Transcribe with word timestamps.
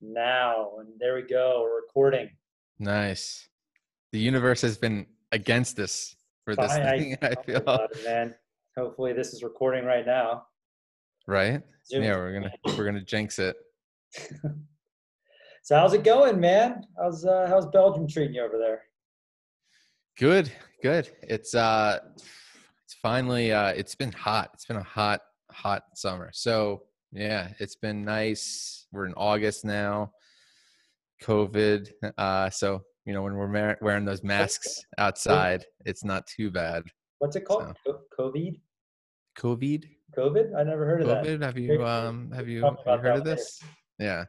now. 0.00 0.72
And 0.78 0.88
there 0.98 1.14
we 1.14 1.22
go. 1.22 1.62
We're 1.62 1.76
recording. 1.76 2.30
Nice. 2.78 3.48
The 4.12 4.18
universe 4.18 4.60
has 4.62 4.76
been 4.76 5.06
against 5.32 5.78
us 5.78 6.16
for 6.44 6.56
this 6.56 6.72
I, 6.72 6.98
thing, 6.98 7.18
I, 7.22 7.28
I 7.28 7.34
feel. 7.42 7.62
it, 7.66 8.04
man. 8.04 8.34
Hopefully 8.76 9.12
this 9.12 9.32
is 9.32 9.42
recording 9.42 9.84
right 9.84 10.06
now. 10.06 10.44
Right? 11.26 11.62
Zoom. 11.86 12.02
Yeah, 12.02 12.16
we're 12.16 12.32
gonna 12.32 12.52
we're 12.76 12.84
gonna 12.84 13.04
jinx 13.04 13.38
it. 13.38 13.56
So 15.62 15.76
how's 15.76 15.92
it 15.92 16.04
going, 16.04 16.40
man? 16.40 16.82
How's 16.98 17.24
uh, 17.24 17.46
how's 17.48 17.66
Belgium 17.66 18.08
treating 18.08 18.34
you 18.34 18.42
over 18.42 18.58
there? 18.58 18.82
Good, 20.18 20.50
good. 20.82 21.10
It's 21.22 21.54
uh 21.54 21.98
it's 22.84 22.94
finally 22.94 23.52
uh 23.52 23.68
it's 23.68 23.94
been 23.94 24.12
hot. 24.12 24.50
It's 24.54 24.64
been 24.64 24.78
a 24.78 24.82
hot, 24.82 25.20
hot 25.50 25.82
summer. 25.94 26.30
So 26.32 26.82
yeah, 27.12 27.48
it's 27.58 27.76
been 27.76 28.04
nice. 28.04 28.86
We're 28.92 29.06
in 29.06 29.14
August 29.14 29.64
now. 29.64 30.12
COVID. 31.24 31.90
Uh 32.18 32.50
so 32.50 32.80
you 33.06 33.12
know 33.14 33.22
when 33.22 33.34
we're 33.34 33.48
mar- 33.48 33.78
wearing 33.80 34.04
those 34.04 34.22
masks 34.22 34.80
outside, 34.98 35.64
it's 35.86 36.04
not 36.04 36.26
too 36.26 36.50
bad. 36.50 36.82
What's 37.18 37.36
it 37.36 37.44
called? 37.44 37.74
Co- 37.86 38.00
COVID? 38.18 38.60
COVID? 39.38 39.84
COVID? 40.16 40.54
I 40.56 40.62
never 40.64 40.84
heard 40.86 41.02
of 41.02 41.08
that. 41.08 41.24
COVID? 41.24 41.42
Have 41.42 41.58
you 41.58 41.84
um 41.84 42.30
have 42.32 42.48
you, 42.48 42.62
have 42.64 42.76
you 42.86 42.92
heard 43.08 43.18
of 43.18 43.24
this? 43.24 43.60
Yeah. 43.98 44.24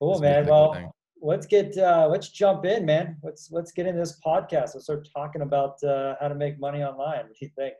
Cool, 0.00 0.18
a 0.18 0.20
man. 0.20 0.32
heck 0.34 0.42
of 0.44 0.48
a 0.48 0.50
Well, 0.50 0.72
thing. 0.74 0.90
let's 1.22 1.46
get 1.46 1.76
uh, 1.78 2.08
let's 2.10 2.28
jump 2.30 2.64
in, 2.64 2.84
man. 2.84 3.16
Let's 3.22 3.50
let's 3.50 3.72
get 3.72 3.86
into 3.86 4.00
this 4.00 4.18
podcast. 4.24 4.74
Let's 4.74 4.84
start 4.84 5.08
talking 5.14 5.42
about 5.42 5.82
uh, 5.84 6.14
how 6.20 6.28
to 6.28 6.34
make 6.34 6.58
money 6.58 6.82
online. 6.82 7.24
What 7.26 7.36
do 7.38 7.46
you 7.46 7.50
think? 7.56 7.74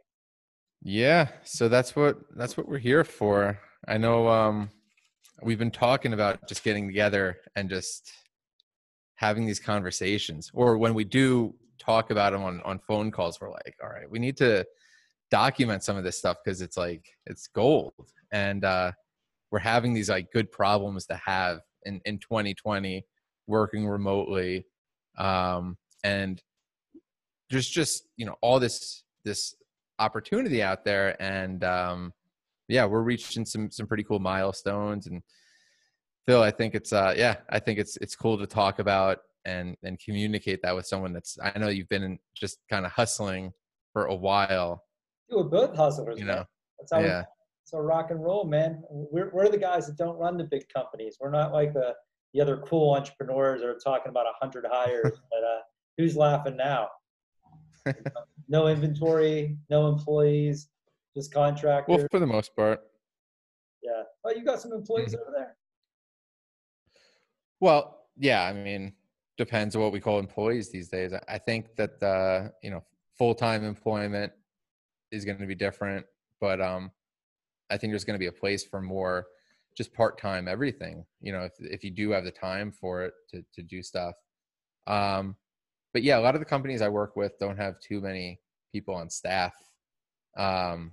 Yeah, 0.84 1.29
so 1.45 1.69
that's 1.69 1.97
what 1.97 2.19
that's 2.37 2.59
what 2.59 2.69
we're 2.69 2.79
here 2.79 3.05
for. 3.05 3.59
I 3.88 3.97
know 3.97 4.29
um 4.29 4.70
we've 5.42 5.59
been 5.59 5.70
talking 5.70 6.12
about 6.12 6.47
just 6.47 6.62
getting 6.62 6.87
together 6.87 7.38
and 7.56 7.70
just 7.70 8.12
having 9.16 9.47
these 9.47 9.61
conversations 9.61 10.50
or 10.53 10.77
when 10.77 10.92
we 10.94 11.05
do 11.05 11.55
talk 11.78 12.11
about 12.11 12.33
them 12.33 12.42
on 12.42 12.61
on 12.62 12.78
phone 12.81 13.11
calls 13.11 13.41
we're 13.41 13.50
like, 13.50 13.75
all 13.83 13.89
right, 13.89 14.11
we 14.11 14.19
need 14.19 14.36
to 14.36 14.64
document 15.31 15.83
some 15.83 15.97
of 15.97 16.05
this 16.05 16.19
stuff 16.19 16.36
because 16.44 16.61
it's 16.61 16.77
like 16.77 17.06
it's 17.27 17.47
gold 17.48 17.94
and 18.31 18.64
uh 18.64 18.92
we're 19.50 19.59
having 19.59 19.94
these 19.94 20.11
like 20.11 20.31
good 20.33 20.53
problems 20.53 21.06
to 21.06 21.19
have 21.25 21.61
in 21.84 22.00
in 22.05 22.19
2020 22.19 23.05
working 23.47 23.89
remotely 23.89 24.66
um 25.19 25.77
and 26.05 26.42
there's 27.50 27.69
just 27.69 28.06
you 28.16 28.27
know 28.27 28.37
all 28.42 28.61
this 28.61 29.03
this 29.25 29.55
opportunity 29.98 30.62
out 30.62 30.84
there 30.84 31.20
and 31.23 31.62
um 31.64 32.12
yeah 32.69 32.84
we're 32.84 33.03
reaching 33.03 33.45
some 33.45 33.70
some 33.70 33.87
pretty 33.87 34.03
cool 34.03 34.19
milestones 34.19 35.06
and 35.06 35.23
phil 36.27 36.42
i 36.42 36.50
think 36.50 36.75
it's 36.75 36.92
uh 36.92 37.14
yeah 37.17 37.37
i 37.50 37.59
think 37.59 37.78
it's 37.78 37.97
it's 37.98 38.17
cool 38.17 38.37
to 38.39 38.47
talk 38.47 38.78
about 38.78 39.19
and 39.45 39.77
and 39.83 39.98
communicate 40.00 40.61
that 40.62 40.75
with 40.75 40.87
someone 40.87 41.12
that's 41.12 41.39
i 41.42 41.56
know 41.59 41.69
you've 41.69 41.89
been 41.89 42.19
just 42.34 42.59
kind 42.69 42.84
of 42.84 42.92
hustling 42.92 43.53
for 43.92 44.06
a 44.06 44.15
while 44.15 44.84
Dude, 45.31 45.39
we're 45.39 45.45
both 45.45 45.77
hustlers, 45.77 46.19
you 46.19 46.25
man. 46.25 46.37
know 46.37 46.45
That's 46.78 46.92
how 46.92 47.00
we 47.00 47.06
yeah 47.06 47.25
So 47.65 47.78
rock 47.78 48.11
and 48.11 48.22
roll, 48.22 48.45
man. 48.45 48.83
We're, 48.91 49.31
we're 49.33 49.48
the 49.48 49.56
guys 49.59 49.87
that 49.87 49.97
don't 49.97 50.19
run 50.19 50.37
the 50.37 50.45
big 50.45 50.69
companies. 50.69 51.17
We're 51.19 51.31
not 51.31 51.50
like 51.53 51.72
the, 51.72 51.95
the 52.34 52.41
other 52.42 52.59
cool 52.59 52.95
entrepreneurs 52.95 53.62
that 53.62 53.69
are 53.69 53.78
talking 53.83 54.11
about 54.11 54.27
a 54.27 54.33
hundred 54.39 54.67
hires. 54.70 55.19
but 55.31 55.42
uh, 55.42 55.61
who's 55.97 56.15
laughing 56.15 56.56
now? 56.59 56.89
no 58.49 58.69
inventory, 58.69 59.57
no 59.71 59.89
employees, 59.89 60.69
just 61.17 61.33
contractors. 61.33 61.97
well 61.99 62.07
for 62.11 62.19
the 62.21 62.27
most 62.27 62.55
part 62.57 62.81
yeah. 63.83 64.03
Oh, 64.25 64.31
you 64.31 64.43
got 64.45 64.61
some 64.63 64.73
employees 64.73 65.15
Mm-hmm. 65.15 65.21
over 65.29 65.31
there. 65.37 65.57
Well, 67.61 68.07
yeah, 68.17 68.43
I 68.45 68.53
mean, 68.53 68.95
depends 69.37 69.77
on 69.77 69.83
what 69.83 69.93
we 69.93 70.01
call 70.01 70.19
employees 70.19 70.71
these 70.71 70.89
days. 70.89 71.12
I- 71.29 71.39
think 71.39 71.77
that 71.77 72.03
uh, 72.03 72.49
you 72.62 72.71
know, 72.71 72.83
full-time 73.19 73.62
employment 73.65 74.33
is 75.11 75.25
going 75.25 75.39
to 75.39 75.47
be 75.47 75.55
different, 75.55 76.06
but 76.41 76.61
um 76.61 76.91
I 77.71 77.77
think 77.77 77.93
there's 77.93 78.05
going 78.05 78.15
to 78.15 78.27
be 78.27 78.27
a 78.27 78.33
place 78.33 78.65
for 78.65 78.81
more 78.81 79.27
just 79.77 79.93
part-time 79.93 80.47
everything, 80.49 81.05
you 81.21 81.33
know, 81.33 81.43
if 81.43 81.53
if 81.61 81.84
you 81.84 81.91
do 81.91 82.11
have 82.11 82.25
the 82.25 82.31
time 82.31 82.73
for 82.73 83.05
it 83.05 83.15
to 83.31 83.44
to 83.55 83.62
do 83.62 83.83
stuff. 83.83 84.15
Um 84.87 85.37
but 85.94 86.03
yeah, 86.03 86.19
a 86.19 86.21
lot 86.21 86.34
of 86.34 86.41
the 86.41 86.44
companies 86.44 86.82
I 86.82 86.88
work 86.91 87.16
with 87.16 87.38
don't 87.38 87.56
have 87.56 87.81
too 87.81 88.03
many 88.03 88.41
people 88.71 88.94
on 88.94 89.09
staff. 89.09 89.55
Um 90.37 90.93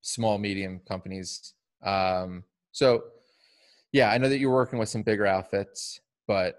small 0.00 0.38
medium 0.38 0.80
companies. 0.88 1.54
Um 1.84 2.42
so 2.72 3.04
yeah, 3.92 4.10
I 4.10 4.18
know 4.18 4.28
that 4.28 4.38
you're 4.38 4.52
working 4.52 4.78
with 4.78 4.88
some 4.88 5.02
bigger 5.02 5.26
outfits, 5.26 6.00
but 6.26 6.56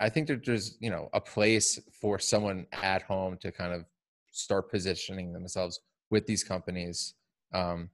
I 0.00 0.08
think 0.08 0.28
that 0.28 0.44
there's, 0.44 0.78
you 0.80 0.90
know, 0.90 1.10
a 1.12 1.20
place 1.20 1.78
for 2.00 2.18
someone 2.18 2.66
at 2.72 3.02
home 3.02 3.36
to 3.42 3.52
kind 3.52 3.72
of 3.72 3.84
start 4.30 4.70
positioning 4.70 5.32
themselves 5.32 5.80
with 6.10 6.26
these 6.26 6.42
companies. 6.42 7.14
Um, 7.52 7.90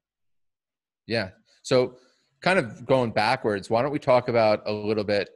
yeah. 1.06 1.31
So 1.62 1.97
kind 2.41 2.61
of 2.61 2.87
going 2.87 3.11
backwards, 3.11 3.69
why 3.71 3.83
don't 3.83 3.91
we 3.91 3.99
talk 3.99 4.28
about 4.28 4.62
a 4.67 4.73
little 4.73 5.03
bit, 5.03 5.31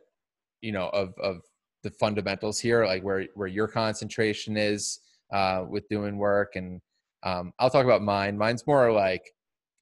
you 0.61 0.71
know, 0.71 0.89
of, 0.91 1.13
of 1.19 1.43
the 1.83 1.91
fundamentals 1.91 2.59
here, 2.59 2.85
like 2.87 3.03
where, 3.03 3.27
where 3.35 3.49
your 3.49 3.69
concentration 3.69 4.57
is 4.57 5.01
uh, 5.33 5.65
with 5.69 5.89
doing 5.89 6.19
work. 6.19 6.57
And 6.57 6.81
um, 7.23 7.53
I'll 7.59 7.71
talk 7.71 7.85
about 7.85 8.03
mine. 8.03 8.37
Mine's 8.37 8.67
more 8.67 8.93
like 8.93 9.23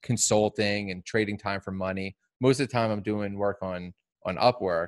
consulting 0.01 0.91
and 0.91 1.05
trading 1.05 1.37
time 1.37 1.61
for 1.61 1.71
money 1.71 2.15
most 2.41 2.59
of 2.59 2.67
the 2.67 2.71
time 2.71 2.91
i'm 2.91 3.01
doing 3.01 3.37
work 3.37 3.57
on 3.61 3.93
on 4.25 4.37
upwork 4.37 4.87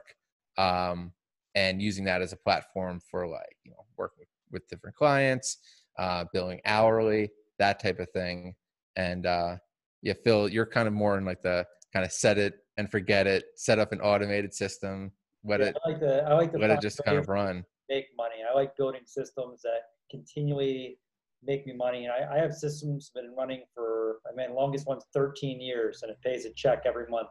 um, 0.58 1.12
and 1.56 1.82
using 1.82 2.04
that 2.06 2.22
as 2.22 2.34
a 2.34 2.38
platform 2.38 3.00
for 3.10 3.28
like 3.28 3.56
you 3.64 3.72
know 3.72 3.86
work 3.98 4.12
with, 4.18 4.28
with 4.52 4.68
different 4.68 4.96
clients 4.96 5.58
uh, 6.00 6.26
billing 6.34 6.60
hourly 6.66 7.30
that 7.60 7.82
type 7.82 8.00
of 8.00 8.10
thing 8.12 8.56
and 8.96 9.26
uh, 9.26 9.56
yeah 10.02 10.14
phil 10.24 10.48
you're 10.48 10.66
kind 10.66 10.88
of 10.88 10.94
more 10.94 11.18
in 11.18 11.26
like 11.26 11.42
the 11.42 11.66
kind 11.94 12.06
of 12.06 12.12
set 12.12 12.38
it 12.38 12.56
and 12.78 12.90
forget 12.90 13.28
it 13.28 13.46
set 13.56 13.80
up 13.80 13.92
an 13.92 14.02
automated 14.02 14.54
system 14.54 15.12
let 15.44 15.60
Yeah, 15.60 15.68
it 15.68 15.78
I 15.86 15.90
like 15.90 16.00
the 16.00 16.24
I 16.24 16.34
like 16.34 16.52
the 16.52 16.60
let 16.60 16.72
it 16.72 16.82
just 16.82 17.02
kind 17.04 17.18
of 17.18 17.28
run 17.30 17.66
make 17.90 18.08
money. 18.18 18.36
I 18.50 18.56
like 18.56 18.76
building 18.78 19.02
systems 19.06 19.62
that 19.64 19.82
continually 20.10 20.98
make 21.44 21.66
me 21.66 21.74
money. 21.74 22.06
And 22.06 22.14
I, 22.14 22.36
I 22.36 22.40
have 22.40 22.54
systems 22.54 23.12
that 23.14 23.22
have 23.22 23.32
been 23.32 23.38
running 23.38 23.64
for 23.74 24.20
I 24.30 24.36
mean 24.36 24.56
longest 24.56 24.88
one's 24.88 25.06
13 25.14 25.60
years 25.60 26.02
and 26.04 26.12
it 26.12 26.18
pays 26.24 26.46
a 26.46 26.54
check 26.54 26.84
every 26.86 27.08
month. 27.10 27.30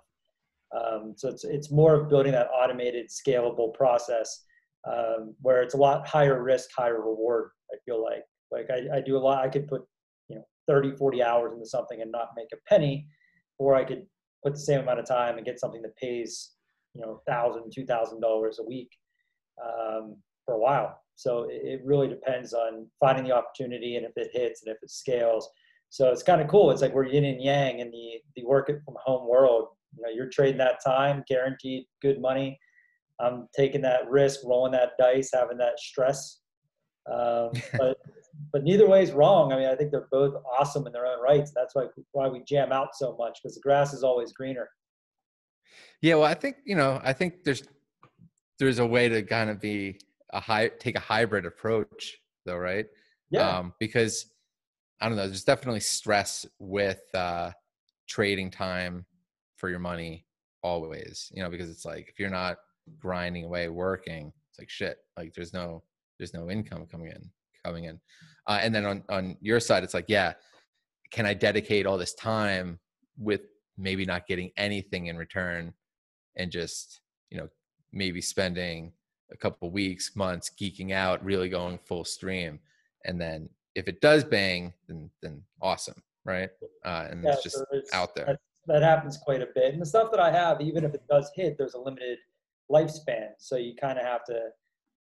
Um, 0.77 1.15
so 1.17 1.29
it's 1.29 1.45
it's 1.45 1.71
more 1.71 1.95
of 1.95 2.09
building 2.09 2.33
that 2.33 2.49
automated, 2.49 3.09
scalable 3.11 3.75
process 3.75 4.45
um, 4.87 5.35
where 5.41 5.63
it's 5.63 5.75
a 5.75 5.79
lot 5.79 6.07
higher 6.07 6.43
risk, 6.43 6.71
higher 6.77 7.01
reward. 7.01 7.51
I 7.73 7.77
feel 7.85 8.03
like 8.03 8.25
like 8.51 8.69
I, 8.71 8.99
I 8.99 9.01
do 9.01 9.17
a 9.17 9.19
lot. 9.19 9.45
I 9.45 9.49
could 9.49 9.69
put 9.69 9.83
you 10.29 10.37
know 10.37 10.45
30, 10.69 10.97
40 10.97 11.23
hours 11.23 11.53
into 11.53 11.67
something 11.67 12.01
and 12.01 12.11
not 12.11 12.31
make 12.37 12.49
a 12.53 12.57
penny, 12.69 13.07
or 13.59 13.75
I 13.75 13.85
could 13.85 14.07
put 14.45 14.55
the 14.55 14.61
same 14.61 14.81
amount 14.81 15.01
of 15.01 15.07
time 15.07 15.37
and 15.37 15.47
get 15.47 15.61
something 15.61 15.83
that 15.83 15.97
pays 15.97 16.53
you 16.95 17.01
know 17.01 17.23
thousand, 17.27 17.71
two 17.75 17.87
thousand 17.87 18.21
dollars 18.21 18.59
a 18.59 18.65
week 18.65 18.91
um, 19.63 20.17
for 20.45 20.55
a 20.55 20.59
while. 20.59 21.01
So 21.17 21.45
it, 21.45 21.63
it 21.65 21.81
really 21.85 22.09
depends 22.09 22.55
on 22.55 22.87
finding 22.99 23.25
the 23.25 23.33
opportunity 23.33 23.97
and 23.97 24.07
if 24.07 24.13
it 24.17 24.31
hits 24.33 24.63
and 24.63 24.75
if 24.75 24.83
it 24.83 24.91
scales. 24.91 25.49
So 25.91 26.11
it's 26.11 26.23
kind 26.23 26.41
of 26.41 26.49
cool. 26.49 26.71
It's 26.71 26.83
like 26.83 26.95
we're 26.95 27.07
yin 27.07 27.25
and 27.25 27.43
yang 27.43 27.81
in 27.81 27.91
the 27.91 28.21
the 28.37 28.45
work 28.47 28.67
from 28.67 28.95
home 29.05 29.29
world. 29.29 29.69
You 29.97 30.05
know, 30.05 30.11
you're 30.11 30.29
trading 30.29 30.59
that 30.59 30.79
time, 30.85 31.25
guaranteed 31.29 31.85
good 32.01 32.21
money. 32.21 32.59
I'm 33.19 33.49
taking 33.55 33.83
that 33.83 34.09
risk, 34.09 34.41
rolling 34.45 34.73
that 34.73 34.93
dice, 34.99 35.31
having 35.35 35.59
that 35.59 35.79
stress. 35.79 36.41
Um, 37.13 37.51
but 37.79 37.99
but 38.53 38.65
neither 38.65 38.89
way 38.89 39.03
is 39.03 39.13
wrong. 39.13 39.53
I 39.53 39.57
mean, 39.57 39.69
I 39.69 39.75
think 39.75 39.91
they're 39.91 40.09
both 40.11 40.35
awesome 40.59 40.87
in 40.87 40.93
their 40.93 41.07
own 41.07 41.21
rights. 41.21 41.53
That's 41.55 41.75
why 41.75 41.87
why 42.13 42.29
we 42.29 42.43
jam 42.45 42.73
out 42.73 42.91
so 42.95 43.17
much 43.19 43.39
because 43.43 43.57
the 43.57 43.61
grass 43.61 43.93
is 43.93 44.05
always 44.05 44.33
greener. 44.33 44.69
Yeah, 46.03 46.15
well, 46.15 46.25
I 46.25 46.35
think 46.35 46.57
you 46.65 46.77
know, 46.77 47.01
I 47.03 47.13
think 47.13 47.45
there's 47.45 47.63
there's 48.59 48.79
a 48.79 48.87
way 48.87 49.09
to 49.09 49.23
kind 49.23 49.51
of 49.51 49.61
be 49.61 49.99
a 50.33 50.41
high 50.41 50.69
take 50.69 50.97
a 50.97 51.01
hybrid 51.01 51.47
approach, 51.47 52.19
though, 52.45 52.57
right? 52.57 52.87
Yeah, 53.31 53.59
Um, 53.59 53.75
because 53.79 54.27
I 55.01 55.09
don't 55.09 55.17
know, 55.17 55.27
there's 55.27 55.45
definitely 55.45 55.81
stress 55.81 56.47
with 56.59 57.03
uh, 57.15 57.53
trading 58.09 58.51
time 58.51 59.07
for 59.57 59.71
your 59.71 59.79
money 59.79 60.27
always. 60.63 61.31
You 61.35 61.43
know, 61.43 61.51
because 61.51 61.71
it's 61.71 61.85
like 61.85 62.09
if 62.09 62.19
you're 62.19 62.31
not 62.31 62.59
grinding 62.99 63.45
away 63.45 63.69
working, 63.69 64.33
it's 64.51 64.59
like 64.59 64.71
shit. 64.71 64.99
Like 65.17 65.35
there's 65.35 65.53
no 65.53 65.83
there's 66.19 66.35
no 66.35 66.51
income 66.51 66.87
coming 66.87 67.09
in 67.09 67.31
coming 67.65 67.85
in, 67.85 68.01
uh, 68.47 68.59
and 68.63 68.75
then 68.75 68.85
on 68.85 69.05
on 69.09 69.37
your 69.41 69.61
side, 69.61 69.85
it's 69.85 69.95
like 69.95 70.07
yeah, 70.09 70.35
can 71.11 71.27
I 71.27 71.35
dedicate 71.35 71.87
all 71.87 71.99
this 71.99 72.15
time 72.15 72.79
with 73.19 73.43
maybe 73.81 74.05
not 74.05 74.27
getting 74.27 74.51
anything 74.57 75.07
in 75.07 75.17
return 75.17 75.73
and 76.37 76.51
just 76.51 77.01
you 77.31 77.39
know 77.39 77.49
maybe 77.93 78.21
spending 78.21 78.93
a 79.33 79.37
couple 79.37 79.71
weeks 79.71 80.15
months 80.15 80.51
geeking 80.61 80.93
out 80.93 81.25
really 81.25 81.49
going 81.49 81.79
full 81.79 82.05
stream 82.05 82.59
and 83.05 83.21
then 83.21 83.49
if 83.75 83.89
it 83.89 84.01
does 84.01 84.25
bang 84.25 84.73
then 84.89 85.11
then 85.23 85.43
awesome 85.63 86.03
right 86.25 86.51
uh, 86.85 87.07
and 87.11 87.25
yeah, 87.25 87.33
it's 87.33 87.43
just 87.43 87.57
so 87.57 87.65
it's- 87.73 87.93
out 87.93 88.15
there 88.15 88.39
that 88.67 88.83
happens 88.83 89.17
quite 89.17 89.43
a 89.43 89.49
bit. 89.55 89.73
And 89.73 89.83
the 89.83 89.87
stuff 89.87 90.11
that 90.11 90.21
I 90.21 90.31
have, 90.31 90.61
even 90.61 90.85
if 90.85 90.95
it 90.95 91.03
does 91.09 91.31
hit, 91.35 91.57
there's 91.59 91.75
a 91.75 91.79
limited 91.79 92.19
lifespan. 92.71 93.31
So 93.39 93.57
you 93.57 93.75
kind 93.75 93.99
of 93.99 94.05
have 94.05 94.25
to, 94.27 94.49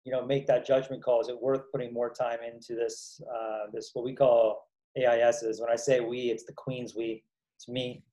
you 0.05 0.11
know, 0.11 0.25
make 0.25 0.47
that 0.47 0.65
judgment 0.65 1.03
call. 1.03 1.21
Is 1.21 1.29
it 1.29 1.39
worth 1.39 1.71
putting 1.71 1.93
more 1.93 2.09
time 2.09 2.39
into 2.41 2.75
this, 2.75 3.21
uh, 3.31 3.67
this 3.71 3.91
what 3.93 4.05
we 4.05 4.15
call 4.15 4.67
AISs? 4.97 5.59
When 5.59 5.69
I 5.69 5.75
say 5.75 5.99
we, 5.99 6.31
it's 6.31 6.43
the 6.43 6.53
Queen's 6.53 6.95
we. 6.95 7.23
It's 7.57 7.67
me. 7.67 8.03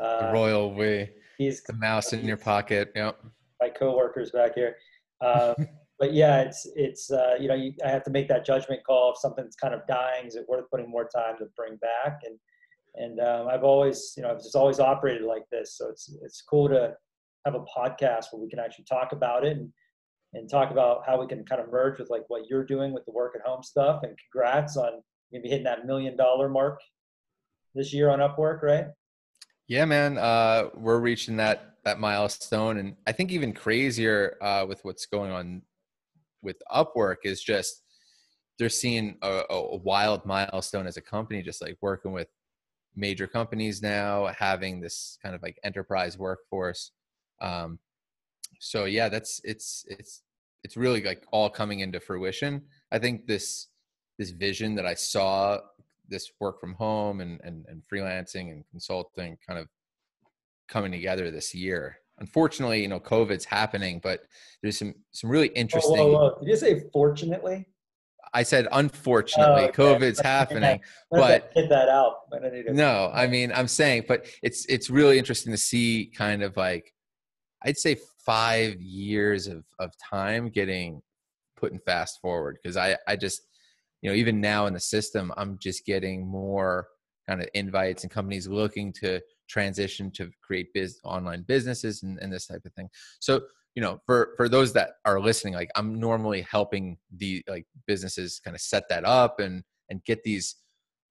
Uh, 0.00 0.26
the 0.26 0.32
royal 0.32 0.74
we. 0.74 1.08
He's 1.38 1.62
the 1.62 1.72
mouse 1.74 2.12
in 2.12 2.24
your 2.24 2.36
pocket. 2.36 2.92
Yep. 2.94 3.24
My 3.60 3.68
coworkers 3.68 4.30
back 4.30 4.54
here. 4.54 4.76
Um, 5.20 5.54
but 5.98 6.12
yeah, 6.12 6.42
it's 6.42 6.66
it's 6.76 7.10
uh, 7.10 7.34
you 7.40 7.48
know 7.48 7.54
you, 7.54 7.72
I 7.84 7.88
have 7.88 8.04
to 8.04 8.10
make 8.10 8.28
that 8.28 8.44
judgment 8.44 8.82
call 8.84 9.12
if 9.12 9.18
something's 9.18 9.56
kind 9.56 9.74
of 9.74 9.80
dying. 9.86 10.26
Is 10.26 10.36
it 10.36 10.46
worth 10.48 10.70
putting 10.70 10.90
more 10.90 11.08
time 11.08 11.38
to 11.38 11.46
bring 11.56 11.76
back? 11.76 12.20
And 12.24 12.38
and 12.96 13.20
um, 13.20 13.48
I've 13.48 13.64
always 13.64 14.14
you 14.16 14.22
know 14.22 14.30
I've 14.30 14.42
just 14.42 14.56
always 14.56 14.80
operated 14.80 15.22
like 15.22 15.44
this. 15.50 15.76
So 15.78 15.88
it's 15.88 16.14
it's 16.22 16.42
cool 16.42 16.68
to 16.68 16.94
have 17.44 17.54
a 17.54 17.64
podcast 17.76 18.26
where 18.30 18.42
we 18.42 18.48
can 18.48 18.58
actually 18.58 18.86
talk 18.86 19.12
about 19.12 19.44
it 19.44 19.56
and 19.56 19.72
and 20.34 20.50
talk 20.50 20.70
about 20.70 21.04
how 21.06 21.20
we 21.20 21.26
can 21.26 21.44
kind 21.44 21.60
of 21.60 21.70
merge 21.70 21.98
with 21.98 22.10
like 22.10 22.24
what 22.28 22.48
you're 22.48 22.64
doing 22.64 22.92
with 22.92 23.04
the 23.04 23.12
work 23.12 23.34
at 23.36 23.46
home 23.46 23.62
stuff. 23.62 24.02
And 24.02 24.16
congrats 24.32 24.76
on 24.76 25.02
maybe 25.32 25.48
hitting 25.48 25.64
that 25.64 25.86
million 25.86 26.16
dollar 26.16 26.48
mark 26.48 26.80
this 27.74 27.92
year 27.92 28.10
on 28.10 28.18
Upwork, 28.18 28.62
right? 28.62 28.86
Yeah, 29.66 29.84
man. 29.86 30.18
Uh, 30.18 30.68
we're 30.74 31.00
reaching 31.00 31.36
that 31.36 31.76
that 31.84 32.00
milestone, 32.00 32.78
and 32.78 32.96
I 33.06 33.12
think 33.12 33.30
even 33.30 33.52
crazier 33.52 34.36
uh, 34.40 34.64
with 34.66 34.84
what's 34.84 35.06
going 35.06 35.30
on 35.30 35.62
with 36.42 36.56
Upwork 36.70 37.18
is 37.24 37.42
just 37.42 37.82
they're 38.58 38.68
seeing 38.68 39.16
a, 39.22 39.42
a, 39.50 39.76
wild 39.76 40.24
milestone 40.24 40.86
as 40.86 40.96
a 40.96 41.00
company, 41.00 41.42
just 41.42 41.60
like 41.60 41.76
working 41.80 42.12
with 42.12 42.28
major 42.94 43.26
companies 43.26 43.82
now, 43.82 44.26
having 44.38 44.80
this 44.80 45.18
kind 45.22 45.34
of 45.34 45.42
like 45.42 45.58
enterprise 45.64 46.16
workforce. 46.16 46.92
Um, 47.40 47.78
so 48.60 48.84
yeah, 48.84 49.08
that's 49.08 49.40
it's 49.44 49.84
it's 49.88 50.22
it's 50.62 50.76
really 50.76 51.02
like 51.02 51.26
all 51.32 51.50
coming 51.50 51.80
into 51.80 52.00
fruition. 52.00 52.62
I 52.92 52.98
think 52.98 53.26
this 53.26 53.68
this 54.18 54.30
vision 54.30 54.74
that 54.76 54.86
I 54.86 54.94
saw, 54.94 55.58
this 56.08 56.30
work 56.40 56.60
from 56.60 56.74
home 56.74 57.20
and 57.20 57.40
and, 57.44 57.64
and 57.68 57.82
freelancing 57.90 58.52
and 58.52 58.64
consulting, 58.70 59.36
kind 59.46 59.58
of 59.58 59.68
coming 60.68 60.92
together 60.92 61.30
this 61.30 61.54
year 61.54 61.98
unfortunately, 62.18 62.82
you 62.82 62.88
know, 62.88 63.00
COVID's 63.00 63.44
happening, 63.44 64.00
but 64.02 64.22
there's 64.62 64.78
some 64.78 64.94
some 65.12 65.30
really 65.30 65.50
oh, 65.50 65.54
interesting. 65.54 65.96
Whoa, 65.96 66.12
whoa, 66.12 66.30
whoa. 66.30 66.38
Did 66.40 66.48
you 66.48 66.56
say 66.56 66.82
fortunately? 66.92 67.66
I 68.32 68.42
said 68.42 68.66
oh, 68.72 68.78
unfortunately, 68.78 69.64
oh, 69.64 69.68
okay. 69.68 69.82
COVID's 69.82 70.20
happening, 70.20 70.80
but 71.10 71.52
hit 71.54 71.68
that 71.68 71.88
out. 71.88 72.16
no, 72.72 73.10
I 73.12 73.26
mean 73.26 73.52
I'm 73.54 73.68
saying, 73.68 74.04
but 74.08 74.26
it's 74.42 74.64
it's 74.66 74.90
really 74.90 75.18
interesting 75.18 75.52
to 75.52 75.58
see 75.58 76.10
kind 76.14 76.42
of 76.42 76.56
like 76.56 76.92
I'd 77.64 77.78
say 77.78 77.96
five 78.24 78.80
years 78.80 79.46
of 79.46 79.64
of 79.78 79.92
time 79.98 80.48
getting 80.48 81.00
put 81.56 81.72
in 81.72 81.78
fast 81.80 82.20
forward 82.20 82.58
because 82.62 82.76
I 82.76 82.96
I 83.06 83.16
just 83.16 83.42
you 84.04 84.10
know 84.10 84.16
even 84.16 84.40
now 84.40 84.66
in 84.66 84.74
the 84.74 84.80
system 84.80 85.32
I'm 85.36 85.58
just 85.58 85.84
getting 85.84 86.24
more 86.26 86.86
kind 87.26 87.40
of 87.40 87.48
invites 87.54 88.04
and 88.04 88.12
companies 88.12 88.46
looking 88.46 88.92
to 88.92 89.20
transition 89.48 90.10
to 90.12 90.30
create 90.42 90.68
biz 90.74 91.00
online 91.04 91.42
businesses 91.48 92.02
and, 92.02 92.18
and 92.20 92.32
this 92.32 92.46
type 92.46 92.62
of 92.64 92.72
thing. 92.74 92.88
So 93.18 93.40
you 93.74 93.82
know 93.82 93.98
for 94.06 94.34
for 94.36 94.48
those 94.48 94.72
that 94.72 94.90
are 95.04 95.18
listening 95.18 95.52
like 95.52 95.68
i'm 95.74 95.98
normally 95.98 96.42
helping 96.42 96.96
the 97.16 97.42
like 97.48 97.66
businesses 97.88 98.40
kind 98.44 98.54
of 98.54 98.60
set 98.60 98.84
that 98.88 99.04
up 99.04 99.40
and 99.40 99.64
and 99.90 100.04
get 100.04 100.22
these 100.22 100.54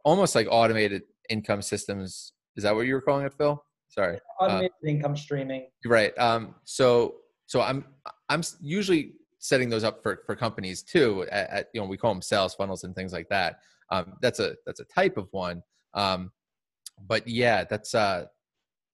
almost 0.05 0.35
like 0.35 0.47
automated 0.49 1.03
income 1.29 1.61
systems. 1.61 2.33
Is 2.55 2.63
that 2.63 2.75
what 2.75 2.81
you 2.81 2.93
were 2.93 3.01
calling 3.01 3.25
it 3.25 3.33
phil? 3.33 3.63
Sorry. 3.87 4.19
Automated 4.39 4.71
uh, 4.83 4.89
income 4.89 5.15
streaming. 5.15 5.67
right 5.85 6.17
um 6.17 6.55
so 6.63 7.15
so 7.45 7.61
i'm 7.61 7.85
i'm 8.29 8.41
usually 8.61 9.13
setting 9.43 9.69
those 9.69 9.83
up 9.83 10.01
for 10.01 10.21
for 10.25 10.35
companies 10.35 10.81
too 10.81 11.25
at, 11.31 11.49
at 11.49 11.67
you 11.73 11.81
know 11.81 11.87
we 11.87 11.97
call 11.97 12.13
them 12.13 12.21
sales 12.21 12.55
funnels 12.55 12.83
and 12.83 12.95
things 12.95 13.11
like 13.11 13.27
that 13.27 13.59
um 13.89 14.13
that's 14.21 14.39
a 14.39 14.55
that's 14.65 14.79
a 14.79 14.85
type 14.85 15.17
of 15.17 15.27
one 15.31 15.61
um 15.93 16.31
but 17.07 17.27
yeah, 17.27 17.63
that's 17.63 17.95
uh, 17.95 18.25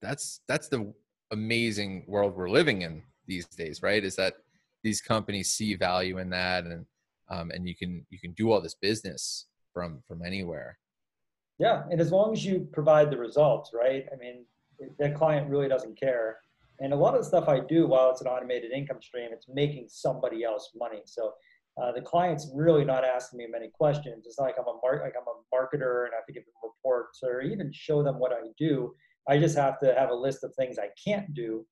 that's 0.02 0.40
that's 0.48 0.68
the 0.68 0.92
amazing 1.30 2.04
world 2.06 2.36
we're 2.36 2.50
living 2.50 2.82
in 2.82 3.02
these 3.26 3.46
days, 3.46 3.82
right? 3.82 4.02
Is 4.02 4.16
that 4.16 4.34
these 4.82 5.00
companies 5.00 5.50
see 5.50 5.74
value 5.74 6.18
in 6.18 6.30
that, 6.30 6.64
and 6.64 6.86
um, 7.28 7.50
and 7.50 7.68
you 7.68 7.76
can 7.76 8.06
you 8.10 8.18
can 8.18 8.32
do 8.32 8.50
all 8.50 8.60
this 8.60 8.74
business 8.74 9.46
from 9.72 10.02
from 10.06 10.22
anywhere. 10.24 10.78
Yeah, 11.58 11.84
and 11.90 12.00
as 12.00 12.10
long 12.10 12.32
as 12.32 12.44
you 12.44 12.68
provide 12.72 13.10
the 13.10 13.18
results, 13.18 13.72
right? 13.74 14.06
I 14.12 14.16
mean, 14.16 14.44
that 14.98 15.14
client 15.14 15.50
really 15.50 15.68
doesn't 15.68 15.98
care. 15.98 16.38
And 16.80 16.92
a 16.92 16.96
lot 16.96 17.14
of 17.14 17.20
the 17.20 17.26
stuff 17.26 17.48
I 17.48 17.60
do, 17.60 17.86
while 17.86 18.10
it's 18.10 18.22
an 18.22 18.26
automated 18.26 18.72
income 18.72 19.02
stream, 19.02 19.28
it's 19.32 19.46
making 19.52 19.86
somebody 19.88 20.44
else 20.44 20.70
money. 20.74 21.02
So 21.04 21.32
uh, 21.80 21.92
the 21.92 22.00
client's 22.00 22.50
really 22.54 22.84
not 22.84 23.04
asking 23.04 23.38
me 23.38 23.46
many 23.50 23.68
questions. 23.68 24.24
It's 24.26 24.38
not 24.38 24.46
like 24.46 24.56
I'm 24.58 24.66
a 24.66 24.78
mar- 24.82 25.02
like 25.02 25.14
I'm 25.16 25.26
a 25.28 25.54
marketer 25.54 26.04
and 26.04 26.12
I 26.14 26.16
have 26.16 26.26
to 26.26 26.32
give 26.32 26.44
them 26.44 26.54
reports 26.62 27.20
or 27.22 27.42
even 27.42 27.70
show 27.72 28.02
them 28.02 28.18
what 28.18 28.32
I 28.32 28.48
do. 28.58 28.94
I 29.28 29.38
just 29.38 29.56
have 29.56 29.78
to 29.80 29.94
have 29.94 30.10
a 30.10 30.14
list 30.14 30.42
of 30.42 30.54
things 30.54 30.78
I 30.78 30.88
can't 31.02 31.32
do, 31.34 31.64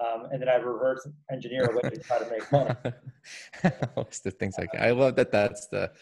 um, 0.00 0.28
and 0.30 0.40
then 0.40 0.48
I 0.48 0.54
reverse 0.54 1.06
engineer 1.30 1.64
a 1.64 1.74
way 1.74 1.90
to 1.90 1.98
try 1.98 2.18
to 2.18 2.30
make 2.30 2.50
money. 2.52 2.74
list 3.96 4.26
of 4.26 4.34
things 4.34 4.54
I 4.58 4.66
can. 4.66 4.80
I 4.80 4.92
love 4.92 5.16
that. 5.16 5.30
That's 5.30 5.66
the 5.68 5.92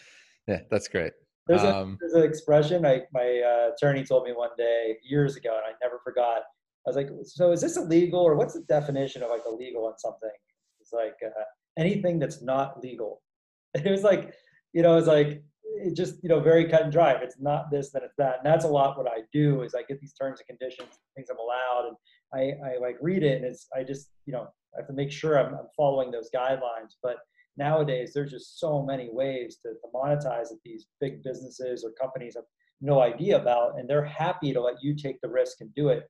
yeah. 0.47 0.61
That's 0.69 0.87
great. 0.87 1.13
There's, 1.47 1.63
um, 1.63 1.93
a, 1.93 1.97
there's 1.99 2.13
an 2.13 2.23
expression 2.23 2.85
I, 2.85 3.01
my 3.11 3.41
uh, 3.43 3.71
attorney 3.73 4.05
told 4.05 4.23
me 4.23 4.31
one 4.31 4.51
day 4.57 4.97
years 5.03 5.35
ago, 5.35 5.49
and 5.57 5.65
I 5.65 5.77
never 5.83 5.99
forgot. 6.03 6.43
I 6.85 6.89
was 6.89 6.95
like, 6.95 7.09
"So 7.23 7.51
is 7.51 7.61
this 7.61 7.77
illegal, 7.77 8.21
or 8.21 8.35
what's 8.35 8.53
the 8.53 8.63
definition 8.63 9.23
of 9.23 9.29
like 9.29 9.43
illegal 9.45 9.85
on 9.85 9.97
something?" 9.97 10.31
It's 10.79 10.93
like 10.93 11.15
uh, 11.25 11.43
anything 11.77 12.19
that's 12.19 12.41
not 12.41 12.81
legal. 12.81 13.21
it 13.73 13.89
was 13.89 14.03
like, 14.03 14.33
you 14.73 14.81
know, 14.81 14.97
it's 14.97 15.07
like 15.07 15.43
it 15.63 15.95
just 15.95 16.21
you 16.23 16.29
know 16.29 16.39
very 16.39 16.67
cut 16.67 16.83
and 16.83 16.91
dry. 16.91 17.13
If 17.13 17.21
it's 17.21 17.39
not 17.39 17.71
this, 17.71 17.91
then 17.91 18.03
it's 18.03 18.15
that. 18.17 18.37
And 18.37 18.45
that's 18.45 18.65
a 18.65 18.69
lot 18.69 18.97
what 18.97 19.07
I 19.07 19.21
do 19.31 19.63
is 19.63 19.73
I 19.73 19.83
get 19.83 19.99
these 19.99 20.13
terms 20.13 20.39
and 20.39 20.57
conditions, 20.57 20.89
things 21.15 21.27
I'm 21.29 21.37
allowed, 21.37 21.89
and 21.89 21.97
I, 22.33 22.71
I 22.73 22.77
like 22.79 22.97
read 23.01 23.23
it, 23.23 23.37
and 23.37 23.45
it's 23.45 23.67
I 23.75 23.83
just 23.83 24.09
you 24.25 24.33
know 24.33 24.47
I 24.75 24.79
have 24.79 24.87
to 24.87 24.93
make 24.93 25.11
sure 25.11 25.39
I'm, 25.39 25.53
I'm 25.53 25.67
following 25.75 26.11
those 26.11 26.29
guidelines. 26.35 26.95
But 27.01 27.17
nowadays 27.57 28.11
there's 28.13 28.31
just 28.31 28.59
so 28.59 28.83
many 28.83 29.09
ways 29.11 29.57
to, 29.61 29.69
to 29.69 29.87
monetize 29.93 30.49
that 30.49 30.59
these 30.63 30.87
big 30.99 31.23
businesses 31.23 31.83
or 31.83 31.91
companies 31.91 32.35
have 32.35 32.45
no 32.81 33.01
idea 33.01 33.39
about, 33.39 33.77
and 33.77 33.89
they're 33.89 34.05
happy 34.05 34.53
to 34.53 34.61
let 34.61 34.75
you 34.81 34.95
take 34.95 35.21
the 35.21 35.29
risk 35.29 35.61
and 35.61 35.73
do 35.75 35.89
it 35.89 36.09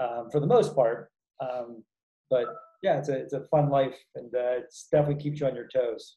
um, 0.00 0.28
for 0.30 0.40
the 0.40 0.46
most 0.46 0.74
part. 0.74 1.10
Um, 1.40 1.82
but 2.30 2.46
yeah, 2.82 2.98
it's 2.98 3.08
a 3.08 3.16
it's 3.16 3.32
a 3.32 3.44
fun 3.50 3.70
life, 3.70 3.96
and 4.14 4.34
uh, 4.34 4.58
it 4.58 4.74
definitely 4.90 5.22
keeps 5.22 5.40
you 5.40 5.46
on 5.46 5.54
your 5.54 5.68
toes. 5.68 6.16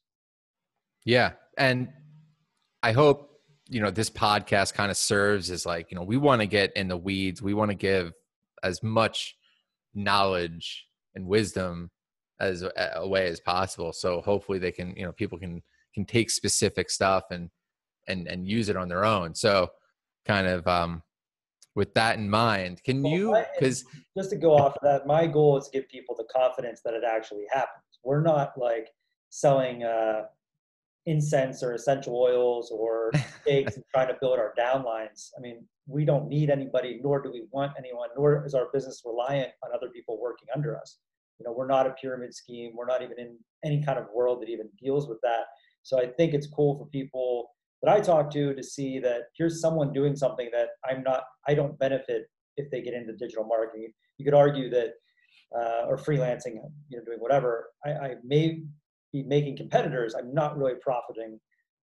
Yeah. 1.04 1.32
And 1.56 1.88
I 2.82 2.92
hope, 2.92 3.40
you 3.66 3.80
know, 3.80 3.90
this 3.90 4.10
podcast 4.10 4.74
kind 4.74 4.90
of 4.90 4.96
serves 4.96 5.50
as 5.50 5.64
like, 5.64 5.90
you 5.90 5.96
know, 5.96 6.04
we 6.04 6.16
want 6.16 6.42
to 6.42 6.46
get 6.46 6.76
in 6.76 6.88
the 6.88 6.96
weeds. 6.96 7.40
We 7.40 7.54
want 7.54 7.70
to 7.70 7.76
give 7.76 8.12
as 8.62 8.82
much 8.82 9.34
knowledge 9.94 10.86
and 11.14 11.26
wisdom 11.26 11.90
as 12.40 12.64
away 12.94 13.26
as 13.28 13.40
possible. 13.40 13.92
So 13.92 14.20
hopefully 14.20 14.58
they 14.58 14.70
can, 14.70 14.94
you 14.96 15.04
know, 15.04 15.12
people 15.12 15.38
can 15.38 15.62
can 15.94 16.04
take 16.04 16.30
specific 16.30 16.90
stuff 16.90 17.24
and 17.30 17.50
and 18.06 18.28
and 18.28 18.46
use 18.46 18.68
it 18.68 18.76
on 18.76 18.88
their 18.88 19.04
own. 19.04 19.34
So 19.34 19.68
kind 20.26 20.46
of 20.46 20.66
um 20.66 21.02
with 21.78 21.94
that 21.94 22.18
in 22.18 22.28
mind, 22.28 22.82
can 22.82 23.02
well, 23.02 23.12
you 23.12 23.36
because 23.54 23.84
just 24.16 24.30
to 24.30 24.36
go 24.36 24.52
off 24.52 24.74
of 24.74 24.82
that, 24.82 25.06
my 25.06 25.28
goal 25.28 25.56
is 25.56 25.66
to 25.66 25.70
give 25.70 25.88
people 25.88 26.16
the 26.16 26.24
confidence 26.24 26.80
that 26.84 26.92
it 26.92 27.04
actually 27.08 27.44
happens. 27.50 27.84
We're 28.02 28.20
not 28.20 28.58
like 28.58 28.88
selling 29.30 29.84
uh 29.84 30.22
incense 31.06 31.62
or 31.62 31.74
essential 31.74 32.20
oils 32.20 32.72
or 32.72 33.12
steaks 33.42 33.76
and 33.76 33.84
trying 33.94 34.08
to 34.08 34.16
build 34.20 34.40
our 34.40 34.52
downlines. 34.58 35.30
I 35.38 35.40
mean, 35.40 35.64
we 35.86 36.04
don't 36.04 36.28
need 36.28 36.50
anybody, 36.50 37.00
nor 37.02 37.22
do 37.22 37.30
we 37.30 37.44
want 37.52 37.72
anyone, 37.78 38.08
nor 38.16 38.44
is 38.44 38.54
our 38.54 38.66
business 38.72 39.02
reliant 39.06 39.52
on 39.64 39.70
other 39.72 39.88
people 39.88 40.20
working 40.20 40.48
under 40.54 40.76
us. 40.76 40.98
You 41.38 41.46
know, 41.46 41.52
we're 41.52 41.68
not 41.68 41.86
a 41.86 41.90
pyramid 41.90 42.34
scheme. 42.34 42.72
We're 42.74 42.86
not 42.86 43.02
even 43.02 43.20
in 43.20 43.38
any 43.64 43.82
kind 43.82 44.00
of 44.00 44.06
world 44.12 44.42
that 44.42 44.48
even 44.48 44.68
deals 44.82 45.08
with 45.08 45.20
that. 45.22 45.44
So 45.84 46.00
I 46.00 46.08
think 46.08 46.34
it's 46.34 46.48
cool 46.48 46.76
for 46.76 46.86
people 46.86 47.50
that 47.82 47.92
I 47.92 48.00
talk 48.00 48.30
to 48.32 48.54
to 48.54 48.62
see 48.62 48.98
that 49.00 49.22
here's 49.36 49.60
someone 49.60 49.92
doing 49.92 50.16
something 50.16 50.48
that 50.52 50.68
I'm 50.88 51.02
not, 51.02 51.22
I 51.46 51.54
don't 51.54 51.78
benefit 51.78 52.26
if 52.56 52.70
they 52.70 52.82
get 52.82 52.94
into 52.94 53.12
digital 53.14 53.44
marketing. 53.44 53.92
You 54.18 54.24
could 54.24 54.34
argue 54.34 54.68
that, 54.70 54.94
uh, 55.56 55.86
or 55.86 55.96
freelancing, 55.96 56.56
you 56.88 56.98
know, 56.98 57.04
doing 57.04 57.18
whatever. 57.18 57.68
I, 57.84 57.90
I 57.90 58.14
may 58.24 58.62
be 59.12 59.22
making 59.22 59.56
competitors, 59.56 60.14
I'm 60.14 60.34
not 60.34 60.58
really 60.58 60.74
profiting 60.80 61.38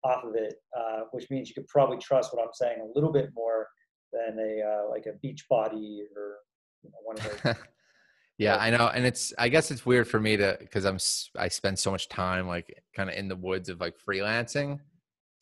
off 0.03 0.23
of 0.23 0.35
it, 0.35 0.55
uh, 0.77 1.01
which 1.11 1.29
means 1.29 1.49
you 1.49 1.55
could 1.55 1.67
probably 1.67 1.97
trust 1.97 2.33
what 2.33 2.43
I'm 2.43 2.53
saying 2.53 2.79
a 2.81 2.91
little 2.93 3.11
bit 3.11 3.29
more 3.33 3.67
than 4.13 4.37
a 4.39 4.61
uh, 4.61 4.89
like 4.89 5.05
a 5.05 5.25
Beachbody 5.25 6.01
or 6.15 6.37
you 6.83 6.89
know, 6.89 6.99
one 7.03 7.17
of 7.17 7.43
those. 7.43 7.55
yeah, 8.37 8.57
I 8.57 8.69
know, 8.69 8.87
and 8.87 9.05
it's 9.05 9.33
I 9.37 9.49
guess 9.49 9.71
it's 9.71 9.85
weird 9.85 10.07
for 10.07 10.19
me 10.19 10.37
to 10.37 10.57
because 10.59 10.85
I'm 10.85 10.97
I 11.41 11.47
spend 11.47 11.79
so 11.79 11.91
much 11.91 12.09
time 12.09 12.47
like 12.47 12.83
kind 12.95 13.09
of 13.09 13.15
in 13.15 13.27
the 13.27 13.35
woods 13.35 13.69
of 13.69 13.79
like 13.79 13.95
freelancing 14.07 14.79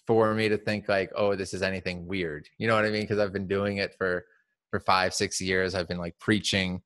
for 0.08 0.34
me 0.34 0.48
to 0.50 0.58
think 0.58 0.88
like 0.88 1.12
oh 1.16 1.36
this 1.36 1.54
is 1.54 1.62
anything 1.62 2.06
weird 2.06 2.48
you 2.58 2.68
know 2.68 2.76
what 2.76 2.86
i 2.86 2.90
mean 2.90 3.02
because 3.02 3.20
i've 3.20 3.34
been 3.34 3.48
doing 3.48 3.78
it 3.78 3.96
for 3.98 4.26
for 4.76 4.80
five, 4.82 5.14
six 5.14 5.40
years. 5.40 5.74
I've 5.74 5.88
been 5.88 5.98
like 5.98 6.18
preaching 6.20 6.82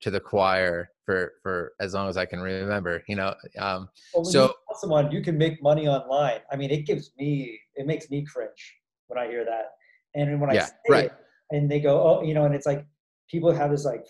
to 0.00 0.10
the 0.10 0.20
choir 0.20 0.90
for 1.04 1.34
for 1.42 1.72
as 1.80 1.92
long 1.92 2.08
as 2.08 2.16
I 2.16 2.24
can 2.24 2.40
remember. 2.40 3.02
You 3.08 3.16
know, 3.16 3.34
um, 3.58 3.88
Well, 4.14 4.24
so 4.24 4.44
you 4.44 4.76
someone 4.80 5.10
you 5.12 5.22
can 5.22 5.36
make 5.36 5.62
money 5.62 5.86
online, 5.86 6.40
I 6.50 6.56
mean, 6.56 6.70
it 6.70 6.86
gives 6.86 7.12
me, 7.18 7.60
it 7.74 7.86
makes 7.86 8.10
me 8.10 8.24
cringe 8.24 8.76
when 9.08 9.18
I 9.18 9.26
hear 9.28 9.44
that. 9.44 9.72
And 10.14 10.40
when 10.40 10.50
I 10.50 10.54
Yeah, 10.54 10.66
say 10.66 10.74
right. 10.88 11.04
it, 11.06 11.12
and 11.50 11.70
they 11.70 11.80
go, 11.80 12.02
oh, 12.02 12.22
you 12.22 12.32
know, 12.32 12.44
and 12.46 12.54
it's 12.54 12.66
like 12.66 12.86
people 13.30 13.52
have 13.52 13.70
this 13.70 13.84
like, 13.84 14.06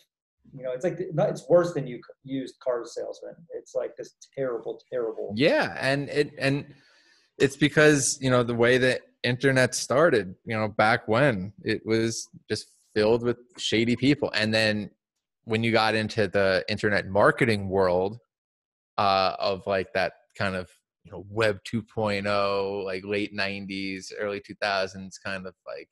you 0.54 0.62
know, 0.62 0.70
it's 0.70 0.84
like 0.84 0.98
it's 1.00 1.48
worse 1.48 1.74
than 1.74 1.86
you 1.86 2.00
used 2.22 2.54
car 2.60 2.84
salesman. 2.84 3.34
It's 3.54 3.74
like 3.74 3.96
this 3.96 4.14
terrible, 4.36 4.80
terrible. 4.90 5.32
yeah, 5.36 5.76
and 5.80 6.08
it 6.08 6.32
and 6.38 6.64
it's 7.38 7.56
because 7.56 8.18
you 8.20 8.30
know 8.30 8.42
the 8.42 8.54
way 8.54 8.78
that 8.78 9.02
internet 9.22 9.74
started. 9.74 10.34
You 10.44 10.56
know, 10.56 10.68
back 10.68 11.08
when 11.08 11.52
it 11.62 11.82
was 11.84 12.28
just 12.48 12.66
filled 12.94 13.22
with 13.22 13.38
shady 13.58 13.96
people, 13.96 14.30
and 14.34 14.52
then 14.52 14.90
when 15.44 15.62
you 15.62 15.72
got 15.72 15.94
into 15.94 16.28
the 16.28 16.64
internet 16.68 17.08
marketing 17.08 17.68
world 17.68 18.18
uh, 18.98 19.34
of 19.38 19.66
like 19.66 19.92
that 19.94 20.12
kind 20.36 20.54
of 20.54 20.68
you 21.04 21.12
know 21.12 21.24
web 21.30 21.58
2.0 21.64 22.84
like 22.84 23.04
late 23.04 23.34
90s 23.34 24.12
early 24.18 24.40
2000s 24.40 25.14
kind 25.24 25.46
of 25.46 25.54
like 25.66 25.88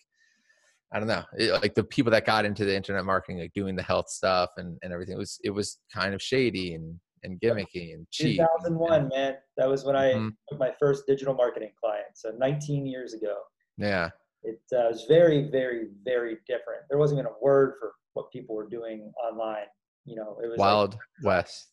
i 0.92 0.98
don't 0.98 1.08
know 1.08 1.22
it, 1.38 1.52
like 1.62 1.74
the 1.74 1.84
people 1.84 2.10
that 2.10 2.26
got 2.26 2.44
into 2.44 2.64
the 2.64 2.76
internet 2.76 3.04
marketing 3.04 3.38
like 3.38 3.52
doing 3.54 3.76
the 3.76 3.82
health 3.82 4.08
stuff 4.08 4.50
and, 4.56 4.76
and 4.82 4.92
everything 4.92 5.14
it 5.14 5.18
was 5.18 5.38
it 5.44 5.50
was 5.50 5.78
kind 5.92 6.14
of 6.14 6.20
shady 6.20 6.74
and 6.74 6.98
and 7.24 7.40
gimmicky 7.40 7.94
and 7.94 8.06
cheap 8.10 8.36
2001, 8.38 9.08
man. 9.08 9.36
That 9.56 9.68
was 9.68 9.84
when 9.84 9.96
I 9.96 10.12
Mhm. 10.14 10.36
took 10.48 10.58
my 10.58 10.72
first 10.78 11.06
digital 11.06 11.34
marketing 11.34 11.72
client. 11.80 12.06
So 12.14 12.30
19 12.30 12.86
years 12.86 13.14
ago. 13.14 13.36
yeah 13.76 14.10
It 14.44 14.60
uh, 14.72 14.88
was 14.92 15.04
very, 15.08 15.48
very, 15.50 15.88
very 16.04 16.36
different. 16.46 16.82
There 16.88 16.98
wasn't 16.98 17.18
even 17.20 17.32
a 17.32 17.38
word 17.42 17.74
for 17.80 17.94
what 18.12 18.30
people 18.30 18.54
were 18.54 18.68
doing 18.68 19.12
online. 19.26 19.66
You 20.04 20.16
know, 20.16 20.38
it 20.42 20.46
was 20.48 20.58
like- 20.58 20.66
wild 20.66 20.98
west 21.22 21.70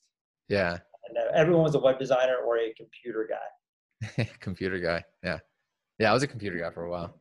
yeah 0.47 0.77
and 1.07 1.17
uh, 1.17 1.31
everyone 1.33 1.63
was 1.63 1.75
a 1.75 1.79
web 1.79 1.97
designer 1.99 2.37
or 2.45 2.57
a 2.57 2.73
computer 2.73 3.27
guy. 3.35 3.47
computer 4.39 4.79
guy 4.79 5.03
yeah 5.23 5.39
yeah 5.99 6.09
i 6.09 6.13
was 6.13 6.23
a 6.23 6.27
computer 6.27 6.57
guy 6.57 6.69
for 6.71 6.85
a 6.85 6.89
while 6.89 7.13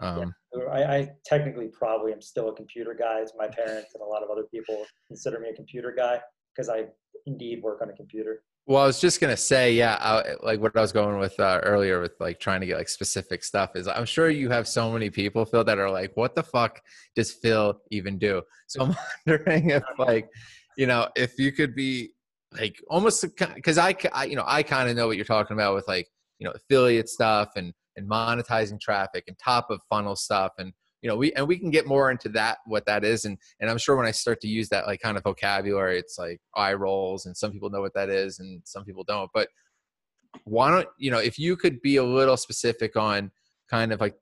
um 0.00 0.32
I, 0.70 0.82
I 0.96 1.10
technically 1.24 1.68
probably 1.68 2.12
am 2.12 2.20
still 2.20 2.48
a 2.50 2.54
computer 2.54 2.94
guy. 2.94 3.20
It's 3.20 3.32
my 3.36 3.48
parents 3.48 3.94
and 3.94 4.02
a 4.02 4.06
lot 4.06 4.22
of 4.22 4.28
other 4.30 4.44
people 4.54 4.84
consider 5.08 5.40
me 5.40 5.48
a 5.48 5.54
computer 5.54 5.92
guy 5.96 6.20
because 6.54 6.68
I 6.68 6.86
indeed 7.26 7.62
work 7.62 7.80
on 7.82 7.90
a 7.90 7.92
computer. 7.92 8.42
Well, 8.66 8.82
I 8.82 8.86
was 8.86 9.00
just 9.00 9.20
gonna 9.20 9.36
say, 9.36 9.74
yeah, 9.74 9.96
I, 10.00 10.34
like 10.42 10.60
what 10.60 10.76
I 10.76 10.80
was 10.80 10.92
going 10.92 11.18
with 11.18 11.38
uh, 11.40 11.60
earlier 11.64 12.00
with 12.00 12.12
like 12.20 12.38
trying 12.38 12.60
to 12.60 12.66
get 12.66 12.78
like 12.78 12.88
specific 12.88 13.42
stuff 13.42 13.74
is 13.74 13.88
I'm 13.88 14.04
sure 14.04 14.30
you 14.30 14.50
have 14.50 14.68
so 14.68 14.92
many 14.92 15.10
people, 15.10 15.44
Phil, 15.44 15.64
that 15.64 15.78
are 15.78 15.90
like, 15.90 16.12
what 16.16 16.36
the 16.36 16.44
fuck 16.44 16.80
does 17.16 17.32
Phil 17.32 17.80
even 17.90 18.18
do? 18.18 18.42
So 18.68 18.82
I'm 18.84 18.96
wondering 19.26 19.70
if 19.70 19.82
like, 19.98 20.28
you 20.76 20.86
know, 20.86 21.08
if 21.16 21.38
you 21.38 21.50
could 21.50 21.74
be 21.74 22.10
like 22.52 22.76
almost 22.88 23.24
because 23.36 23.78
I, 23.78 23.96
I, 24.12 24.26
you 24.26 24.36
know, 24.36 24.44
I 24.46 24.62
kind 24.62 24.88
of 24.88 24.96
know 24.96 25.08
what 25.08 25.16
you're 25.16 25.24
talking 25.24 25.54
about 25.54 25.74
with 25.74 25.88
like, 25.88 26.08
you 26.38 26.46
know, 26.46 26.52
affiliate 26.52 27.08
stuff 27.08 27.50
and 27.56 27.72
and 27.96 28.08
monetizing 28.08 28.80
traffic 28.80 29.24
and 29.26 29.36
top 29.38 29.70
of 29.70 29.80
funnel 29.90 30.16
stuff 30.16 30.52
and 30.58 30.72
you 31.02 31.08
know 31.08 31.16
we 31.16 31.32
and 31.34 31.46
we 31.46 31.58
can 31.58 31.70
get 31.70 31.86
more 31.86 32.10
into 32.10 32.28
that 32.28 32.58
what 32.66 32.86
that 32.86 33.04
is 33.04 33.24
and 33.24 33.36
and 33.60 33.68
i'm 33.68 33.76
sure 33.78 33.96
when 33.96 34.06
i 34.06 34.10
start 34.10 34.40
to 34.40 34.48
use 34.48 34.68
that 34.68 34.86
like 34.86 35.00
kind 35.00 35.16
of 35.16 35.22
vocabulary 35.24 35.98
it's 35.98 36.16
like 36.18 36.40
eye 36.56 36.72
rolls 36.72 37.26
and 37.26 37.36
some 37.36 37.50
people 37.52 37.68
know 37.70 37.80
what 37.80 37.92
that 37.94 38.08
is 38.08 38.38
and 38.38 38.62
some 38.64 38.84
people 38.84 39.04
don't 39.04 39.30
but 39.34 39.48
why 40.44 40.70
don't 40.70 40.88
you 40.96 41.10
know 41.10 41.18
if 41.18 41.38
you 41.38 41.56
could 41.56 41.82
be 41.82 41.96
a 41.96 42.04
little 42.04 42.36
specific 42.36 42.96
on 42.96 43.30
kind 43.68 43.92
of 43.92 44.00
like 44.00 44.14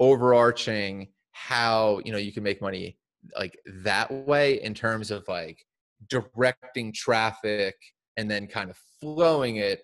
overarching 0.00 1.08
how 1.32 2.00
you 2.04 2.12
know 2.12 2.18
you 2.18 2.32
can 2.32 2.42
make 2.42 2.60
money 2.60 2.96
like 3.38 3.58
that 3.66 4.10
way 4.26 4.60
in 4.62 4.72
terms 4.74 5.10
of 5.10 5.26
like 5.28 5.64
directing 6.08 6.92
traffic 6.92 7.76
and 8.16 8.30
then 8.30 8.46
kind 8.46 8.70
of 8.70 8.78
flowing 9.00 9.56
it 9.56 9.82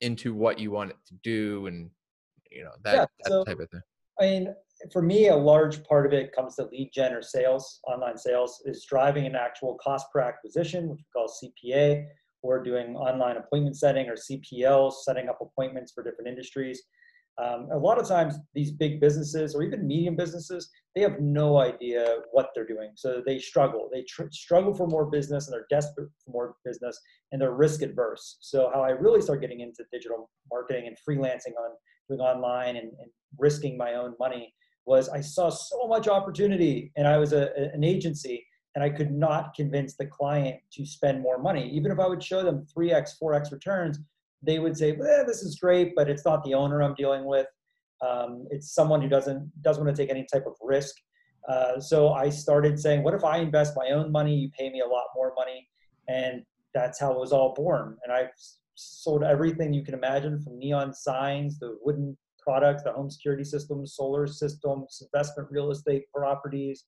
into 0.00 0.32
what 0.34 0.58
you 0.58 0.70
want 0.70 0.90
it 0.90 0.96
to 1.06 1.14
do 1.22 1.66
and 1.66 1.90
you 2.50 2.62
know 2.62 2.70
that, 2.84 2.94
Yeah, 2.94 3.06
that 3.24 3.30
so- 3.30 3.44
type 3.44 3.58
of 3.58 3.70
thing. 3.70 3.80
I 4.20 4.24
mean, 4.24 4.54
for 4.90 5.02
me, 5.02 5.28
a 5.28 5.36
large 5.36 5.84
part 5.84 6.06
of 6.06 6.12
it 6.12 6.34
comes 6.34 6.56
to 6.56 6.64
lead 6.64 6.90
gen 6.92 7.12
or 7.12 7.22
sales, 7.22 7.80
online 7.86 8.16
sales, 8.16 8.62
is 8.64 8.84
driving 8.88 9.26
an 9.26 9.36
actual 9.36 9.76
cost 9.82 10.06
per 10.12 10.20
acquisition, 10.20 10.88
which 10.88 10.98
we 10.98 11.20
call 11.20 11.28
CPA, 11.28 12.04
or 12.42 12.62
doing 12.62 12.96
online 12.96 13.36
appointment 13.36 13.76
setting 13.76 14.08
or 14.08 14.14
CPLs, 14.14 14.94
setting 15.04 15.28
up 15.28 15.38
appointments 15.40 15.92
for 15.92 16.02
different 16.02 16.28
industries. 16.28 16.82
Um, 17.42 17.68
a 17.72 17.78
lot 17.78 17.98
of 17.98 18.06
times, 18.06 18.34
these 18.54 18.72
big 18.72 19.00
businesses 19.00 19.54
or 19.54 19.62
even 19.62 19.86
medium 19.86 20.16
businesses, 20.16 20.68
they 20.94 21.00
have 21.00 21.20
no 21.20 21.58
idea 21.58 22.16
what 22.32 22.50
they're 22.54 22.66
doing. 22.66 22.90
So 22.94 23.22
they 23.24 23.38
struggle. 23.38 23.88
They 23.90 24.02
tr- 24.02 24.30
struggle 24.30 24.74
for 24.74 24.86
more 24.86 25.06
business 25.06 25.46
and 25.46 25.54
they're 25.54 25.66
desperate 25.70 26.10
for 26.22 26.30
more 26.30 26.56
business 26.64 27.00
and 27.30 27.40
they're 27.40 27.54
risk 27.54 27.80
adverse. 27.80 28.36
So, 28.40 28.70
how 28.74 28.82
I 28.82 28.90
really 28.90 29.22
start 29.22 29.40
getting 29.40 29.60
into 29.60 29.84
digital 29.90 30.30
marketing 30.50 30.88
and 30.88 30.96
freelancing 31.08 31.54
on 31.58 31.70
doing 32.08 32.20
online 32.20 32.76
and, 32.76 32.90
and 33.00 33.10
risking 33.38 33.78
my 33.78 33.94
own 33.94 34.14
money 34.20 34.52
was 34.84 35.08
I 35.08 35.20
saw 35.20 35.48
so 35.48 35.86
much 35.86 36.08
opportunity 36.08 36.92
and 36.96 37.06
I 37.06 37.18
was 37.18 37.32
a, 37.32 37.52
an 37.72 37.84
agency 37.84 38.44
and 38.74 38.82
I 38.82 38.90
could 38.90 39.12
not 39.12 39.54
convince 39.54 39.94
the 39.94 40.06
client 40.06 40.56
to 40.72 40.86
spend 40.86 41.20
more 41.20 41.38
money. 41.38 41.70
Even 41.70 41.92
if 41.92 41.98
I 41.98 42.06
would 42.06 42.22
show 42.22 42.42
them 42.42 42.66
3x, 42.76 43.10
4x 43.22 43.52
returns, 43.52 43.98
they 44.42 44.58
would 44.58 44.76
say, 44.76 44.92
well, 44.92 45.24
this 45.26 45.42
is 45.42 45.58
great, 45.60 45.94
but 45.94 46.08
it's 46.08 46.24
not 46.24 46.42
the 46.42 46.54
owner 46.54 46.82
I'm 46.82 46.94
dealing 46.94 47.24
with. 47.24 47.46
Um, 48.00 48.46
it's 48.50 48.74
someone 48.74 49.00
who 49.00 49.08
doesn't 49.08 49.50
doesn't 49.62 49.84
want 49.84 49.94
to 49.94 50.02
take 50.02 50.10
any 50.10 50.26
type 50.32 50.44
of 50.46 50.54
risk. 50.60 50.96
Uh, 51.48 51.78
so 51.80 52.12
I 52.12 52.28
started 52.30 52.78
saying, 52.78 53.02
what 53.02 53.14
if 53.14 53.24
I 53.24 53.38
invest 53.38 53.74
my 53.76 53.90
own 53.90 54.10
money? 54.10 54.34
You 54.34 54.50
pay 54.58 54.70
me 54.70 54.80
a 54.80 54.86
lot 54.86 55.04
more 55.14 55.32
money, 55.36 55.68
and 56.08 56.42
that's 56.74 56.98
how 56.98 57.12
it 57.12 57.18
was 57.18 57.32
all 57.32 57.54
born. 57.54 57.96
And 58.04 58.12
I 58.12 58.28
sold 58.74 59.22
everything 59.22 59.72
you 59.72 59.84
can 59.84 59.94
imagine, 59.94 60.40
from 60.40 60.58
neon 60.58 60.92
signs, 60.92 61.58
the 61.58 61.78
wooden 61.82 62.16
products, 62.42 62.82
the 62.82 62.92
home 62.92 63.10
security 63.10 63.44
systems, 63.44 63.94
solar 63.94 64.26
systems, 64.26 65.02
investment 65.02 65.48
real 65.50 65.70
estate 65.70 66.04
properties, 66.14 66.84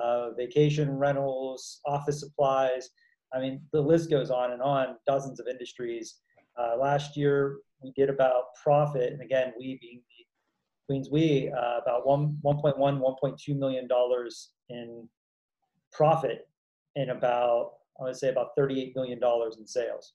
uh, 0.00 0.30
vacation 0.32 0.90
rentals, 0.96 1.80
office 1.86 2.20
supplies. 2.20 2.90
I 3.32 3.40
mean, 3.40 3.62
the 3.72 3.80
list 3.80 4.10
goes 4.10 4.30
on 4.30 4.52
and 4.52 4.62
on. 4.62 4.96
Dozens 5.06 5.40
of 5.40 5.46
industries. 5.46 6.16
Uh, 6.58 6.76
last 6.76 7.16
year, 7.16 7.58
we 7.82 7.92
did 7.96 8.10
about 8.10 8.54
profit, 8.62 9.12
and 9.12 9.22
again, 9.22 9.52
we 9.58 9.78
being 9.80 10.02
the 10.08 10.26
Queens 10.86 11.08
We, 11.10 11.52
uh, 11.56 11.78
about 11.78 12.06
one, 12.06 12.36
1.1, 12.44 12.76
1.2 12.76 13.56
million 13.56 13.86
dollars 13.86 14.50
in 14.68 15.08
profit, 15.92 16.48
and 16.96 17.10
about 17.10 17.74
I 18.00 18.04
would 18.04 18.16
say 18.16 18.30
about 18.30 18.56
38 18.56 18.96
million 18.96 19.20
dollars 19.20 19.56
in 19.58 19.66
sales. 19.66 20.14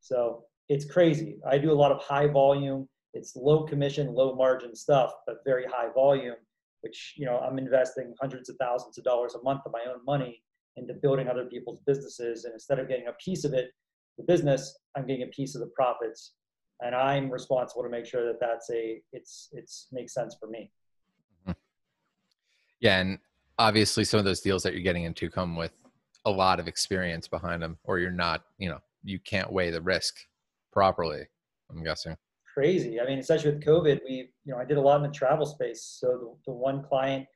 So 0.00 0.44
it's 0.68 0.84
crazy. 0.84 1.38
I 1.46 1.58
do 1.58 1.72
a 1.72 1.74
lot 1.74 1.92
of 1.92 2.00
high 2.00 2.26
volume. 2.26 2.88
It's 3.14 3.36
low 3.36 3.64
commission, 3.64 4.14
low 4.14 4.34
margin 4.34 4.74
stuff, 4.74 5.12
but 5.26 5.36
very 5.44 5.64
high 5.64 5.92
volume. 5.94 6.36
Which 6.80 7.14
you 7.16 7.26
know, 7.26 7.38
I'm 7.38 7.58
investing 7.58 8.12
hundreds 8.20 8.48
of 8.48 8.56
thousands 8.60 8.98
of 8.98 9.04
dollars 9.04 9.34
a 9.34 9.42
month 9.42 9.62
of 9.66 9.72
my 9.72 9.84
own 9.88 10.04
money 10.04 10.42
into 10.76 10.94
building 10.94 11.28
other 11.28 11.44
people's 11.44 11.80
businesses, 11.86 12.44
and 12.44 12.54
instead 12.54 12.78
of 12.78 12.88
getting 12.88 13.06
a 13.06 13.12
piece 13.24 13.44
of 13.44 13.52
it, 13.52 13.70
the 14.18 14.24
business, 14.24 14.78
I'm 14.96 15.06
getting 15.06 15.22
a 15.22 15.28
piece 15.28 15.54
of 15.54 15.60
the 15.60 15.68
profits, 15.68 16.32
and 16.80 16.94
I'm 16.94 17.30
responsible 17.30 17.82
to 17.82 17.88
make 17.88 18.06
sure 18.06 18.26
that 18.26 18.40
that's 18.40 18.68
a 18.70 19.00
it's 19.12 19.48
it's 19.52 19.88
makes 19.92 20.14
sense 20.14 20.36
for 20.38 20.48
me. 20.48 20.70
Mm-hmm. 21.42 21.52
Yeah, 22.80 22.98
and 22.98 23.18
obviously 23.58 24.04
some 24.04 24.18
of 24.18 24.24
those 24.24 24.40
deals 24.40 24.62
that 24.64 24.72
you're 24.72 24.82
getting 24.82 25.04
into 25.04 25.30
come 25.30 25.56
with 25.56 25.72
a 26.24 26.30
lot 26.30 26.60
of 26.60 26.68
experience 26.68 27.28
behind 27.28 27.62
them, 27.62 27.78
or 27.84 27.98
you're 27.98 28.10
not, 28.10 28.44
you 28.58 28.68
know, 28.68 28.78
you 29.04 29.18
can't 29.18 29.52
weigh 29.52 29.70
the 29.70 29.80
risk 29.80 30.16
properly. 30.72 31.26
I'm 31.70 31.82
guessing. 31.82 32.16
Crazy. 32.52 33.00
I 33.00 33.06
mean, 33.06 33.18
especially 33.18 33.52
with 33.52 33.64
COVID, 33.64 34.00
we, 34.04 34.30
you 34.44 34.52
know, 34.52 34.58
I 34.58 34.64
did 34.64 34.76
a 34.76 34.80
lot 34.80 34.96
in 34.96 35.02
the 35.02 35.16
travel 35.16 35.46
space. 35.46 35.96
So 36.00 36.36
the, 36.46 36.52
the 36.52 36.56
one 36.56 36.82
client 36.82 37.26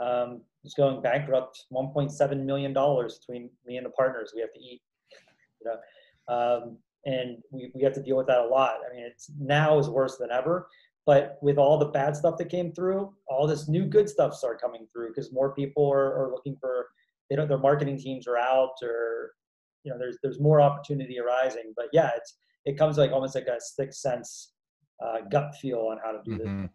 um, 0.00 0.42
going 0.76 1.02
bankrupt, 1.02 1.64
1.7 1.72 2.44
million 2.44 2.72
dollars 2.72 3.18
between 3.18 3.50
me 3.66 3.76
and 3.76 3.86
the 3.86 3.90
partners. 3.90 4.32
We 4.34 4.40
have 4.40 4.52
to 4.52 4.60
eat, 4.60 4.80
you 5.60 5.70
know, 5.70 6.34
um, 6.34 6.78
and 7.04 7.38
we 7.50 7.70
we 7.74 7.82
have 7.82 7.94
to 7.94 8.02
deal 8.02 8.16
with 8.16 8.28
that 8.28 8.38
a 8.38 8.46
lot. 8.46 8.78
I 8.88 8.94
mean, 8.94 9.04
it's 9.04 9.30
now 9.38 9.78
is 9.78 9.88
worse 9.88 10.16
than 10.16 10.30
ever. 10.30 10.68
But 11.04 11.38
with 11.42 11.58
all 11.58 11.78
the 11.78 11.86
bad 11.86 12.14
stuff 12.14 12.38
that 12.38 12.48
came 12.48 12.72
through, 12.72 13.12
all 13.26 13.46
this 13.48 13.68
new 13.68 13.84
good 13.86 14.08
stuff 14.08 14.34
started 14.34 14.60
coming 14.60 14.86
through 14.92 15.08
because 15.08 15.32
more 15.32 15.52
people 15.52 15.90
are, 15.90 16.14
are 16.14 16.30
looking 16.30 16.56
for, 16.60 16.86
they 17.28 17.34
don't, 17.34 17.48
their 17.48 17.58
marketing 17.58 17.98
teams 17.98 18.28
are 18.28 18.38
out 18.38 18.74
or, 18.84 19.32
you 19.82 19.90
know, 19.90 19.98
there's 19.98 20.18
there's 20.22 20.38
more 20.38 20.60
opportunity 20.60 21.18
arising. 21.18 21.72
But 21.76 21.86
yeah, 21.92 22.10
it's 22.16 22.36
it 22.64 22.78
comes 22.78 22.98
like 22.98 23.10
almost 23.10 23.34
like 23.34 23.48
a 23.48 23.60
sixth 23.60 23.98
sense 23.98 24.51
uh, 25.02 25.20
gut 25.30 25.54
feel 25.56 25.80
on 25.90 25.98
how 26.04 26.12
to 26.12 26.20
do 26.24 26.38
this. 26.38 26.46
Mhm. 26.48 26.70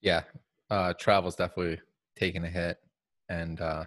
Yeah, 0.00 0.22
uh, 0.70 0.94
travel's 0.94 1.36
definitely 1.36 1.80
taking 2.16 2.44
a 2.44 2.48
hit, 2.50 2.78
and 3.28 3.60
uh, 3.60 3.84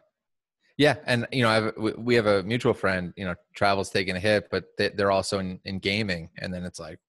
yeah, 0.77 0.97
and 1.05 1.27
you 1.31 1.43
know, 1.43 1.49
I've, 1.49 1.97
we- 1.97 2.15
have 2.15 2.25
a 2.27 2.43
mutual 2.43 2.73
friend. 2.73 3.13
You 3.15 3.25
know, 3.25 3.35
travel's 3.55 3.89
taking 3.89 4.15
a 4.15 4.19
hit, 4.19 4.49
but 4.49 4.65
they, 4.77 4.89
they're 4.89 5.11
also 5.11 5.39
in, 5.39 5.59
in 5.65 5.79
gaming, 5.79 6.29
and 6.37 6.53
then 6.53 6.63
it's 6.63 6.79
like, 6.79 6.99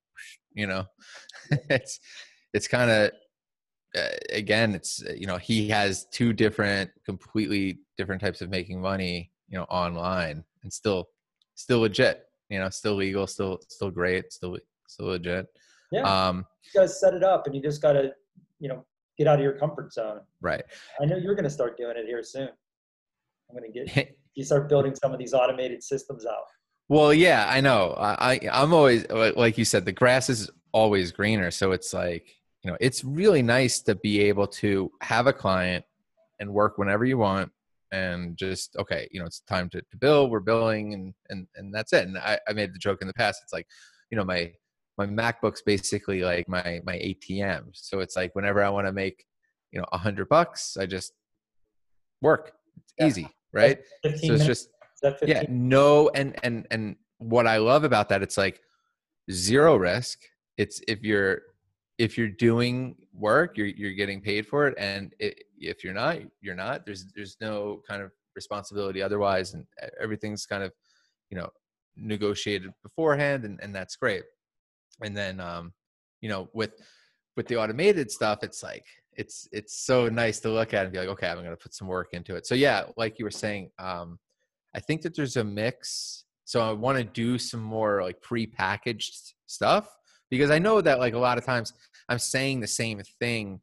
you 0.55 0.67
know, 0.67 0.85
it's 1.71 2.01
it's 2.53 2.69
kind 2.69 2.91
of 2.91 3.11
uh, 3.97 4.09
again, 4.31 4.75
it's 4.75 5.03
you 5.17 5.27
know 5.27 5.37
he 5.37 5.69
has 5.69 6.07
two 6.13 6.33
different, 6.33 6.91
completely 7.05 7.79
different 7.97 8.21
types 8.21 8.41
of 8.41 8.51
making 8.51 8.81
money, 8.81 9.31
you 9.49 9.57
know, 9.59 9.65
online 9.65 10.45
and 10.63 10.73
still 10.73 11.09
still 11.55 11.81
legit. 11.81 12.23
You 12.49 12.61
know, 12.61 12.71
still 12.71 12.95
legal, 12.95 13.27
still 13.27 13.61
still 13.69 13.91
great, 13.91 14.33
still 14.33 14.59
still 14.89 15.07
legit. 15.07 15.47
Yeah. 15.93 16.03
Um, 16.03 16.47
You 16.75 16.81
guys 16.81 17.01
set 17.01 17.15
it 17.15 17.23
up, 17.23 17.47
and 17.47 17.55
you 17.55 17.63
just 17.63 17.81
gotta, 17.81 18.13
you 18.59 18.69
know, 18.69 18.85
get 19.19 19.27
out 19.27 19.39
of 19.39 19.43
your 19.43 19.59
comfort 19.59 19.93
zone. 19.93 20.21
right. 20.41 20.63
I 21.01 21.05
know 21.07 21.17
you're 21.17 21.35
gonna 21.35 21.51
start 21.51 21.77
doing 21.77 21.97
it 21.97 22.07
here 22.07 22.23
soon. 22.23 22.49
I'm 23.49 23.57
gonna 23.57 23.71
get 23.71 24.17
you 24.35 24.45
start 24.45 24.69
building 24.69 24.95
some 24.95 25.13
of 25.13 25.19
these 25.19 25.35
automated 25.35 25.83
systems 25.83 26.27
out. 26.27 26.45
Well, 26.89 27.13
yeah, 27.13 27.47
I 27.49 27.61
know. 27.61 27.95
I, 27.99 28.33
I 28.33 28.41
I'm 28.53 28.73
always 28.73 29.09
like 29.09 29.37
like 29.37 29.59
you 29.59 29.65
said, 29.65 29.85
the 29.85 29.93
grass 29.93 30.29
is 30.29 30.51
always 30.73 31.11
greener. 31.13 31.51
So 31.51 31.73
it's 31.73 31.93
like 31.93 32.29
you 32.63 32.71
know, 32.71 32.77
it's 32.81 33.05
really 33.05 33.43
nice 33.43 33.81
to 33.83 33.95
be 33.95 34.21
able 34.23 34.47
to 34.49 34.91
have 35.01 35.27
a 35.27 35.33
client 35.33 35.85
and 36.41 36.53
work 36.53 36.79
whenever 36.79 37.05
you 37.05 37.19
want, 37.19 37.51
and 37.93 38.37
just 38.37 38.77
okay, 38.77 39.09
you 39.11 39.21
know, 39.21 39.27
it's 39.27 39.41
time 39.41 39.69
to, 39.71 39.81
to 39.81 39.97
bill. 39.97 40.29
We're 40.29 40.41
billing, 40.41 40.95
and 40.95 41.15
and 41.31 41.47
and 41.57 41.73
that's 41.75 41.93
it. 41.93 42.07
And 42.07 42.19
I, 42.19 42.39
I 42.49 42.53
made 42.53 42.75
the 42.75 42.79
joke 42.79 43.01
in 43.01 43.09
the 43.09 43.15
past. 43.15 43.41
It's 43.43 43.53
like, 43.53 43.67
you 44.11 44.17
know, 44.17 44.25
my 44.25 44.53
my 44.99 45.07
MacBook's 45.07 45.63
basically 45.63 46.23
like 46.23 46.49
my 46.49 46.81
my 46.85 46.95
ATM. 46.95 47.69
So 47.73 48.01
it's 48.01 48.17
like 48.17 48.35
whenever 48.35 48.63
I 48.63 48.71
want 48.71 48.87
to 48.87 48.93
make 48.93 49.25
you 49.73 49.81
know 49.81 49.87
a 49.93 49.99
hundred 49.99 50.29
bucks, 50.29 50.77
I 50.77 50.87
just 50.87 51.13
work. 52.23 52.53
It's 52.77 52.95
Yeah. 52.99 53.07
easy, 53.07 53.29
right? 53.53 53.79
So 54.03 54.09
it's 54.11 54.23
minutes. 54.23 54.47
just 54.47 54.69
Is 54.69 55.01
that 55.03 55.21
15? 55.21 55.29
yeah 55.29 55.43
no 55.49 56.09
and 56.15 56.37
and 56.43 56.67
and 56.71 56.97
what 57.19 57.47
i 57.47 57.57
love 57.59 57.85
about 57.85 58.09
that 58.09 58.23
it's 58.23 58.37
like 58.39 58.61
zero 59.31 59.77
risk 59.77 60.19
it's 60.57 60.81
if 60.89 61.03
you're 61.03 61.41
if 61.99 62.17
you're 62.19 62.29
doing 62.29 62.95
work 63.13 63.57
you're 63.57 63.67
you're 63.67 63.93
getting 63.93 64.21
paid 64.21 64.47
for 64.47 64.67
it 64.67 64.75
and 64.79 65.15
it, 65.19 65.45
if 65.59 65.83
you're 65.85 65.95
not 65.95 66.19
you're 66.41 66.55
not 66.55 66.85
there's 66.87 67.07
there's 67.15 67.37
no 67.41 67.83
kind 67.89 68.03
of 68.03 68.11
responsibility 68.35 69.01
otherwise 69.03 69.55
and 69.55 69.67
everything's 70.01 70.45
kind 70.47 70.63
of 70.63 70.73
you 71.31 71.37
know 71.37 71.49
negotiated 71.97 72.71
beforehand 72.83 73.45
and, 73.45 73.59
and 73.63 73.75
that's 73.75 73.97
great 73.97 74.25
and 75.03 75.17
then 75.17 75.41
um 75.41 75.73
you 76.21 76.29
know 76.29 76.49
with 76.53 76.73
with 77.37 77.47
the 77.49 77.57
automated 77.57 78.11
stuff 78.11 78.39
it's 78.43 78.63
like 78.63 78.85
it's 79.13 79.49
it's 79.53 79.85
so 79.85 80.09
nice 80.09 80.41
to 80.41 80.49
look 80.49 80.75
at 80.75 80.85
and 80.85 80.93
be 80.93 80.99
like 80.99 81.09
okay 81.09 81.29
i'm 81.29 81.37
going 81.37 81.51
to 81.51 81.57
put 81.57 81.75
some 81.75 81.89
work 81.89 82.09
into 82.13 82.35
it 82.35 82.47
so 82.47 82.55
yeah 82.55 82.85
like 82.97 83.19
you 83.19 83.25
were 83.25 83.31
saying 83.31 83.71
um 83.79 84.19
I 84.77 84.81
think 84.81 85.01
that 85.03 85.17
there's 85.17 85.37
a 85.37 85.45
mix. 85.45 86.25
So 86.45 86.61
I 86.61 86.71
want 86.73 86.99
to 86.99 87.05
do 87.05 87.39
some 87.39 87.63
more 87.63 88.03
like 88.03 88.21
pre-packaged 88.21 89.33
stuff 89.47 89.89
because 90.31 90.51
I 90.51 90.59
know 90.59 90.81
that 90.83 91.01
like 91.01 91.15
a 91.15 91.19
lot 91.19 91.39
of 91.39 91.47
times 91.47 91.73
I'm 92.11 92.19
saying 92.19 92.61
the 92.61 92.67
same 92.67 93.01
thing, 93.19 93.61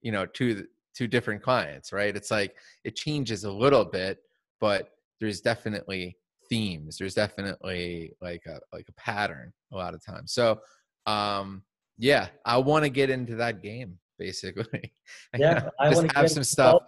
you 0.00 0.10
know, 0.10 0.26
to 0.26 0.64
to 0.96 1.06
different 1.06 1.42
clients, 1.42 1.92
right? 1.92 2.16
It's 2.16 2.30
like 2.30 2.56
it 2.82 2.96
changes 2.96 3.44
a 3.44 3.52
little 3.52 3.84
bit, 3.84 4.18
but 4.60 4.88
there's 5.20 5.40
definitely 5.40 6.16
themes. 6.54 6.96
There's 6.98 7.14
definitely 7.14 8.12
like 8.20 8.42
a 8.46 8.60
like 8.72 8.86
a 8.88 8.92
pattern 8.92 9.52
a 9.72 9.76
lot 9.76 9.94
of 9.94 10.04
times. 10.04 10.32
So 10.32 10.60
um 11.06 11.62
yeah, 11.98 12.28
I 12.44 12.58
want 12.58 12.84
to 12.84 12.90
get 12.90 13.10
into 13.10 13.36
that 13.36 13.62
game 13.62 13.98
basically. 14.18 14.92
Yeah, 15.36 15.68
I 15.80 15.90
want 15.90 16.10
to 16.10 16.18
have 16.18 16.30
some 16.30 16.44
stuff. 16.44 16.82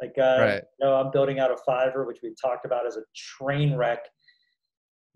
Like, 0.00 0.14
uh, 0.16 0.36
Right. 0.40 0.62
you 0.78 0.86
know, 0.86 0.94
I'm 0.94 1.10
building 1.10 1.40
out 1.40 1.50
a 1.50 1.56
Fiverr, 1.68 2.06
which 2.06 2.18
we've 2.22 2.40
talked 2.40 2.64
about 2.64 2.86
as 2.86 2.96
a 2.96 3.02
train 3.16 3.74
wreck, 3.74 3.98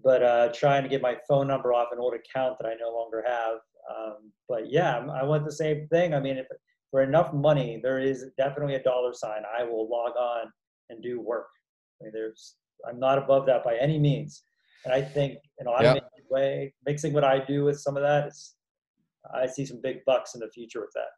but 0.02 0.22
uh, 0.22 0.48
trying 0.52 0.82
to 0.82 0.88
get 0.88 1.00
my 1.02 1.16
phone 1.28 1.46
number 1.46 1.72
off 1.72 1.88
an 1.92 1.98
old 2.00 2.14
account 2.14 2.56
that 2.58 2.66
I 2.66 2.74
no 2.80 2.90
longer 2.92 3.22
have. 3.26 3.58
Um, 3.94 4.32
but 4.48 4.72
yeah, 4.72 5.06
I 5.12 5.22
want 5.22 5.44
the 5.44 5.52
same 5.52 5.86
thing. 5.88 6.14
I 6.14 6.20
mean, 6.20 6.36
if 6.38 6.46
for 6.90 7.02
enough 7.02 7.32
money, 7.32 7.80
there 7.82 8.00
is 8.00 8.24
definitely 8.36 8.74
a 8.74 8.82
dollar 8.82 9.12
sign. 9.12 9.42
I 9.58 9.62
will 9.62 9.88
log 9.88 10.12
on 10.16 10.50
and 10.90 11.02
do 11.02 11.20
work. 11.20 11.48
I 12.00 12.04
mean, 12.04 12.12
there's, 12.12 12.56
I'm 12.88 12.98
not 12.98 13.18
above 13.18 13.46
that 13.46 13.64
by 13.64 13.76
any 13.76 13.98
means. 13.98 14.42
And 14.84 14.92
I 14.92 15.02
think 15.02 15.38
in 15.58 15.66
Yeah. 15.66 15.72
automated 15.72 16.24
way, 16.30 16.74
mixing 16.84 17.12
what 17.12 17.24
I 17.24 17.44
do 17.44 17.64
with 17.64 17.78
some 17.80 17.96
of 17.96 18.02
that 18.02 18.28
is, 18.28 18.56
I 19.32 19.46
see 19.46 19.64
some 19.64 19.80
big 19.80 20.04
bucks 20.04 20.34
in 20.34 20.40
the 20.40 20.50
future 20.50 20.80
with 20.80 20.92
that. 20.94 21.10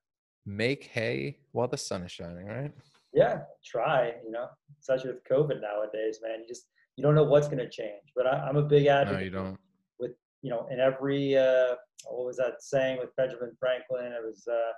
Make 0.45 0.85
hay 0.85 1.39
while 1.53 1.69
the 1.69 1.79
sun 1.79 2.03
is 2.03 2.13
shining, 2.13 2.47
right? 2.47 2.73
Yeah, 3.15 3.45
try. 3.65 4.15
You 4.25 4.31
know, 4.31 4.49
especially 4.81 5.13
with 5.13 5.25
COVID 5.25 5.61
nowadays, 5.63 6.21
man. 6.23 6.41
You 6.41 6.47
just 6.47 6.67
you 6.97 7.03
don't 7.03 7.15
know 7.15 7.25
what's 7.25 7.49
going 7.49 7.59
to 7.59 7.69
change. 7.71 8.13
But 8.15 8.27
I, 8.27 8.41
I'm 8.47 8.57
a 8.57 8.63
big 8.63 8.87
advocate. 8.87 9.19
No, 9.19 9.25
you 9.25 9.31
don't. 9.31 9.59
With 9.99 10.13
you 10.43 10.51
know, 10.51 10.67
in 10.71 10.81
every 10.81 11.37
uh, 11.37 11.77
what 12.07 12.27
was 12.27 12.37
that 12.37 12.61
saying 12.61 12.99
with 12.99 13.15
Benjamin 13.17 13.53
Franklin? 13.59 14.13
It 14.13 14.23
was 14.23 14.47
uh, 14.47 14.73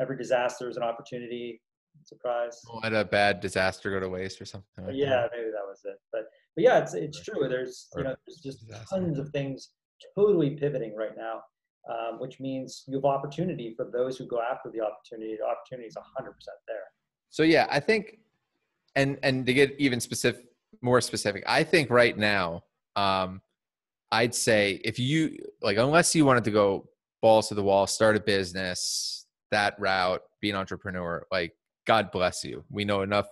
every 0.00 0.16
disaster 0.16 0.68
is 0.68 0.76
an 0.76 0.82
opportunity. 0.84 1.60
Surprise. 2.04 2.60
Don't 2.66 2.82
let 2.82 2.94
a 2.94 3.04
bad 3.04 3.40
disaster 3.40 3.90
go 3.90 4.00
to 4.00 4.08
waste 4.08 4.40
or 4.40 4.44
something. 4.44 4.84
Like 4.84 4.94
yeah, 4.94 5.26
maybe 5.32 5.50
that 5.50 5.66
was 5.66 5.80
it. 5.84 6.00
But 6.12 6.26
but 6.54 6.64
yeah, 6.64 6.78
it's 6.78 6.94
it's 6.94 7.20
true. 7.20 7.48
There's 7.48 7.88
you 7.96 8.04
know 8.04 8.14
there's 8.26 8.40
just 8.40 8.64
tons 8.90 9.18
of 9.18 9.30
things 9.30 9.70
totally 10.14 10.50
pivoting 10.50 10.94
right 10.94 11.16
now, 11.16 11.40
um, 11.90 12.18
which 12.18 12.40
means 12.40 12.84
you 12.86 12.96
have 12.96 13.04
opportunity 13.04 13.74
for 13.76 13.86
those 13.92 14.16
who 14.16 14.26
go 14.26 14.40
after 14.40 14.70
the 14.70 14.80
opportunity. 14.80 15.36
The 15.38 15.46
opportunity 15.46 15.88
is 15.88 15.96
100% 15.96 16.28
there. 16.66 16.76
So 17.30 17.42
yeah, 17.42 17.66
I 17.70 17.80
think, 17.80 18.18
and 18.94 19.18
and 19.22 19.46
to 19.46 19.52
get 19.52 19.74
even 19.78 20.00
specific, 20.00 20.46
more 20.82 21.00
specific, 21.00 21.44
I 21.46 21.64
think 21.64 21.90
right 21.90 22.16
now, 22.16 22.62
um, 22.94 23.40
I'd 24.12 24.34
say 24.34 24.80
if 24.84 24.98
you 24.98 25.38
like, 25.62 25.76
unless 25.76 26.14
you 26.14 26.24
wanted 26.24 26.44
to 26.44 26.50
go 26.50 26.88
balls 27.22 27.48
to 27.48 27.54
the 27.54 27.62
wall, 27.62 27.86
start 27.86 28.16
a 28.16 28.20
business, 28.20 29.26
that 29.50 29.78
route, 29.78 30.22
be 30.40 30.50
an 30.50 30.56
entrepreneur, 30.56 31.26
like 31.30 31.52
God 31.86 32.10
bless 32.10 32.44
you. 32.44 32.64
We 32.70 32.84
know 32.84 33.02
enough 33.02 33.28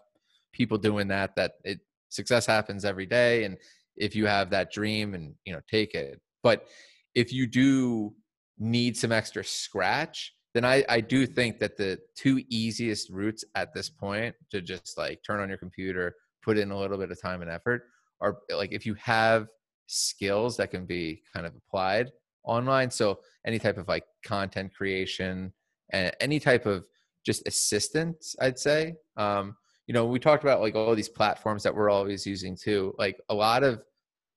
people 0.53 0.79
doing 0.79 1.09
that 1.09 1.37
that 1.37 1.53
it 1.65 1.81
success 2.09 2.47
happens 2.47 2.85
every 2.85 3.07
day, 3.07 3.45
and 3.45 3.57
if 3.97 4.15
you 4.17 4.27
have 4.27 4.51
that 4.51 4.73
dream 4.73 5.15
and 5.15 5.35
you 5.45 5.53
know 5.53 5.61
take 5.71 5.95
it, 5.95 6.21
but 6.43 6.67
if 7.15 7.33
you 7.33 7.47
do 7.47 8.15
need 8.59 8.97
some 8.97 9.13
extra 9.13 9.45
scratch 9.45 10.33
then 10.55 10.65
I, 10.65 10.85
I 10.89 11.01
do 11.01 11.27
think 11.27 11.59
that 11.59 11.77
the 11.77 11.99
two 12.15 12.43
easiest 12.49 13.11
routes 13.11 13.45
at 13.57 13.75
this 13.75 13.91
point 13.91 14.35
to 14.53 14.61
just 14.61 14.97
like 14.97 15.21
turn 15.27 15.41
on 15.41 15.49
your 15.49 15.59
computer, 15.59 16.15
put 16.43 16.57
in 16.57 16.71
a 16.71 16.79
little 16.79 16.97
bit 16.97 17.11
of 17.11 17.21
time 17.21 17.43
and 17.43 17.51
effort 17.51 17.83
are 18.21 18.39
like 18.55 18.73
if 18.73 18.87
you 18.87 18.95
have 18.95 19.49
skills 19.87 20.57
that 20.57 20.71
can 20.71 20.87
be 20.87 21.23
kind 21.35 21.45
of 21.45 21.53
applied 21.57 22.13
online. 22.45 22.91
So 22.91 23.19
any 23.45 23.59
type 23.59 23.79
of 23.79 23.89
like 23.89 24.05
content 24.25 24.73
creation 24.73 25.53
and 25.91 26.15
any 26.21 26.39
type 26.39 26.67
of 26.67 26.87
just 27.25 27.47
assistance, 27.47 28.37
I'd 28.41 28.59
say. 28.59 28.95
Um, 29.17 29.57
you 29.87 29.95
know, 29.95 30.07
we 30.07 30.19
talked 30.19 30.45
about 30.45 30.61
like 30.61 30.75
all 30.75 30.95
these 30.95 31.09
platforms 31.09 31.63
that 31.63 31.75
we're 31.75 31.91
always 31.91 32.27
using 32.27 32.57
too. 32.57 32.95
Like 32.99 33.21
a 33.29 33.35
lot 33.35 33.63
of 33.63 33.83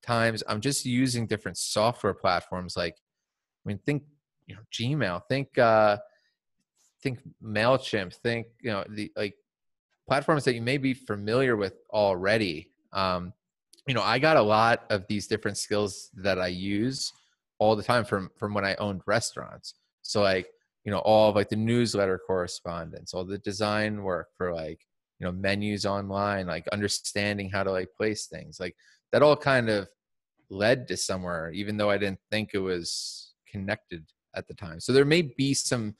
times 0.02 0.42
I'm 0.48 0.60
just 0.60 0.84
using 0.84 1.26
different 1.26 1.58
software 1.58 2.14
platforms 2.14 2.76
like 2.76 2.94
I 2.94 3.68
mean 3.68 3.78
think 3.84 4.04
you 4.46 4.54
know 4.54 4.60
Gmail, 4.72 5.22
think 5.28 5.56
uh 5.58 5.98
think 7.02 7.20
Mailchimp, 7.42 8.14
think 8.14 8.46
you 8.60 8.70
know 8.70 8.84
the 8.88 9.10
like 9.16 9.34
platforms 10.06 10.44
that 10.44 10.54
you 10.54 10.62
may 10.62 10.78
be 10.78 10.94
familiar 10.94 11.56
with 11.56 11.74
already. 11.90 12.70
Um, 12.92 13.32
you 13.86 13.94
know, 13.94 14.02
I 14.02 14.18
got 14.18 14.36
a 14.36 14.42
lot 14.42 14.84
of 14.90 15.06
these 15.06 15.26
different 15.26 15.56
skills 15.56 16.10
that 16.14 16.38
I 16.38 16.48
use 16.48 17.12
all 17.58 17.76
the 17.76 17.82
time 17.82 18.04
from 18.04 18.30
from 18.36 18.54
when 18.54 18.64
I 18.64 18.74
owned 18.76 19.02
restaurants. 19.06 19.74
So 20.02 20.22
like 20.22 20.48
you 20.88 20.94
know 20.94 21.00
all 21.00 21.28
of 21.28 21.36
like 21.36 21.50
the 21.50 21.54
newsletter 21.56 22.18
correspondence, 22.26 23.12
all 23.12 23.22
the 23.22 23.36
design 23.36 24.02
work 24.02 24.28
for 24.38 24.54
like 24.54 24.80
you 25.18 25.26
know 25.26 25.32
menus 25.32 25.84
online, 25.84 26.46
like 26.46 26.66
understanding 26.68 27.50
how 27.50 27.62
to 27.62 27.70
like 27.70 27.90
place 27.94 28.24
things, 28.24 28.58
like 28.58 28.74
that 29.12 29.22
all 29.22 29.36
kind 29.36 29.68
of 29.68 29.86
led 30.48 30.88
to 30.88 30.96
somewhere, 30.96 31.50
even 31.52 31.76
though 31.76 31.90
I 31.90 31.98
didn't 31.98 32.20
think 32.30 32.52
it 32.54 32.58
was 32.60 33.34
connected 33.46 34.02
at 34.34 34.48
the 34.48 34.54
time. 34.54 34.80
So 34.80 34.94
there 34.94 35.04
may 35.04 35.20
be 35.36 35.52
some 35.52 35.94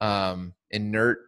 um, 0.00 0.54
inert 0.70 1.18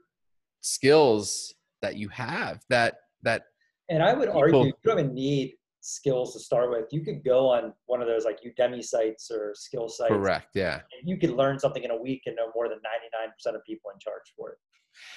skills 0.60 1.52
that 1.80 1.96
you 1.96 2.08
have 2.10 2.60
that 2.68 2.94
that 3.24 3.42
And 3.88 4.00
I 4.00 4.14
would 4.14 4.28
People- 4.28 4.42
argue 4.42 4.64
you 4.66 4.72
don't 4.84 5.00
even 5.00 5.12
need 5.12 5.54
skills 5.82 6.32
to 6.32 6.40
start 6.40 6.70
with. 6.70 6.86
You 6.90 7.02
could 7.04 7.22
go 7.24 7.48
on 7.50 7.74
one 7.86 8.00
of 8.00 8.08
those 8.08 8.24
like 8.24 8.38
Udemy 8.40 8.82
sites 8.82 9.30
or 9.30 9.52
skill 9.54 9.88
sites. 9.88 10.10
correct, 10.12 10.48
yeah, 10.54 10.80
You 11.04 11.18
could 11.18 11.30
learn 11.30 11.58
something 11.58 11.82
in 11.82 11.90
a 11.90 12.00
week 12.00 12.22
and 12.26 12.36
know 12.36 12.50
more 12.54 12.68
than 12.68 12.78
99% 12.78 13.54
of 13.54 13.62
people 13.64 13.90
in 13.90 13.98
charge 14.00 14.22
for 14.36 14.50
it. 14.50 14.58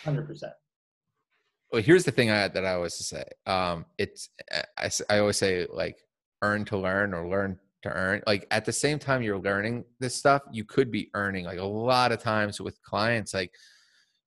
100%. 0.06 0.42
well 1.72 1.82
here's 1.82 2.06
the 2.06 2.12
thing 2.12 2.32
I, 2.32 2.48
that 2.48 2.66
i 2.66 2.76
always 2.76 2.94
say 2.94 3.26
um 3.46 3.86
it's 3.98 4.30
I, 4.78 4.90
I 5.10 5.20
always 5.20 5.36
say 5.36 5.68
like 5.70 5.98
earn 6.42 6.64
to 6.66 6.78
learn 6.78 7.14
or 7.14 7.28
learn 7.28 7.60
to 7.84 7.90
earn 7.90 8.22
like 8.26 8.48
at 8.52 8.64
the 8.64 8.72
same 8.72 8.98
time 8.98 9.22
you're 9.22 9.38
learning 9.38 9.84
this 10.00 10.16
stuff 10.16 10.44
you 10.50 10.64
could 10.64 10.92
be 10.92 11.10
earning 11.14 11.44
like 11.44 11.60
a 11.60 11.64
lot 11.66 12.14
of 12.14 12.22
times 12.22 12.62
with 12.62 12.82
clients 12.84 13.34
like 13.34 13.52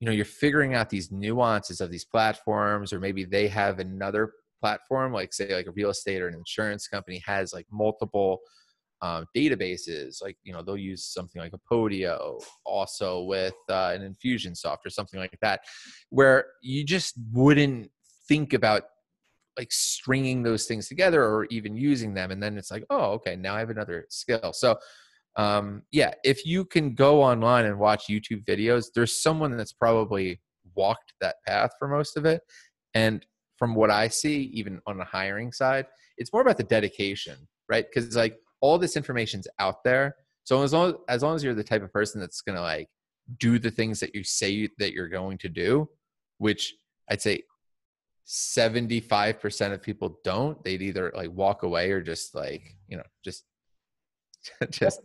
you 0.01 0.07
know 0.07 0.13
you're 0.13 0.27
figuring 0.27 0.75
out 0.75 0.91
these 0.91 1.11
nuances 1.11 1.81
of 1.81 1.91
these 1.91 2.05
platforms 2.05 2.93
or 2.93 3.01
maybe 3.01 3.25
they 3.25 3.49
have 3.49 3.79
another 3.79 4.33
platform 4.61 5.13
like 5.13 5.33
say 5.33 5.55
like 5.55 5.67
a 5.67 5.73
real 5.73 5.91
estate 5.91 6.21
or 6.21 6.29
an 6.29 6.35
insurance 6.35 6.89
company 6.89 7.23
has 7.25 7.53
like 7.53 7.67
multiple 7.71 8.41
um, 9.01 9.27
databases 9.37 10.21
like 10.23 10.37
you 10.43 10.53
know 10.53 10.63
they'll 10.63 10.77
use 10.77 11.05
something 11.05 11.41
like 11.41 11.53
a 11.53 11.73
podio 11.73 12.43
also 12.65 13.23
with 13.23 13.55
uh, 13.69 13.95
an 13.95 14.03
infusionsoft 14.03 14.79
or 14.85 14.91
something 14.91 15.21
like 15.21 15.37
that 15.41 15.61
where 16.11 16.47
you 16.63 16.85
just 16.85 17.15
wouldn't 17.33 17.91
think 18.27 18.53
about 18.53 18.83
like 19.57 19.71
stringing 19.73 20.43
those 20.43 20.67
things 20.67 20.89
together 20.89 21.25
or 21.25 21.47
even 21.47 21.77
using 21.77 22.13
them 22.15 22.31
and 22.31 22.43
then 22.43 22.59
it's 22.59 22.71
like 22.71 22.85
oh 22.91 23.13
okay 23.13 23.37
now 23.37 23.55
i 23.55 23.59
have 23.59 23.71
another 23.71 24.07
skill. 24.09 24.53
So 24.53 24.77
um, 25.37 25.83
yeah 25.93 26.13
if 26.25 26.45
you 26.45 26.65
can 26.65 26.95
go 26.95 27.23
online 27.23 27.67
and 27.67 27.79
watch 27.79 28.07
youtube 28.09 28.45
videos 28.45 28.87
there's 28.95 29.23
someone 29.23 29.57
that's 29.57 29.73
probably 29.73 30.41
walked 30.75 31.13
that 31.21 31.37
path 31.47 31.71
for 31.79 31.87
most 31.87 32.17
of 32.17 32.25
it 32.25 32.41
and 32.95 33.25
from 33.59 33.75
what 33.75 33.91
i 33.91 34.09
see 34.09 34.45
even 34.55 34.81
on 34.87 34.97
the 34.97 35.05
hiring 35.05 35.53
side 35.53 35.87
it's 36.17 36.33
more 36.33 36.43
about 36.43 36.57
the 36.57 36.65
dedication 36.65 37.37
right 37.69 37.87
because 37.93 38.17
like 38.17 38.39
all 38.61 38.79
this 38.79 38.97
information's 38.97 39.49
out 39.59 39.85
there. 39.85 40.17
So 40.45 40.63
as 40.63 40.73
long 40.73 40.95
as 41.09 41.23
long 41.23 41.37
as 41.37 41.45
you're 41.45 41.55
the 41.55 41.65
type 41.65 41.83
of 41.83 41.93
person 41.93 42.21
that's 42.21 42.41
gonna 42.41 42.63
like 42.63 42.89
do 43.39 43.59
the 43.59 43.71
things 43.71 44.01
that 44.01 44.15
you 44.15 44.25
say 44.25 44.69
that 44.79 44.93
you're 44.93 45.09
going 45.09 45.39
to 45.39 45.49
do, 45.49 45.89
which 46.39 46.75
I'd 47.11 47.21
say 47.21 47.43
75% 48.27 49.73
of 49.73 49.83
people 49.83 50.19
don't, 50.25 50.63
they'd 50.65 50.83
either 50.83 51.13
like 51.15 51.31
walk 51.31 51.63
away 51.63 51.91
or 51.91 52.01
just 52.01 52.35
like, 52.35 52.75
you 52.89 52.97
know, 52.97 53.03
just 53.25 53.45
just 54.71 55.01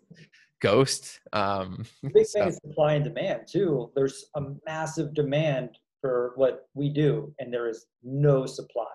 ghost. 0.61 1.19
Um 1.33 1.85
the 2.03 2.09
big 2.09 2.25
so. 2.25 2.39
thing 2.39 2.49
is 2.49 2.59
supply 2.65 2.93
and 2.93 3.03
demand 3.03 3.41
too. 3.51 3.91
There's 3.95 4.25
a 4.35 4.41
massive 4.65 5.13
demand 5.13 5.77
for 6.03 6.33
what 6.35 6.67
we 6.73 6.89
do 6.89 7.33
and 7.39 7.51
there 7.51 7.69
is 7.69 7.85
no 8.03 8.45
supply. 8.45 8.91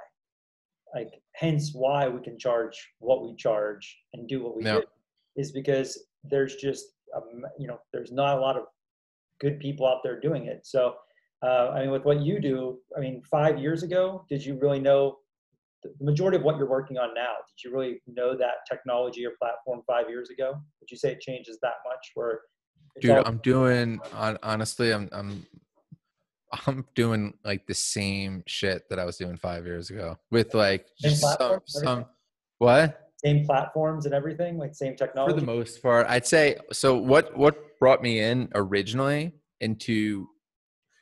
Like 0.95 1.11
hence 1.35 1.73
why 1.73 2.07
we 2.07 2.21
can 2.21 2.39
charge 2.39 2.77
what 2.99 3.25
we 3.25 3.35
charge 3.35 3.97
and 4.13 4.29
do 4.29 4.43
what 4.43 4.55
we 4.55 4.63
do 4.63 4.83
is 5.35 5.51
because 5.53 5.99
there's 6.23 6.57
just 6.57 6.85
um, 7.17 7.47
you 7.59 7.67
know 7.67 7.81
there's 7.95 8.13
not 8.13 8.37
a 8.37 8.41
lot 8.41 8.59
of 8.59 8.65
good 9.41 9.59
people 9.59 9.87
out 9.87 10.03
there 10.05 10.21
doing 10.21 10.47
it. 10.47 10.67
So 10.67 10.97
uh, 11.45 11.69
i 11.69 11.83
mean 11.83 11.93
with 11.93 12.05
what 12.05 12.21
you 12.21 12.41
do 12.41 12.79
i 12.97 13.01
mean 13.01 13.23
five 13.31 13.61
years 13.61 13.85
ago 13.85 14.25
did 14.29 14.45
you 14.45 14.59
really 14.59 14.81
know 14.81 15.19
the 15.85 15.93
majority 16.05 16.37
of 16.37 16.43
what 16.43 16.57
you're 16.57 16.69
working 16.69 16.99
on 16.99 17.15
now? 17.15 17.35
Did 17.49 17.65
you 17.65 17.73
really 17.73 18.03
know 18.09 18.37
that 18.37 18.67
technology 18.69 19.25
or 19.25 19.31
platform 19.39 19.83
five 19.87 20.09
years 20.09 20.29
ago? 20.29 20.61
Would 20.81 20.91
you 20.91 20.97
say 20.97 21.13
it 21.13 21.21
changes 21.21 21.57
that 21.63 21.75
much 21.89 22.11
where 22.17 22.41
dude 23.01 23.11
i'm 23.27 23.39
doing 23.39 24.01
honestly 24.43 24.93
i'm 24.93 25.09
i'm 25.13 25.47
I'm 26.67 26.87
doing 26.95 27.35
like 27.45 27.67
the 27.67 27.75
same 27.75 28.43
shit 28.47 28.89
that 28.91 28.99
I 28.99 29.05
was 29.05 29.17
doing 29.17 29.37
five 29.37 29.67
years 29.67 29.91
ago 29.91 30.17
with 30.31 30.55
like 30.55 30.87
some, 30.99 31.61
some 31.67 32.07
what? 32.59 33.11
Same 33.17 33.45
platforms 33.45 34.07
and 34.07 34.15
everything? 34.15 34.59
Like 34.59 34.75
same 34.75 34.97
technology 34.97 35.35
for 35.35 35.41
the 35.41 35.47
most 35.47 35.83
part 35.83 36.07
i'd 36.09 36.27
say 36.27 36.57
so 36.73 36.97
what 36.97 37.37
what 37.37 37.79
brought 37.79 38.03
me 38.03 38.21
in 38.21 38.49
originally 38.55 39.33
into 39.61 40.29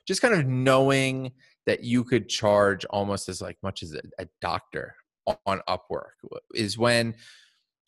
just 0.07 0.23
kind 0.23 0.35
of 0.35 0.47
knowing 0.47 1.33
that 1.67 1.83
you 1.83 2.05
could 2.05 2.29
charge 2.29 2.85
almost 2.87 3.29
as 3.29 3.41
like 3.41 3.57
much 3.63 3.83
as 3.83 3.95
a, 3.95 4.01
a 4.19 4.27
doctor 4.41 4.95
on 5.45 5.61
upwork 5.69 6.15
is 6.55 6.79
when 6.79 7.15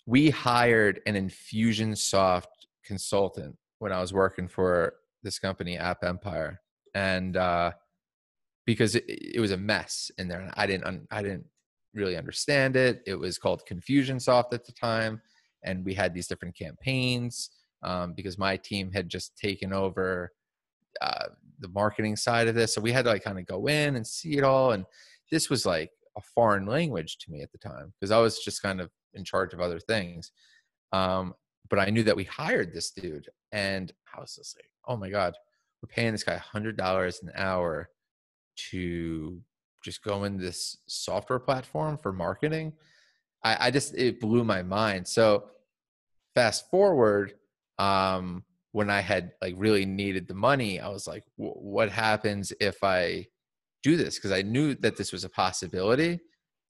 we 0.07 0.31
hired 0.31 1.01
an 1.07 1.15
infusionsoft 1.15 2.47
consultant 2.85 3.57
when 3.79 3.93
i 3.93 4.01
was 4.01 4.13
working 4.13 4.49
for 4.49 4.95
this 5.23 5.39
company 5.39 5.77
app 5.77 6.03
empire 6.03 6.61
and 6.95 7.37
uh, 7.37 7.73
because 8.67 8.95
it, 8.95 9.05
it, 9.09 9.41
was 9.41 9.53
a 9.53 9.57
mess 9.57 10.11
in 10.19 10.29
there, 10.29 10.41
and 10.41 10.53
I 10.57 10.67
didn't 10.67 11.07
I 11.11 11.23
didn't 11.23 11.47
really 11.95 12.17
understand 12.17 12.77
it. 12.77 13.03
It 13.07 13.15
was 13.15 13.39
called 13.39 13.63
Confusionsoft 13.69 14.53
at 14.53 14.65
the 14.65 14.73
time, 14.73 15.21
and 15.65 15.85
we 15.85 15.95
had 15.95 16.15
these 16.15 16.27
different 16.27 16.57
campaigns 16.57 17.51
um, 17.83 18.13
because 18.15 18.39
my 18.39 18.57
team 18.57 18.93
had 18.93 19.09
just 19.09 19.37
taken 19.39 19.73
over 19.73 20.33
uh, 21.01 21.27
the 21.61 21.69
marketing 21.69 22.17
side 22.17 22.49
of 22.49 22.55
this, 22.55 22.75
so 22.75 22.81
we 22.81 22.93
had 22.93 23.05
to 23.05 23.11
like 23.11 23.25
kind 23.25 23.39
of 23.39 23.47
go 23.47 23.69
in 23.69 23.97
and 23.97 24.07
see 24.07 24.37
it 24.37 24.45
all, 24.45 24.73
and 24.73 24.85
this 25.31 25.51
was 25.51 25.67
like 25.67 25.91
a 26.17 26.21
foreign 26.35 26.67
language 26.67 27.19
to 27.19 27.31
me 27.31 27.43
at 27.43 27.53
the 27.53 27.59
time 27.59 27.93
because 27.99 28.11
I 28.11 28.19
was 28.19 28.41
just 28.41 28.63
kind 28.63 28.81
of 28.81 28.91
in 29.15 29.25
charge 29.25 29.55
of 29.55 29.61
other 29.61 29.79
things. 29.79 30.33
Um, 30.93 31.35
but 31.71 31.79
I 31.79 31.91
knew 31.91 32.03
that 32.03 32.17
we 32.17 32.25
hired 32.25 32.73
this 32.73 32.91
dude, 32.91 33.29
and 33.53 33.93
I 34.15 34.21
was 34.21 34.35
just 34.35 34.57
like, 34.57 34.71
oh 34.87 34.97
my 34.97 35.11
god, 35.11 35.35
we're 35.83 35.89
paying 35.89 36.13
this 36.13 36.25
guy 36.25 36.41
$100 36.55 37.23
an 37.23 37.33
hour 37.35 37.91
to 38.71 39.41
just 39.85 40.03
go 40.03 40.25
in 40.25 40.37
this 40.37 40.79
software 40.87 41.39
platform 41.39 41.97
for 41.97 42.13
marketing. 42.13 42.73
I, 43.45 43.67
I 43.67 43.71
just, 43.71 43.95
it 43.95 44.21
blew 44.21 44.45
my 44.45 44.63
mind. 44.63 45.07
So 45.07 45.45
fast 46.35 46.69
forward, 46.71 47.35
um, 47.79 48.45
when 48.73 48.91
I 48.91 49.01
had 49.01 49.33
like 49.41 49.55
really 49.57 49.87
needed 49.87 50.29
the 50.29 50.35
money, 50.35 50.81
I 50.81 50.89
was 50.89 51.07
like, 51.07 51.25
what 51.37 51.91
happens 51.91 52.53
if 52.61 52.83
I 52.83 53.27
do 53.83 53.97
this? 53.97 54.17
Because 54.17 54.33
I 54.33 54.43
knew 54.43 54.75
that 54.77 54.97
this 54.97 55.13
was 55.13 55.25
a 55.25 55.29
possibility 55.29 56.21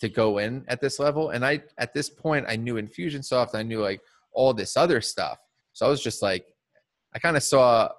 to 0.00 0.08
go 0.08 0.38
in 0.38 0.64
at 0.68 0.80
this 0.80 0.98
level. 0.98 1.30
And 1.30 1.44
I, 1.44 1.62
at 1.76 1.92
this 1.92 2.08
point, 2.08 2.46
I 2.48 2.56
knew 2.56 2.74
Infusionsoft, 2.74 3.54
I 3.54 3.62
knew 3.62 3.80
like 3.80 4.00
all 4.32 4.54
this 4.54 4.76
other 4.76 5.00
stuff. 5.00 5.38
So 5.72 5.86
I 5.86 5.88
was 5.88 6.02
just 6.02 6.22
like, 6.22 6.46
I 7.14 7.18
kind 7.18 7.36
of 7.36 7.42
saw 7.42 7.90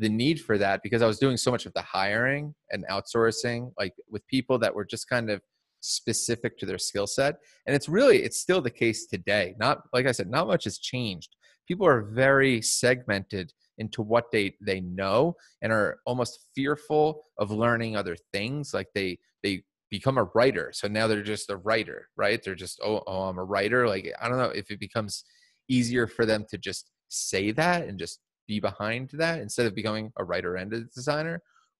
the 0.00 0.08
need 0.08 0.40
for 0.40 0.56
that 0.58 0.80
because 0.82 1.02
I 1.02 1.06
was 1.06 1.18
doing 1.18 1.36
so 1.36 1.50
much 1.50 1.66
of 1.66 1.74
the 1.74 1.82
hiring 1.82 2.54
and 2.70 2.84
outsourcing, 2.90 3.72
like 3.78 3.92
with 4.08 4.26
people 4.26 4.58
that 4.58 4.74
were 4.74 4.84
just 4.84 5.08
kind 5.08 5.30
of 5.30 5.42
specific 5.80 6.58
to 6.58 6.66
their 6.66 6.78
skill 6.78 7.06
set. 7.06 7.36
And 7.66 7.76
it's 7.76 7.88
really, 7.88 8.22
it's 8.22 8.40
still 8.40 8.62
the 8.62 8.70
case 8.70 9.06
today. 9.06 9.54
Not, 9.58 9.82
like 9.92 10.06
I 10.06 10.12
said, 10.12 10.30
not 10.30 10.46
much 10.46 10.64
has 10.64 10.78
changed. 10.78 11.36
People 11.68 11.86
are 11.86 12.02
very 12.02 12.62
segmented 12.62 13.52
into 13.78 14.02
what 14.02 14.30
they 14.30 14.54
they 14.60 14.80
know 14.80 15.34
and 15.62 15.72
are 15.72 15.98
almost 16.06 16.48
fearful 16.54 17.24
of 17.38 17.50
learning 17.50 17.96
other 17.96 18.16
things 18.32 18.74
like 18.74 18.88
they 18.94 19.18
they 19.42 19.62
become 19.90 20.18
a 20.18 20.28
writer 20.34 20.70
so 20.72 20.86
now 20.86 21.06
they're 21.06 21.22
just 21.22 21.50
a 21.50 21.56
writer 21.56 22.08
right 22.14 22.42
they're 22.44 22.54
just 22.54 22.78
oh, 22.84 23.02
oh 23.06 23.22
i'm 23.22 23.38
a 23.38 23.44
writer 23.44 23.88
like 23.88 24.12
i 24.20 24.28
don't 24.28 24.38
know 24.38 24.50
if 24.50 24.70
it 24.70 24.78
becomes 24.78 25.24
easier 25.68 26.06
for 26.06 26.26
them 26.26 26.44
to 26.48 26.58
just 26.58 26.90
say 27.08 27.50
that 27.52 27.88
and 27.88 27.98
just 27.98 28.20
be 28.52 28.60
behind 28.60 29.10
that 29.14 29.38
instead 29.40 29.66
of 29.66 29.74
becoming 29.74 30.12
a 30.18 30.24
writer 30.24 30.56
and 30.56 30.72
a 30.72 30.80
designer 30.98 31.36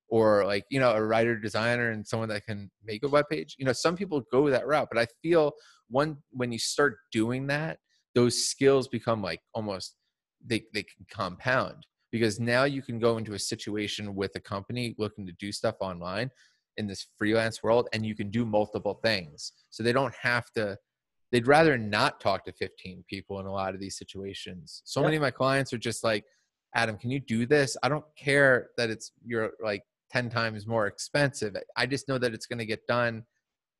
or 0.07 0.45
like 0.45 0.65
you 0.73 0.79
know 0.79 0.91
a 0.91 1.03
writer 1.11 1.35
designer 1.47 1.91
and 1.91 2.07
someone 2.07 2.29
that 2.29 2.45
can 2.45 2.69
make 2.83 3.03
a 3.03 3.09
web 3.15 3.25
page? 3.29 3.55
You 3.59 3.65
know 3.65 3.73
some 3.73 3.95
people 3.95 4.23
go 4.31 4.49
that 4.49 4.67
route 4.67 4.89
but 4.91 5.01
i 5.03 5.07
feel 5.21 5.53
one 5.89 6.17
when 6.31 6.51
you 6.51 6.59
start 6.59 6.93
doing 7.11 7.47
that 7.47 7.79
those 8.15 8.35
skills 8.51 8.87
become 8.87 9.21
like 9.21 9.41
almost 9.53 9.95
they, 10.45 10.63
they 10.73 10.83
can 10.83 11.05
compound 11.09 11.85
because 12.11 12.39
now 12.39 12.63
you 12.63 12.81
can 12.81 12.99
go 12.99 13.17
into 13.17 13.33
a 13.33 13.39
situation 13.39 14.15
with 14.15 14.31
a 14.35 14.39
company 14.39 14.95
looking 14.97 15.25
to 15.25 15.33
do 15.33 15.51
stuff 15.51 15.75
online 15.79 16.29
in 16.77 16.87
this 16.87 17.07
freelance 17.17 17.63
world 17.63 17.87
and 17.93 18.05
you 18.05 18.15
can 18.15 18.29
do 18.29 18.45
multiple 18.45 18.99
things. 19.03 19.53
So 19.69 19.83
they 19.83 19.93
don't 19.93 20.13
have 20.21 20.45
to 20.55 20.77
they'd 21.31 21.47
rather 21.47 21.77
not 21.77 22.19
talk 22.19 22.43
to 22.43 22.51
15 22.51 23.05
people 23.09 23.39
in 23.39 23.45
a 23.45 23.51
lot 23.51 23.73
of 23.73 23.79
these 23.79 23.97
situations. 23.97 24.81
So 24.83 25.01
many 25.01 25.15
of 25.15 25.21
my 25.21 25.31
clients 25.31 25.71
are 25.71 25.77
just 25.77 26.03
like 26.03 26.25
Adam, 26.75 26.97
can 26.97 27.11
you 27.11 27.19
do 27.19 27.45
this? 27.45 27.75
I 27.83 27.89
don't 27.89 28.05
care 28.17 28.69
that 28.77 28.89
it's 28.89 29.11
you're 29.25 29.51
like 29.63 29.83
10 30.11 30.29
times 30.29 30.67
more 30.67 30.87
expensive. 30.87 31.55
I 31.75 31.85
just 31.85 32.07
know 32.07 32.17
that 32.17 32.33
it's 32.33 32.45
going 32.45 32.59
to 32.59 32.65
get 32.65 32.85
done 32.87 33.23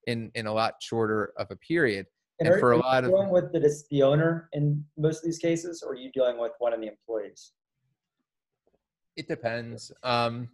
in 0.07 0.31
in 0.35 0.47
a 0.47 0.53
lot 0.53 0.75
shorter 0.81 1.33
of 1.37 1.47
a 1.51 1.55
period. 1.55 2.05
And, 2.39 2.47
and 2.47 2.55
are, 2.55 2.59
for 2.59 2.71
a 2.71 2.77
lot 2.77 3.03
of 3.03 3.11
dealing 3.11 3.29
with 3.29 3.51
the, 3.51 3.83
the 3.91 4.03
owner 4.03 4.49
in 4.53 4.83
most 4.97 5.19
of 5.19 5.25
these 5.25 5.37
cases, 5.37 5.83
or 5.85 5.93
are 5.93 5.95
you 5.95 6.11
dealing 6.11 6.39
with 6.39 6.53
one 6.59 6.73
of 6.73 6.81
the 6.81 6.87
employees? 6.87 7.51
It 9.15 9.27
depends. 9.27 9.91
Um, 10.03 10.49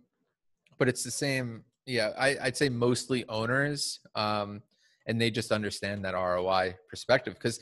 but 0.78 0.90
it's 0.90 1.04
the 1.04 1.12
same. 1.12 1.64
Yeah, 1.86 2.12
I, 2.18 2.38
would 2.44 2.58
say 2.58 2.68
mostly 2.68 3.24
owners, 3.30 4.02
um, 4.16 4.62
and 5.08 5.22
they 5.22 5.32
just 5.32 5.54
understand 5.54 6.04
that 6.04 6.14
ROI 6.14 6.76
perspective 6.90 7.36
because 7.36 7.62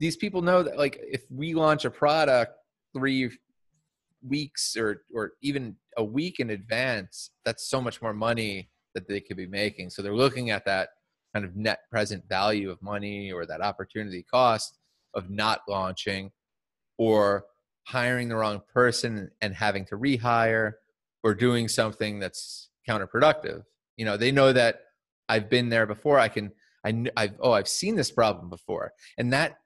these 0.00 0.16
people 0.16 0.42
know 0.42 0.62
that 0.64 0.76
like 0.76 0.98
if 1.00 1.22
we 1.30 1.54
launch 1.54 1.84
a 1.84 1.90
product 1.90 2.54
three 2.92 3.30
weeks 4.26 4.76
or 4.76 5.02
or 5.14 5.32
even 5.42 5.76
a 5.96 6.04
week 6.04 6.40
in 6.40 6.50
advance 6.50 7.30
that's 7.44 7.68
so 7.68 7.80
much 7.80 8.00
more 8.02 8.14
money 8.14 8.70
that 8.94 9.08
they 9.08 9.20
could 9.20 9.36
be 9.36 9.46
making. 9.46 9.90
So 9.90 10.02
they're 10.02 10.14
looking 10.14 10.50
at 10.50 10.64
that 10.64 10.90
kind 11.32 11.44
of 11.44 11.56
net 11.56 11.80
present 11.90 12.28
value 12.28 12.70
of 12.70 12.82
money 12.82 13.30
or 13.30 13.46
that 13.46 13.60
opportunity 13.60 14.24
cost 14.28 14.78
of 15.14 15.30
not 15.30 15.60
launching 15.68 16.30
or 16.98 17.44
hiring 17.86 18.28
the 18.28 18.36
wrong 18.36 18.60
person 18.72 19.30
and 19.40 19.54
having 19.54 19.84
to 19.86 19.96
rehire 19.96 20.72
or 21.22 21.34
doing 21.34 21.68
something 21.68 22.18
that's 22.18 22.70
counterproductive. 22.88 23.62
You 23.96 24.04
know 24.04 24.16
they 24.16 24.32
know 24.32 24.52
that 24.52 24.82
i've 25.28 25.50
been 25.50 25.68
there 25.68 25.86
before. 25.86 26.18
I 26.18 26.28
can 26.28 26.52
I, 26.84 27.04
I've 27.16 27.34
oh 27.40 27.52
I've 27.52 27.68
seen 27.68 27.94
this 27.94 28.10
problem 28.10 28.48
before, 28.48 28.92
and 29.18 29.32
that 29.32 29.58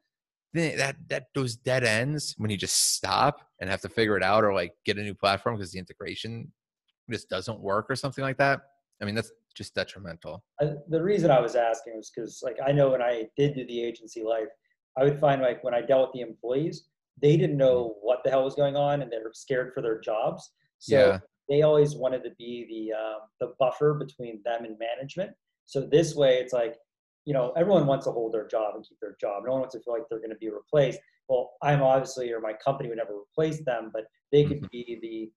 that 0.55 0.97
that 1.09 1.27
those 1.35 1.57
dead 1.57 1.85
ends 1.85 2.35
when 2.39 2.51
you 2.51 2.57
just 2.57 2.95
stop 2.95 3.41
and 3.61 3.69
have 3.69 3.81
to 3.81 3.89
figure 3.89 4.17
it 4.17 4.23
out 4.23 4.45
or 4.45 4.55
like 4.55 4.73
get 4.85 4.99
a 4.99 5.03
new 5.03 5.15
platform 5.15 5.57
because 5.57 5.73
the 5.73 5.79
integration 5.79 6.51
just 7.11 7.29
doesn't 7.29 7.61
work 7.61 7.87
or 7.91 7.97
something 7.97 8.23
like 8.23 8.39
that. 8.39 8.61
I 9.03 9.05
mean, 9.05 9.15
that's 9.15 9.33
just 9.57 9.75
detrimental. 9.75 10.43
the 10.89 11.03
reason 11.03 11.31
I 11.31 11.41
was 11.41 11.55
asking 11.57 11.97
was 11.97 12.11
because, 12.15 12.41
like, 12.43 12.57
I 12.65 12.73
know 12.73 12.91
when 12.91 13.03
I 13.03 13.27
did 13.37 13.55
do 13.55 13.67
the 13.67 13.83
agency 13.83 14.23
life, 14.23 14.49
I 14.97 15.05
would 15.05 15.21
find 15.21 15.43
like 15.43 15.63
when 15.65 15.75
I 15.75 15.81
dealt 15.81 16.09
with 16.09 16.13
the 16.15 16.29
employees, 16.29 16.87
they 17.21 17.37
didn't 17.37 17.57
know 17.57 17.97
what 18.01 18.21
the 18.25 18.31
hell 18.31 18.45
was 18.45 18.55
going 18.55 18.77
on 18.77 19.03
and 19.03 19.11
they 19.11 19.19
were 19.19 19.33
scared 19.35 19.73
for 19.75 19.83
their 19.83 20.01
jobs. 20.01 20.53
So 20.79 20.97
Yeah. 20.97 21.19
they 21.49 21.63
always 21.63 21.95
wanted 21.97 22.23
to 22.25 22.31
be 22.39 22.67
the 22.69 22.97
um, 22.97 23.21
the 23.41 23.55
buffer 23.59 23.95
between 23.95 24.41
them 24.45 24.65
and 24.65 24.77
management. 24.79 25.33
So 25.67 25.81
this 25.81 26.15
way, 26.15 26.37
it's 26.39 26.53
like, 26.53 26.77
you 27.25 27.33
know, 27.33 27.53
everyone 27.57 27.87
wants 27.87 28.07
to 28.07 28.13
hold 28.13 28.33
their 28.33 28.47
job 28.47 28.75
and 28.75 28.85
keep 28.87 28.99
their 29.01 29.17
job. 29.21 29.45
No 29.45 29.53
one 29.53 29.61
wants 29.61 29.75
to 29.75 29.81
feel 29.81 29.95
like 29.95 30.03
they're 30.09 30.19
going 30.19 30.31
to 30.31 30.37
be 30.37 30.51
replaced. 30.51 30.99
Well, 31.29 31.53
I'm 31.63 31.83
obviously, 31.83 32.31
or 32.33 32.41
my 32.41 32.53
company 32.53 32.89
would 32.89 32.99
never 32.99 33.17
replace 33.17 33.65
them, 33.65 33.91
but 33.93 34.05
they 34.31 34.45
could 34.45 34.69
be 34.71 34.99
the 35.01 35.31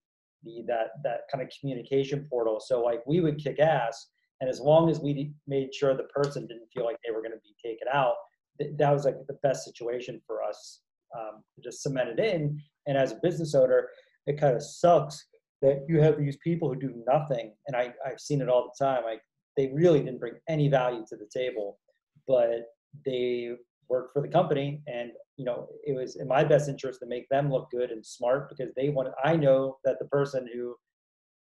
the 0.43 0.63
that 0.67 0.89
that 1.04 1.21
kind 1.32 1.41
of 1.41 1.50
communication 1.60 2.28
portal. 2.30 2.60
So 2.60 2.82
like 2.82 3.00
we 3.08 3.21
would 3.21 3.41
kick 3.41 3.60
ass, 3.60 4.08
and 4.41 4.50
as 4.50 4.60
long 4.60 4.89
as 4.89 5.00
we 5.00 5.32
made 5.47 5.73
sure 5.73 5.95
the 5.95 6.04
person 6.04 6.45
didn't 6.45 6.67
feel 6.73 6.86
like 6.86 6.97
they 7.06 7.13
were 7.13 7.21
going 7.21 7.32
to 7.32 7.38
be 7.38 7.56
taken 7.63 7.88
out, 7.93 8.15
th- 8.60 8.73
that 8.78 8.91
was 8.91 9.06
like 9.06 9.15
the 9.28 9.38
best 9.41 9.63
situation 9.63 10.21
for 10.28 10.43
us 10.43 10.82
um, 11.17 11.43
to 11.56 11.62
just 11.62 11.82
cement 11.82 12.10
it 12.10 12.19
in. 12.19 12.60
And 12.86 12.97
as 12.97 13.13
a 13.13 13.19
business 13.21 13.56
owner, 13.56 13.89
it 14.28 14.39
kind 14.39 14.56
of 14.56 14.63
sucks 14.63 15.26
that 15.62 15.86
you 15.88 16.02
have 16.02 16.17
these 16.17 16.38
people 16.38 16.69
who 16.69 16.80
do 16.80 17.04
nothing. 17.08 17.54
And 17.67 17.76
I, 17.76 17.93
I've 18.06 18.19
seen 18.19 18.41
it 18.41 18.50
all 18.50 18.71
the 18.71 18.86
time. 18.86 19.04
Like 19.04 19.21
they 19.58 19.67
really 19.74 20.00
didn't 20.00 20.20
bring 20.20 20.36
any 20.48 20.70
value 20.70 21.04
to 21.10 21.17
the 21.17 21.28
table, 21.34 21.80
but 22.28 22.62
they 23.06 23.52
worked 23.89 24.13
for 24.13 24.22
the 24.22 24.28
company. 24.28 24.82
And, 24.88 25.12
you 25.36 25.46
know, 25.46 25.67
it 25.86 25.93
was 25.93 26.17
in 26.17 26.28
my 26.28 26.43
best 26.43 26.70
interest 26.70 27.00
to 27.02 27.08
make 27.08 27.28
them 27.30 27.52
look 27.52 27.70
good 27.72 27.91
and 27.91 28.06
smart 28.06 28.50
because 28.50 28.74
they 28.76 28.89
wanted, 28.89 29.13
I 29.24 29.36
know 29.36 29.78
that 29.84 29.98
the 30.00 30.06
person 30.06 30.48
who 30.54 30.76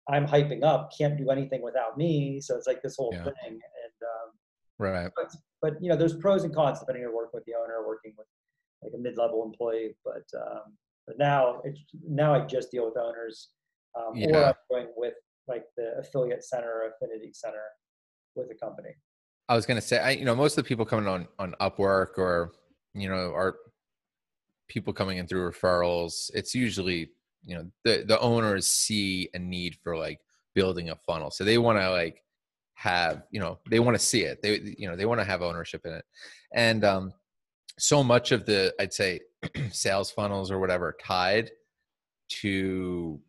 I'm 0.09 0.25
hyping 0.25 0.63
up 0.63 0.91
can't 0.97 1.17
do 1.17 1.29
anything 1.29 1.61
without 1.61 1.97
me. 1.97 2.39
So 2.39 2.55
it's 2.55 2.67
like 2.67 2.81
this 2.81 2.95
whole 2.97 3.11
Yeah. 3.13 3.23
thing. 3.23 3.33
And, 3.51 3.97
um, 4.01 4.31
Right. 4.79 5.11
but, 5.15 5.35
but 5.61 5.73
you 5.81 5.89
know, 5.89 5.97
there's 5.97 6.15
pros 6.15 6.43
and 6.43 6.53
cons 6.55 6.79
depending 6.79 7.05
on 7.05 7.13
working 7.13 7.31
with 7.33 7.45
the 7.45 7.55
owner, 7.55 7.85
working 7.85 8.13
with 8.17 8.27
like 8.83 8.93
a 8.95 8.97
mid-level 8.97 9.43
employee. 9.43 9.95
But 10.05 10.23
um, 10.39 10.77
but 11.07 11.17
now 11.17 11.61
it's 11.63 11.79
now 12.07 12.33
I 12.35 12.45
just 12.45 12.69
deal 12.69 12.85
with 12.85 12.97
owners, 12.97 13.49
um, 13.97 14.21
or 14.25 14.45
I'm 14.45 14.53
going 14.69 14.87
with 14.95 15.15
like 15.47 15.63
the 15.77 15.97
affiliate 15.97 16.43
center 16.43 16.91
affinity 16.91 17.31
center 17.33 17.63
with 18.37 18.49
a 18.51 18.55
company. 18.55 18.89
I 19.49 19.55
was 19.55 19.65
gonna 19.65 19.81
say, 19.81 19.99
I, 19.99 20.11
you 20.11 20.25
know, 20.25 20.35
most 20.35 20.57
of 20.57 20.63
the 20.63 20.67
people 20.67 20.85
coming 20.85 21.07
on 21.07 21.27
on 21.39 21.55
Upwork 21.61 22.17
or 22.17 22.51
you 22.93 23.09
know 23.09 23.33
are 23.33 23.57
people 24.67 24.93
coming 24.93 25.17
in 25.17 25.27
through 25.27 25.49
referrals. 25.49 26.29
It's 26.33 26.53
usually 26.53 27.09
you 27.45 27.55
know 27.55 27.71
the 27.83 28.03
the 28.07 28.19
owners 28.19 28.67
see 28.67 29.29
a 29.33 29.39
need 29.39 29.77
for 29.83 29.97
like 29.97 30.19
building 30.53 30.89
a 30.89 30.95
funnel, 30.95 31.31
so 31.31 31.43
they 31.43 31.57
want 31.57 31.79
to 31.79 31.89
like 31.91 32.23
have 32.73 33.23
you 33.31 33.39
know 33.39 33.59
they 33.69 33.79
want 33.79 33.97
to 33.97 34.03
see 34.03 34.23
it. 34.23 34.41
They 34.41 34.75
you 34.77 34.87
know 34.87 34.95
they 34.95 35.05
want 35.05 35.19
to 35.19 35.25
have 35.25 35.41
ownership 35.41 35.85
in 35.85 35.93
it, 35.93 36.05
and 36.53 36.83
um, 36.83 37.13
so 37.79 38.03
much 38.03 38.31
of 38.31 38.45
the 38.45 38.73
I'd 38.79 38.93
say 38.93 39.21
sales 39.71 40.11
funnels 40.11 40.51
or 40.51 40.59
whatever 40.59 40.95
tied 41.01 41.51
to 42.29 43.19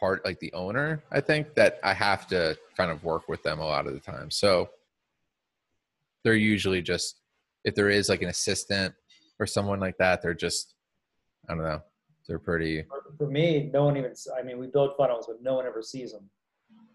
part 0.00 0.24
like 0.24 0.40
the 0.40 0.52
owner 0.54 1.02
i 1.12 1.20
think 1.20 1.54
that 1.54 1.78
i 1.84 1.92
have 1.92 2.26
to 2.26 2.56
kind 2.76 2.90
of 2.90 3.04
work 3.04 3.28
with 3.28 3.42
them 3.42 3.60
a 3.60 3.64
lot 3.64 3.86
of 3.86 3.92
the 3.92 4.00
time 4.00 4.30
so 4.30 4.68
they're 6.24 6.34
usually 6.34 6.80
just 6.82 7.20
if 7.64 7.74
there 7.74 7.90
is 7.90 8.08
like 8.08 8.22
an 8.22 8.28
assistant 8.28 8.94
or 9.38 9.46
someone 9.46 9.78
like 9.78 9.98
that 9.98 10.22
they're 10.22 10.34
just 10.34 10.74
i 11.48 11.54
don't 11.54 11.64
know 11.64 11.82
they're 12.26 12.38
pretty 12.38 12.84
For, 13.18 13.26
me, 13.26 13.70
no 13.72 13.86
one 13.86 13.96
even. 13.96 14.12
i 14.38 14.42
mean, 14.42 14.56
we 14.60 14.68
build 14.68 14.92
funnels, 14.96 15.26
but 15.26 15.42
no 15.42 15.54
one 15.54 15.66
ever 15.66 15.82
sees 15.82 16.12
them. 16.12 16.30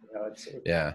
You 0.07 0.17
know, 0.17 0.27
it's, 0.27 0.47
it's 0.47 0.65
yeah 0.65 0.93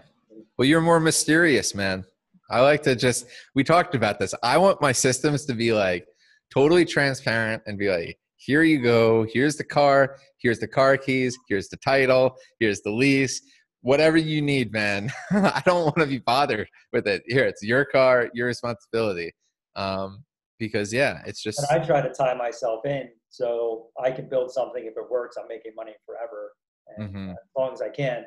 well 0.57 0.67
you're 0.67 0.81
more 0.81 0.99
mysterious 0.99 1.75
man 1.75 2.05
i 2.49 2.61
like 2.61 2.81
to 2.83 2.95
just 2.95 3.27
we 3.53 3.63
talked 3.63 3.95
about 3.95 4.17
this 4.19 4.33
i 4.43 4.57
want 4.57 4.81
my 4.81 4.91
systems 4.91 5.45
to 5.45 5.53
be 5.53 5.73
like 5.73 6.07
totally 6.51 6.85
transparent 6.85 7.61
and 7.67 7.77
be 7.77 7.89
like 7.89 8.17
here 8.43 8.63
you 8.63 8.81
go. 8.81 9.25
Here's 9.31 9.55
the 9.55 9.63
car. 9.63 10.17
Here's 10.39 10.57
the 10.57 10.67
car 10.67 10.97
keys. 10.97 11.37
Here's 11.47 11.69
the 11.69 11.77
title. 11.77 12.35
Here's 12.59 12.81
the 12.81 12.89
lease. 12.89 13.39
Whatever 13.81 14.17
you 14.17 14.41
need 14.41 14.71
man. 14.71 15.11
I 15.31 15.61
don't 15.63 15.83
want 15.85 15.97
to 15.97 16.07
be 16.07 16.17
bothered 16.17 16.67
with 16.91 17.07
it. 17.07 17.21
Here 17.27 17.45
it's 17.45 17.61
your 17.63 17.85
car 17.85 18.29
your 18.33 18.47
responsibility. 18.47 19.31
Um 19.75 20.23
because 20.57 20.91
yeah 20.91 21.21
it's 21.25 21.41
just 21.41 21.59
and 21.71 21.81
I 21.81 21.85
try 21.85 22.01
to 22.01 22.09
tie 22.13 22.33
myself 22.33 22.85
in 22.85 23.09
so 23.29 23.87
I 24.03 24.11
can 24.11 24.27
build 24.27 24.51
something. 24.51 24.83
If 24.85 24.93
it 24.97 25.09
works, 25.09 25.37
I'm 25.37 25.47
making 25.47 25.73
money 25.75 25.93
forever, 26.05 26.51
and 26.97 27.13
Mhm. 27.15 27.29
uh, 27.29 27.31
as 27.33 27.37
long 27.57 27.73
as 27.73 27.81
I 27.81 27.89
can, 27.89 28.25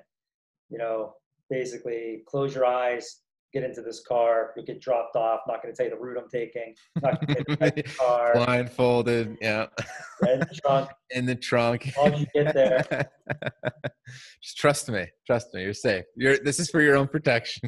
you 0.70 0.78
know, 0.78 1.14
basically 1.50 2.22
close 2.26 2.54
your 2.54 2.64
eyes, 2.66 3.20
get 3.54 3.62
into 3.64 3.80
this 3.80 4.02
car, 4.06 4.52
you'll 4.56 4.66
get 4.66 4.80
dropped 4.80 5.14
off. 5.16 5.40
Not 5.46 5.62
going 5.62 5.72
to 5.72 5.76
tell 5.76 5.86
you 5.86 5.96
the 5.96 6.00
route 6.00 6.18
I'm 6.20 6.28
taking. 6.28 6.74
Not 7.00 7.20
going 7.26 7.44
to 7.44 7.72
the 7.76 7.82
car, 7.98 8.32
blindfolded 8.34 9.38
yeah 9.40 9.66
in 10.26 10.40
the 10.40 10.60
trunk. 10.62 10.90
in 11.10 11.24
the 11.24 11.34
trunk 11.36 11.90
long 11.96 12.16
you 12.18 12.26
get 12.34 12.52
there, 12.52 12.84
just 14.42 14.56
trust 14.56 14.90
me 14.90 15.06
trust 15.26 15.52
me 15.54 15.62
you're 15.62 15.72
safe 15.72 16.04
you're 16.16 16.36
this 16.38 16.58
is 16.58 16.68
for 16.70 16.80
your 16.80 16.96
own 16.96 17.06
protection 17.08 17.60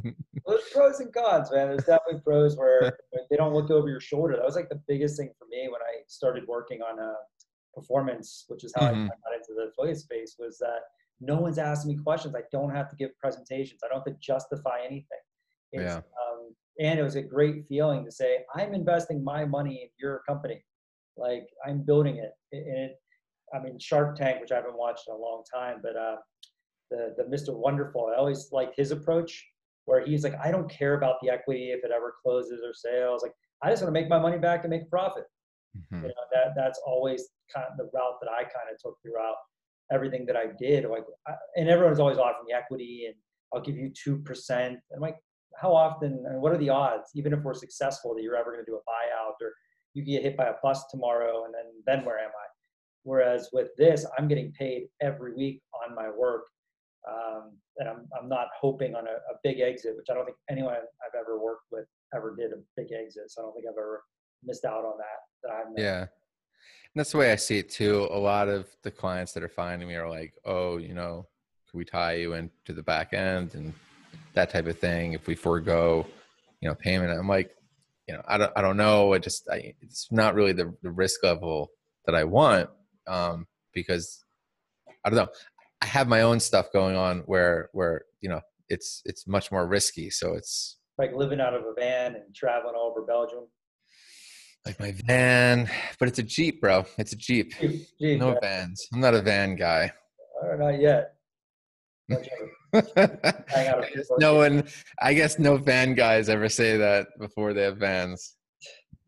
Well, 0.45 0.57
there's 0.57 0.69
pros 0.73 1.01
and 1.01 1.13
cons, 1.13 1.51
man. 1.53 1.69
There's 1.69 1.85
definitely 1.85 2.21
pros 2.25 2.57
where 2.57 2.97
they 3.31 3.37
don't 3.37 3.53
look 3.55 3.71
over 3.71 3.89
your 3.89 4.01
shoulder. 4.01 4.35
That 4.37 4.45
was 4.45 4.55
like 4.57 4.69
the 4.69 4.81
biggest 4.87 5.17
thing 5.19 5.31
for 5.39 5.47
me 5.51 5.69
when 5.69 5.81
I 5.81 6.03
started 6.07 6.45
working 6.47 6.81
on 6.83 7.01
uh, 7.01 7.15
performance, 7.75 8.45
which 8.49 8.63
is 8.65 8.73
how 8.77 8.87
I 8.87 8.93
Mhm. 8.93 9.09
got 9.09 9.35
into 9.35 9.55
the 9.57 9.71
affiliate 9.73 9.99
space, 9.99 10.37
was 10.39 10.57
that 10.59 10.81
no 11.21 11.37
one's 11.41 11.59
asking 11.59 11.97
me 11.97 12.03
questions. 12.03 12.35
I 12.37 12.43
don't 12.53 12.71
have 12.71 12.89
to 12.91 12.97
give 12.97 13.11
presentations. 13.19 13.81
I 13.85 13.89
don't 13.89 13.97
have 14.07 14.15
to 14.15 14.21
justify 14.21 14.79
anything. 14.85 15.19
It's, 15.73 15.83
Yeah. 15.85 15.97
um, 15.99 16.55
and 16.81 16.99
it 16.99 17.03
was 17.03 17.17
a 17.17 17.23
great 17.23 17.67
feeling 17.69 18.05
to 18.05 18.11
say, 18.11 18.45
I'm 18.55 18.75
investing 18.75 19.25
my 19.25 19.45
money 19.45 19.83
in 19.83 19.89
your 19.99 20.23
company. 20.29 20.65
Like 21.17 21.49
I'm 21.67 21.83
building 21.83 22.17
it. 22.17 22.33
And 22.53 22.67
it, 22.91 23.01
I 23.55 23.61
mean, 23.61 23.79
Shark 23.79 24.17
Tank, 24.17 24.41
which 24.41 24.53
I 24.53 24.57
haven't 24.57 24.77
watched 24.77 25.09
in 25.09 25.15
a 25.15 25.19
long 25.19 25.43
time, 25.53 25.81
but 25.83 25.97
uh, 25.97 26.17
the, 26.91 27.15
the 27.17 27.25
Mr. 27.25 27.55
Wonderful, 27.57 28.11
I 28.13 28.19
always 28.19 28.49
liked 28.53 28.75
his 28.77 28.91
approach 28.91 29.45
where 29.87 30.05
he's 30.05 30.25
like, 30.25 30.35
I 30.43 30.51
don't 30.51 30.69
care 30.69 30.95
about 30.95 31.17
the 31.23 31.31
equity 31.31 31.71
if 31.71 31.85
it 31.85 31.91
ever 31.95 32.15
closes 32.23 32.61
or 32.65 32.75
sales. 32.75 33.23
Like, 33.23 33.33
I 33.63 33.71
just 33.71 33.83
want 33.83 33.95
to 33.95 34.01
make 34.01 34.11
my 34.11 34.19
money 34.19 34.37
back 34.39 34.65
and 34.65 34.71
make 34.71 34.83
a 34.83 34.87
profit. 34.87 35.25
Mhm. 35.77 36.03
You 36.03 36.09
know, 36.09 36.15
that 36.33 36.55
that's 36.57 36.81
always 36.87 37.29
kind 37.55 37.67
of 37.71 37.77
the 37.77 37.85
route 37.95 38.19
that 38.21 38.31
I 38.31 38.43
kind 38.43 38.69
of 38.73 38.79
took 38.81 38.97
throughout 39.03 39.37
everything 39.93 40.27
that 40.27 40.37
I 40.37 40.47
did. 40.59 40.85
Like, 40.87 41.05
I, 41.27 41.35
and 41.57 41.69
everyone's 41.69 42.01
always 42.01 42.19
offering 42.19 42.47
me 42.47 42.53
equity 42.53 43.07
and 43.07 43.15
I'll 43.55 43.61
give 43.61 43.77
you 43.77 43.91
2%. 43.91 44.77
I'm 44.95 45.01
like, 45.01 45.17
how 45.61 45.75
often 45.75 46.25
and 46.27 46.41
what 46.41 46.53
are 46.53 46.59
the 46.59 46.69
odds, 46.69 47.11
even 47.15 47.33
if 47.33 47.41
we're 47.43 47.55
successful, 47.55 48.15
that 48.15 48.23
you're 48.23 48.37
ever 48.37 48.53
going 48.53 48.65
to 48.65 48.71
do 48.71 48.77
a 48.77 48.81
buyout 48.81 49.35
or 49.41 49.53
you 49.95 50.05
get 50.05 50.23
hit 50.23 50.37
by 50.37 50.47
a 50.47 50.55
bus 50.63 50.85
tomorrow 50.91 51.45
and 51.45 51.55
then, 51.55 51.65
then 51.87 52.05
where 52.05 52.19
am 52.19 52.31
I? 52.31 52.47
Whereas 53.05 53.49
with 53.53 53.69
this, 53.79 54.05
I'm 54.19 54.29
getting 54.29 54.53
paid 54.53 54.89
every 55.01 55.35
week 55.35 55.63
on 55.87 55.95
my 55.95 56.11
work. 56.11 56.43
Um, 57.09 57.53
and 57.79 57.89
I'm, 57.89 58.09
I'm 58.21 58.29
not 58.29 58.49
hoping 58.61 58.97
on 58.97 59.07
a, 59.07 59.13
a 59.13 59.39
big 59.45 59.61
exit, 59.61 59.97
which 59.97 60.07
I 60.11 60.15
don't 60.15 60.25
think 60.25 60.37
anyone 60.51 60.75
I've 60.75 61.19
ever 61.19 61.39
worked 61.39 61.67
with 61.71 61.87
ever 62.15 62.35
did 62.37 62.53
a 62.53 62.57
big 62.77 62.89
exit. 62.93 63.31
So 63.31 63.41
I 63.41 63.45
don't 63.45 63.55
think 63.55 63.67
I've 63.69 63.79
ever 63.79 64.03
missed 64.43 64.65
out 64.65 64.85
on 64.85 64.99
that. 64.99 65.05
that 65.45 65.53
I've. 65.53 65.67
Yeah. 65.77 66.01
And 66.01 66.09
that's 67.01 67.13
the 67.13 67.19
way 67.19 67.31
I 67.31 67.37
see 67.37 67.59
it 67.59 67.71
too. 67.71 68.09
A 68.11 68.19
lot 68.19 68.49
of 68.49 68.67
the 68.83 68.91
clients 68.91 69.33
that 69.33 69.43
are 69.43 69.49
finding 69.49 69.87
me 69.87 69.95
are 69.95 70.09
like, 70.09 70.35
oh, 70.45 70.79
you 70.79 70.95
know, 70.95 71.27
can 71.71 71.79
we 71.79 71.85
tie 71.85 72.15
you 72.15 72.33
into 72.33 72.73
the 72.73 72.83
back 72.83 73.13
end 73.13 73.55
and 73.55 73.73
that 74.37 74.51
type 74.51 74.67
of 74.67 74.79
thing 74.79 75.13
if 75.13 75.27
we 75.27 75.35
forego, 75.35 76.07
you 76.61 76.69
know, 76.69 76.75
payment? 76.77 77.11
I'm 77.11 77.29
like, 77.29 77.51
you 78.09 78.15
know, 78.15 78.23
I 78.29 78.39
don't, 78.39 78.53
I 78.57 78.63
don't 78.63 78.77
know. 78.77 79.13
I 79.15 79.19
just, 79.19 79.49
I, 79.51 79.75
it's 79.83 80.07
not 80.13 80.35
really 80.35 80.53
the, 80.53 80.73
the 80.83 80.91
risk 80.91 81.23
level 81.25 81.71
that 82.07 82.15
I 82.15 82.23
want 82.25 82.71
um, 83.09 83.47
because 83.75 84.23
I 85.05 85.11
don't 85.11 85.17
know. 85.19 85.29
I 85.83 85.87
have 85.87 86.07
my 86.09 86.23
own 86.23 86.39
stuff 86.41 86.73
going 86.73 86.97
on 86.97 87.21
where, 87.27 87.69
where, 87.73 88.03
you 88.21 88.29
know, 88.29 88.41
it's, 88.69 89.03
it's 89.05 89.27
much 89.27 89.51
more 89.51 89.67
risky. 89.67 90.09
So 90.11 90.35
it's, 90.35 90.79
Like 90.99 91.15
living 91.15 91.41
out 91.41 91.53
of 91.55 91.63
a 91.63 91.75
van 91.79 92.15
and 92.15 92.35
traveling 92.35 92.75
all 92.77 92.91
over 92.91 93.03
Belgium. 93.03 93.45
like 94.65 94.79
my 94.81 94.95
van, 95.07 95.69
but 95.99 96.09
it's 96.09 96.19
a 96.19 96.23
Jeep, 96.23 96.61
bro. 96.61 96.85
It's 96.99 97.13
a 97.13 97.17
Jeep. 97.17 97.53
Gee, 97.61 98.17
No 98.17 98.31
man, 98.31 98.39
vans. 98.41 98.87
I'm 98.93 99.01
not 99.01 99.15
a 99.15 99.23
van 99.23 99.57
guy. 99.57 99.93
uh, 100.43 100.57
not 100.57 100.81
yet. 100.81 101.16
no 104.19 104.35
one, 104.37 104.65
I 105.01 105.15
guess 105.15 105.39
no 105.39 105.57
van 105.57 105.95
guys 105.95 106.29
ever 106.29 106.49
say 106.49 106.77
that 106.77 107.09
before 107.19 107.53
they 107.53 107.63
have 107.63 107.79
vans. 107.79 108.35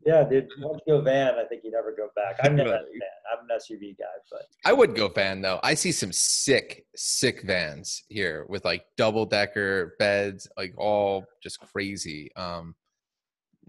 Yeah, 0.07 0.25
dude. 0.25 0.49
Once 0.61 0.81
you 0.87 0.95
go 0.95 1.01
van, 1.03 1.35
I 1.35 1.45
think 1.45 1.63
you 1.65 1.71
never 1.71 1.95
go 1.95 2.09
back. 2.17 2.37
I'm 2.43 2.57
not 2.57 2.67
a 2.67 2.71
van. 2.71 2.83
I'm 3.31 3.45
an 3.51 3.59
SUV 3.59 3.99
guy, 3.99 4.05
but 4.31 4.43
I 4.65 4.73
would 4.73 4.95
go 4.95 5.09
van 5.09 5.43
though. 5.43 5.61
I 5.63 5.75
see 5.75 5.93
some 5.93 6.13
sick, 6.13 6.87
sick 6.97 7.43
vans 7.45 8.05
here 8.09 8.47
with 8.49 8.65
like 8.65 8.85
double 8.97 9.27
decker 9.27 9.95
beds, 9.99 10.49
like 10.57 10.73
all 10.79 11.25
just 11.43 11.61
crazy. 11.61 12.31
Um, 12.37 12.75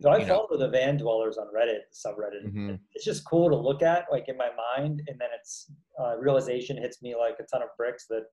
so 0.02 0.12
I 0.12 0.20
You 0.20 0.28
know. 0.28 0.46
follow 0.48 0.58
the 0.60 0.70
van 0.70 0.96
dwellers 0.96 1.38
on 1.38 1.48
Reddit, 1.48 1.80
subreddit. 1.94 2.46
Mhm. 2.54 2.80
It's 2.94 3.04
just 3.04 3.26
cool 3.26 3.50
to 3.50 3.56
look 3.58 3.82
at, 3.84 4.06
like 4.10 4.30
in 4.30 4.38
my 4.38 4.50
mind, 4.78 5.02
and 5.10 5.20
then 5.20 5.30
it's 5.38 5.70
uh, 6.00 6.16
realization 6.18 6.78
hits 6.78 7.02
me 7.02 7.16
like 7.18 7.36
a 7.42 7.44
ton 7.44 7.62
of 7.64 7.70
bricks 7.76 8.06
that 8.08 8.24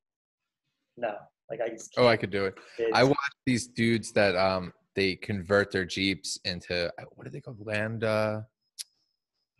no, 0.96 1.14
like 1.50 1.60
I 1.60 1.68
just 1.68 1.94
oh, 1.96 2.02
can't. 2.02 2.08
I 2.08 2.16
could 2.16 2.30
do 2.30 2.44
it. 2.46 2.54
It's- 2.78 2.92
I 2.94 3.04
watch 3.04 3.16
these 3.44 3.68
dudes 3.68 4.12
that 4.12 4.36
um 4.36 4.72
they 4.94 5.14
convert 5.14 5.70
their 5.70 5.84
Jeeps 5.84 6.38
into 6.44 6.86
uh, 6.86 7.04
what 7.14 7.24
do 7.24 7.30
they 7.30 7.40
call 7.40 7.56
land 7.60 8.04
uh 8.04 8.40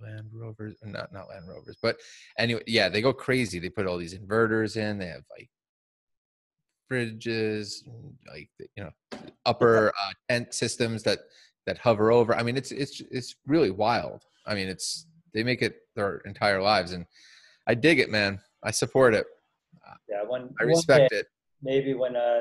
Land 0.01 0.29
Rovers, 0.33 0.77
not 0.85 1.12
not 1.12 1.29
Land 1.29 1.49
Rovers, 1.49 1.77
but 1.81 1.96
anyway, 2.38 2.62
yeah, 2.66 2.88
they 2.88 3.01
go 3.01 3.12
crazy. 3.12 3.59
They 3.59 3.70
put 3.70 3.87
all 3.87 3.96
these 3.96 4.14
inverters 4.16 4.77
in. 4.77 4.99
They 4.99 5.07
have 5.07 5.25
like 5.31 5.49
fridges, 6.90 7.83
like 8.29 8.51
you 8.77 8.85
know, 8.85 8.90
upper 9.44 9.88
uh, 9.88 10.12
tent 10.29 10.55
systems 10.55 11.03
that 11.05 11.20
that 11.66 11.79
hover 11.79 12.12
over. 12.12 12.35
I 12.35 12.42
mean, 12.42 12.57
it's 12.57 12.72
it's 12.72 13.03
it's 13.11 13.37
really 13.46 13.70
wild. 13.70 14.22
I 14.46 14.55
mean, 14.55 14.68
it's 14.68 15.07
they 15.33 15.42
make 15.42 15.62
it 15.62 15.77
their 15.94 16.18
entire 16.18 16.61
lives, 16.62 16.92
and 16.92 17.07
I 17.66 17.75
dig 17.75 17.99
it, 17.99 18.11
man. 18.11 18.40
I 18.62 18.70
support 18.70 19.14
it. 19.14 19.27
Yeah, 20.09 20.22
when 20.27 20.51
I 20.61 20.64
respect 20.64 21.11
day, 21.11 21.18
it. 21.18 21.27
Maybe 21.62 21.94
when 21.94 22.16
uh 22.16 22.40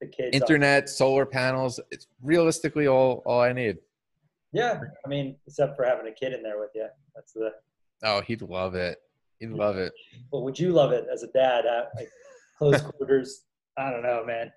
the 0.00 0.06
kids 0.06 0.36
internet, 0.36 0.88
solar 0.88 1.26
panels, 1.26 1.80
it's 1.90 2.06
realistically 2.22 2.86
all 2.86 3.22
all 3.26 3.40
I 3.40 3.52
need. 3.52 3.78
Yeah, 4.52 4.80
I 5.04 5.08
mean, 5.08 5.36
except 5.46 5.76
for 5.76 5.84
having 5.84 6.06
a 6.06 6.12
kid 6.12 6.32
in 6.32 6.42
there 6.42 6.60
with 6.60 6.70
you. 6.74 6.86
That's 7.14 7.32
the. 7.32 7.50
Oh, 8.04 8.20
he'd 8.20 8.42
love 8.42 8.74
it. 8.74 8.98
He'd 9.40 9.50
love 9.50 9.76
it. 9.76 9.92
But 10.30 10.40
would 10.40 10.58
you 10.58 10.72
love 10.72 10.92
it 10.92 11.06
as 11.12 11.22
a 11.24 11.28
dad? 11.28 11.66
Uh, 11.66 11.84
like 11.96 12.08
close 12.58 12.80
quarters. 12.98 13.42
I 13.76 13.90
don't 13.90 14.02
know, 14.02 14.24
man. 14.24 14.52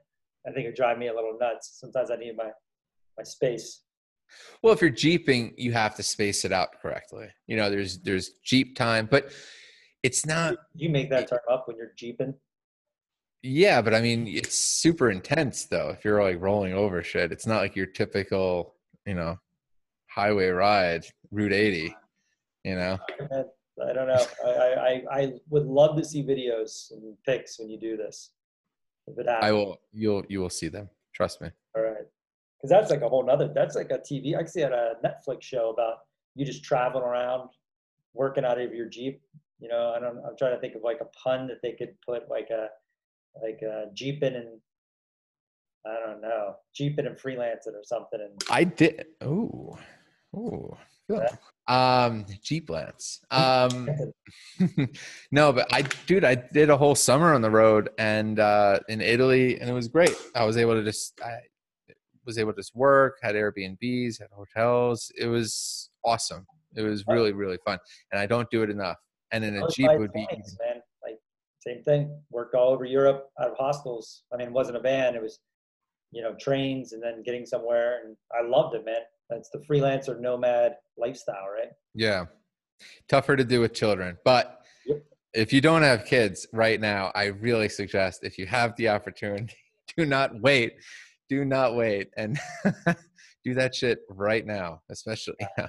I 0.47 0.51
think 0.51 0.65
it 0.65 0.69
would 0.69 0.75
drive 0.75 0.97
me 0.97 1.07
a 1.07 1.13
little 1.13 1.37
nuts. 1.39 1.77
Sometimes 1.79 2.11
I 2.11 2.15
need 2.15 2.37
my 2.37 2.51
my 3.17 3.23
space. 3.23 3.81
Well, 4.61 4.73
if 4.73 4.81
you're 4.81 4.89
jeeping, 4.89 5.53
you 5.57 5.71
have 5.73 5.95
to 5.95 6.03
space 6.03 6.45
it 6.45 6.51
out 6.51 6.79
correctly. 6.81 7.27
You 7.47 7.57
know, 7.57 7.69
there's 7.69 7.99
there's 7.99 8.31
jeep 8.43 8.75
time, 8.75 9.07
but 9.09 9.31
it's 10.03 10.25
not. 10.25 10.55
You 10.75 10.89
make 10.89 11.09
that 11.09 11.29
term 11.29 11.39
up 11.49 11.67
when 11.67 11.77
you're 11.77 11.93
jeeping. 11.97 12.33
Yeah, 13.43 13.81
but 13.81 13.93
I 13.93 14.01
mean, 14.01 14.27
it's 14.27 14.57
super 14.57 15.11
intense 15.11 15.65
though. 15.65 15.89
If 15.89 16.03
you're 16.03 16.21
like 16.21 16.41
rolling 16.41 16.73
over 16.73 17.03
shit, 17.03 17.31
it's 17.31 17.45
not 17.45 17.61
like 17.61 17.75
your 17.75 17.85
typical, 17.85 18.75
you 19.05 19.13
know, 19.13 19.37
highway 20.09 20.49
ride, 20.49 21.05
Route 21.31 21.53
80. 21.53 21.95
You 22.63 22.75
know. 22.75 22.97
I 23.79 23.93
don't 23.93 24.07
know. 24.07 24.25
I, 24.43 24.49
I 24.49 25.19
I 25.19 25.33
would 25.49 25.65
love 25.65 25.95
to 25.97 26.03
see 26.03 26.23
videos 26.23 26.91
and 26.91 27.15
pics 27.25 27.59
when 27.59 27.69
you 27.69 27.79
do 27.79 27.95
this. 27.95 28.31
If 29.05 29.17
it 29.19 29.27
happens. 29.27 29.45
I 29.45 29.51
will. 29.51 29.77
You'll 29.93 30.23
you 30.27 30.39
will 30.39 30.49
see 30.49 30.67
them. 30.67 30.89
Trust 31.13 31.41
me. 31.41 31.49
All 31.75 31.83
right. 31.83 32.05
Because 32.57 32.69
that's 32.69 32.89
like 32.89 33.01
a 33.01 33.09
whole 33.09 33.25
nother. 33.25 33.51
That's 33.53 33.75
like 33.75 33.91
a 33.91 33.99
TV. 33.99 34.35
I 34.37 34.43
see 34.45 34.61
had 34.61 34.73
a 34.73 34.95
Netflix 35.05 35.43
show 35.43 35.69
about 35.69 35.99
you 36.35 36.45
just 36.45 36.63
traveling 36.63 37.03
around, 37.03 37.49
working 38.13 38.45
out 38.45 38.59
of 38.59 38.73
your 38.73 38.87
jeep. 38.87 39.21
You 39.59 39.69
know, 39.69 39.93
I 39.95 39.99
don't. 39.99 40.17
I'm 40.17 40.37
trying 40.37 40.55
to 40.55 40.59
think 40.59 40.75
of 40.75 40.83
like 40.83 40.99
a 41.01 41.05
pun 41.23 41.47
that 41.47 41.61
they 41.63 41.73
could 41.73 41.95
put 42.05 42.29
like 42.29 42.49
a 42.49 42.67
like 43.41 43.59
uh, 43.63 43.85
jeeping 43.93 44.35
and 44.35 44.59
I 45.85 46.05
don't 46.05 46.21
know, 46.21 46.55
jeeping 46.75 47.05
and 47.05 47.15
freelancing 47.15 47.73
or 47.73 47.83
something. 47.83 48.19
And 48.19 48.41
I 48.49 48.63
did. 48.63 49.05
Oh, 49.21 49.77
oh. 50.35 50.77
Um, 51.67 52.25
Jeep 52.41 52.69
Lance. 52.69 53.21
Um, 53.31 53.89
no, 55.31 55.53
but 55.53 55.67
I, 55.73 55.83
dude, 56.05 56.23
I 56.23 56.35
did 56.35 56.69
a 56.69 56.77
whole 56.77 56.95
summer 56.95 57.33
on 57.33 57.41
the 57.41 57.49
road 57.49 57.89
and 57.97 58.39
uh, 58.39 58.79
in 58.89 59.01
Italy, 59.01 59.59
and 59.59 59.69
it 59.69 59.73
was 59.73 59.87
great. 59.87 60.15
I 60.35 60.43
was 60.45 60.57
able 60.57 60.73
to 60.73 60.83
just, 60.83 61.19
I 61.23 61.37
was 62.25 62.37
able 62.37 62.53
to 62.53 62.59
just 62.59 62.75
work, 62.75 63.17
had 63.21 63.35
Airbnbs, 63.35 64.19
had 64.19 64.29
hotels. 64.31 65.11
It 65.17 65.27
was 65.27 65.89
awesome. 66.03 66.45
It 66.75 66.81
was 66.81 67.05
really, 67.07 67.31
really 67.31 67.57
fun, 67.65 67.79
and 68.11 68.19
I 68.19 68.25
don't 68.25 68.49
do 68.51 68.63
it 68.63 68.69
enough. 68.69 68.97
And 69.31 69.43
then 69.43 69.55
a 69.55 69.67
Jeep 69.69 69.91
would 69.97 70.13
be, 70.13 70.27
man. 70.29 70.81
like 71.03 71.17
Same 71.59 71.83
thing. 71.83 72.21
Worked 72.31 72.55
all 72.55 72.73
over 72.73 72.85
Europe 72.85 73.29
out 73.41 73.51
of 73.51 73.57
hostels. 73.57 74.23
I 74.33 74.37
mean, 74.37 74.47
it 74.47 74.53
wasn't 74.53 74.77
a 74.77 74.81
van. 74.81 75.15
It 75.15 75.21
was, 75.21 75.39
you 76.11 76.21
know, 76.21 76.33
trains 76.39 76.93
and 76.93 77.03
then 77.03 77.23
getting 77.23 77.45
somewhere. 77.45 77.99
And 78.03 78.15
I 78.33 78.47
loved 78.47 78.75
it, 78.75 78.85
man. 78.85 79.01
That's 79.29 79.49
the 79.49 79.59
freelancer 79.59 80.19
nomad 80.19 80.75
lifestyle, 80.97 81.47
right? 81.53 81.71
Yeah. 81.93 82.25
Tougher 83.09 83.35
to 83.35 83.43
do 83.43 83.59
with 83.59 83.73
children. 83.73 84.17
But 84.23 84.61
yep. 84.85 85.03
if 85.33 85.51
you 85.51 85.59
don't 85.59 85.81
have 85.81 86.05
kids 86.05 86.47
right 86.53 86.79
now, 86.79 87.11
I 87.13 87.25
really 87.25 87.69
suggest 87.69 88.23
if 88.23 88.37
you 88.37 88.45
have 88.45 88.75
the 88.77 88.89
opportunity, 88.89 89.53
do 89.97 90.05
not 90.05 90.39
wait. 90.41 90.73
Do 91.29 91.43
not 91.43 91.75
wait 91.75 92.09
and 92.15 92.39
do 93.43 93.53
that 93.55 93.75
shit 93.75 93.99
right 94.09 94.45
now, 94.45 94.81
especially 94.89 95.35
yeah. 95.57 95.67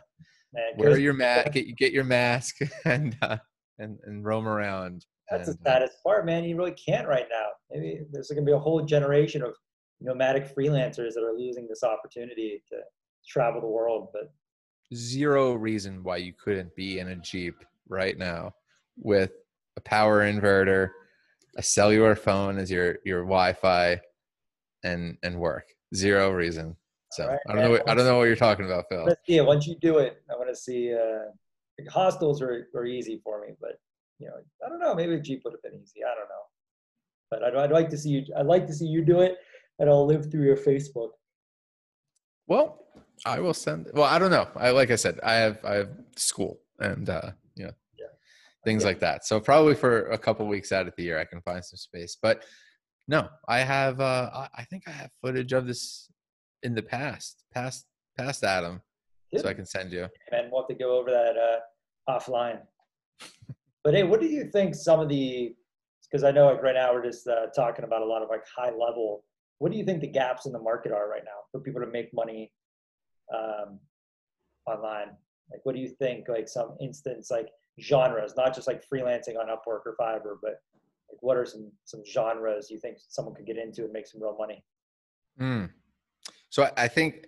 Wear 0.76 0.98
your 0.98 1.12
mask, 1.12 1.52
get, 1.52 1.76
get 1.76 1.92
your 1.92 2.04
mask 2.04 2.56
and, 2.84 3.16
uh, 3.22 3.37
and, 3.78 3.98
and 4.04 4.24
roam 4.24 4.48
around. 4.48 5.04
That's 5.30 5.48
and, 5.48 5.58
the 5.58 5.70
uh, 5.70 5.72
saddest 5.72 6.02
part, 6.02 6.24
man. 6.24 6.44
You 6.44 6.56
really 6.56 6.72
can't 6.72 7.06
right 7.06 7.26
now. 7.30 7.48
Maybe 7.70 8.00
there's 8.11 8.28
going 8.28 8.44
to 8.44 8.50
be 8.50 8.54
a 8.54 8.58
whole 8.58 8.82
generation 8.82 9.42
of 9.42 9.54
nomadic 10.00 10.54
freelancers 10.54 11.14
that 11.14 11.24
are 11.24 11.37
losing 11.37 11.66
this 11.68 11.82
opportunity 11.82 12.62
to 12.70 12.76
travel 13.28 13.61
the 13.61 13.66
world. 13.66 14.08
But 14.12 14.32
zero 14.94 15.54
reason 15.54 16.02
why 16.02 16.18
you 16.18 16.32
couldn't 16.32 16.74
be 16.76 16.98
in 16.98 17.08
a 17.08 17.16
Jeep 17.16 17.54
right 17.88 18.16
now 18.16 18.52
with 18.96 19.32
a 19.76 19.80
power 19.80 20.20
inverter, 20.20 20.90
a 21.56 21.62
cellular 21.62 22.14
phone 22.14 22.58
as 22.58 22.70
your 22.70 22.98
your 23.04 23.22
Wi-Fi, 23.22 24.00
and 24.84 25.16
and 25.22 25.38
work. 25.38 25.64
Zero 25.94 26.30
reason. 26.30 26.76
So 27.11 27.27
right, 27.27 27.38
I 27.49 27.53
don't 27.53 27.57
man. 27.57 27.64
know. 27.64 27.71
What, 27.71 27.88
I 27.88 27.94
don't 27.94 28.05
know 28.05 28.18
what 28.18 28.25
you're 28.25 28.37
talking 28.37 28.66
about, 28.66 28.85
Phil. 28.90 29.05
Let's 29.05 29.21
see 29.27 29.37
it. 29.37 29.47
Once 29.47 29.66
you 29.66 29.77
do 29.81 29.99
it, 29.99 30.23
I 30.31 30.35
want 30.35 30.49
to 30.49 30.57
see. 30.57 30.92
Uh, 30.92 31.31
hostels 31.90 32.42
are, 32.42 32.68
are 32.75 32.85
easy 32.85 33.21
for 33.23 33.40
me, 33.40 33.55
but 33.61 33.79
you 34.18 34.27
know, 34.27 34.35
I 34.64 34.68
don't 34.68 34.81
know. 34.81 34.94
Maybe 34.94 35.14
a 35.14 35.21
Jeep 35.21 35.42
would 35.44 35.55
have 35.55 35.62
been 35.62 35.81
easy. 35.81 36.01
I 36.05 36.14
don't 36.14 36.29
know. 36.29 36.35
But 37.31 37.44
I'd, 37.44 37.57
I'd 37.64 37.73
like 37.73 37.88
to 37.90 37.99
see 37.99 38.11
you. 38.11 38.25
I'd 38.37 38.47
like 38.47 38.66
to 38.66 38.75
see 38.75 38.87
you 38.87 39.05
do 39.05 39.21
it, 39.21 39.37
and 39.79 39.88
I'll 39.88 40.07
live 40.07 40.31
through 40.31 40.44
your 40.44 40.57
Facebook. 40.57 41.11
Well, 42.47 42.85
I 43.25 43.40
will 43.40 43.55
send. 43.55 43.88
Well, 43.92 44.05
I 44.05 44.18
don't 44.18 44.31
know. 44.31 44.49
I 44.57 44.71
like 44.71 44.90
I 44.90 44.97
said, 44.97 45.21
I 45.23 45.35
have 45.35 45.64
I 45.64 45.75
have 45.75 45.90
school 46.16 46.61
and 46.81 47.09
uh, 47.09 47.31
you 47.55 47.64
know 47.64 47.73
yeah. 47.99 48.07
things 48.64 48.83
yeah. 48.83 48.88
like 48.88 49.01
that. 49.01 49.27
So 49.27 49.40
probably 49.40 49.75
for 49.75 50.07
a 50.11 50.18
couple 50.18 50.47
weeks 50.47 50.73
out 50.73 50.87
of 50.87 50.94
the 50.97 51.03
year, 51.05 51.18
I 51.18 51.25
can 51.25 51.40
find 51.42 51.64
some 51.64 51.77
space. 51.77 52.16
But 52.21 52.44
no, 53.07 53.29
I 53.49 53.61
have. 53.61 54.01
Uh, 54.01 54.49
I 54.55 54.64
think 54.64 54.85
I 54.87 54.90
have 54.90 55.11
footage 55.23 55.53
of 55.53 55.66
this 55.66 56.11
in 56.62 56.75
the 56.75 56.83
past, 56.83 57.44
past 57.53 57.87
past 58.16 58.44
Adam, 58.44 58.83
yeah. 59.33 59.40
so 59.40 59.49
I 59.49 59.55
can 59.55 59.66
send 59.66 59.92
you. 59.92 60.09
And 60.33 60.51
we'll 60.51 60.62
have 60.62 60.68
to 60.68 60.75
go 60.75 60.99
over 60.99 61.11
that 61.11 61.37
uh, 61.37 62.11
offline. 62.11 62.61
But 63.85 63.94
hey, 63.94 64.03
what 64.03 64.21
do 64.21 64.27
you 64.27 64.51
think 64.51 64.75
some 64.75 65.01
of 65.01 65.09
the, 65.09 65.55
because 66.03 66.25
I 66.25 66.31
know 66.31 66.47
like 66.47 66.62
right 66.62 66.75
now 66.75 66.92
we're 66.92 67.05
just 67.05 67.27
uh, 67.27 67.47
talking 67.57 67.85
about 67.85 68.03
a 68.03 68.05
lot 68.05 68.23
of 68.23 68.29
like 68.29 68.42
high 68.44 68.71
level, 68.71 69.25
what 69.59 69.73
do 69.73 69.79
you 69.79 69.85
think 69.85 70.01
the 70.01 70.09
gaps 70.09 70.47
in 70.47 70.53
the 70.53 70.59
market 70.59 70.92
are 70.92 71.09
right 71.09 71.23
now 71.25 71.40
for 71.51 71.61
people 71.61 71.81
to 71.81 71.87
make 71.87 72.12
money 72.12 72.53
um, 73.35 73.79
online? 74.66 75.11
Like, 75.51 75.61
what 75.62 75.75
do 75.75 75.81
you 75.81 75.88
think 75.88 76.29
like 76.29 76.49
some 76.49 76.77
instance, 76.81 77.31
like 77.31 77.49
genres, 77.81 78.35
not 78.37 78.55
just 78.55 78.66
like 78.66 78.83
freelancing 78.92 79.38
on 79.38 79.47
Upwork 79.47 79.87
or 79.87 79.97
Fiverr, 79.99 80.37
but 80.42 80.61
like 81.11 81.21
what 81.21 81.37
are 81.37 81.47
some, 81.47 81.71
some 81.85 82.03
genres 82.05 82.71
you 82.71 82.79
think 82.79 82.99
someone 83.09 83.35
could 83.35 83.47
get 83.47 83.57
into 83.57 83.85
and 83.85 83.92
make 83.92 84.07
some 84.07 84.21
real 84.21 84.37
money? 84.38 84.62
Mm. 85.40 85.71
So 86.50 86.70
I 86.76 86.88
think 86.88 87.26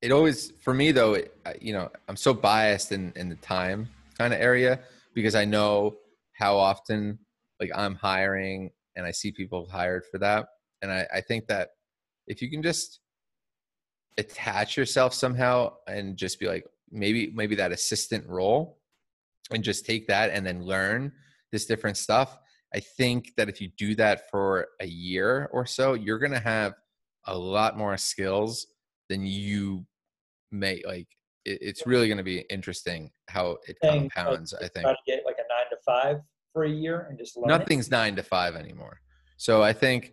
it 0.00 0.10
always, 0.10 0.52
for 0.60 0.74
me 0.74 0.92
though, 0.92 1.14
it, 1.14 1.36
you 1.60 1.72
know, 1.72 1.90
I'm 2.08 2.16
so 2.16 2.34
biased 2.34 2.92
in, 2.92 3.12
in 3.16 3.28
the 3.28 3.36
time 3.36 3.88
kind 4.18 4.32
of 4.32 4.40
area 4.40 4.80
because 5.14 5.34
I 5.34 5.44
know 5.44 5.96
how 6.32 6.56
often 6.56 7.18
like 7.60 7.70
I'm 7.74 7.94
hiring 7.94 8.70
and 8.96 9.06
I 9.06 9.10
see 9.10 9.32
people 9.32 9.66
hired 9.68 10.04
for 10.10 10.18
that. 10.18 10.46
And 10.82 10.92
I, 10.92 11.06
I 11.14 11.20
think 11.20 11.46
that 11.48 11.70
if 12.26 12.42
you 12.42 12.50
can 12.50 12.62
just 12.62 13.00
attach 14.18 14.76
yourself 14.76 15.12
somehow 15.12 15.74
and 15.88 16.16
just 16.16 16.38
be 16.38 16.46
like 16.46 16.64
maybe 16.90 17.32
maybe 17.34 17.54
that 17.56 17.72
assistant 17.72 18.26
role 18.28 18.78
and 19.50 19.64
just 19.64 19.84
take 19.84 20.06
that 20.06 20.30
and 20.30 20.46
then 20.46 20.64
learn 20.64 21.12
this 21.50 21.66
different 21.66 21.96
stuff 21.96 22.38
i 22.72 22.80
think 22.80 23.32
that 23.36 23.48
if 23.48 23.60
you 23.60 23.68
do 23.76 23.94
that 23.94 24.30
for 24.30 24.68
a 24.80 24.86
year 24.86 25.48
or 25.52 25.66
so 25.66 25.94
you're 25.94 26.18
going 26.18 26.32
to 26.32 26.38
have 26.38 26.74
a 27.26 27.36
lot 27.36 27.76
more 27.76 27.96
skills 27.96 28.66
than 29.08 29.26
you 29.26 29.86
may 30.50 30.82
like 30.86 31.08
it, 31.44 31.58
it's 31.60 31.86
really 31.86 32.06
going 32.06 32.18
to 32.18 32.24
be 32.24 32.40
interesting 32.50 33.10
how 33.28 33.58
it 33.66 33.76
compounds. 33.82 34.54
I 34.54 34.68
think. 34.68 34.84
Try 34.84 34.92
to 34.92 34.98
get 35.06 35.22
like 35.26 35.36
a 35.38 35.48
nine 35.48 35.70
to 35.70 35.76
five 35.84 36.20
for 36.52 36.64
a 36.64 36.70
year 36.70 37.06
and 37.08 37.18
just 37.18 37.36
nothing's 37.38 37.88
it. 37.88 37.92
nine 37.92 38.16
to 38.16 38.22
five 38.22 38.54
anymore. 38.54 39.00
So 39.36 39.62
I 39.62 39.72
think, 39.72 40.12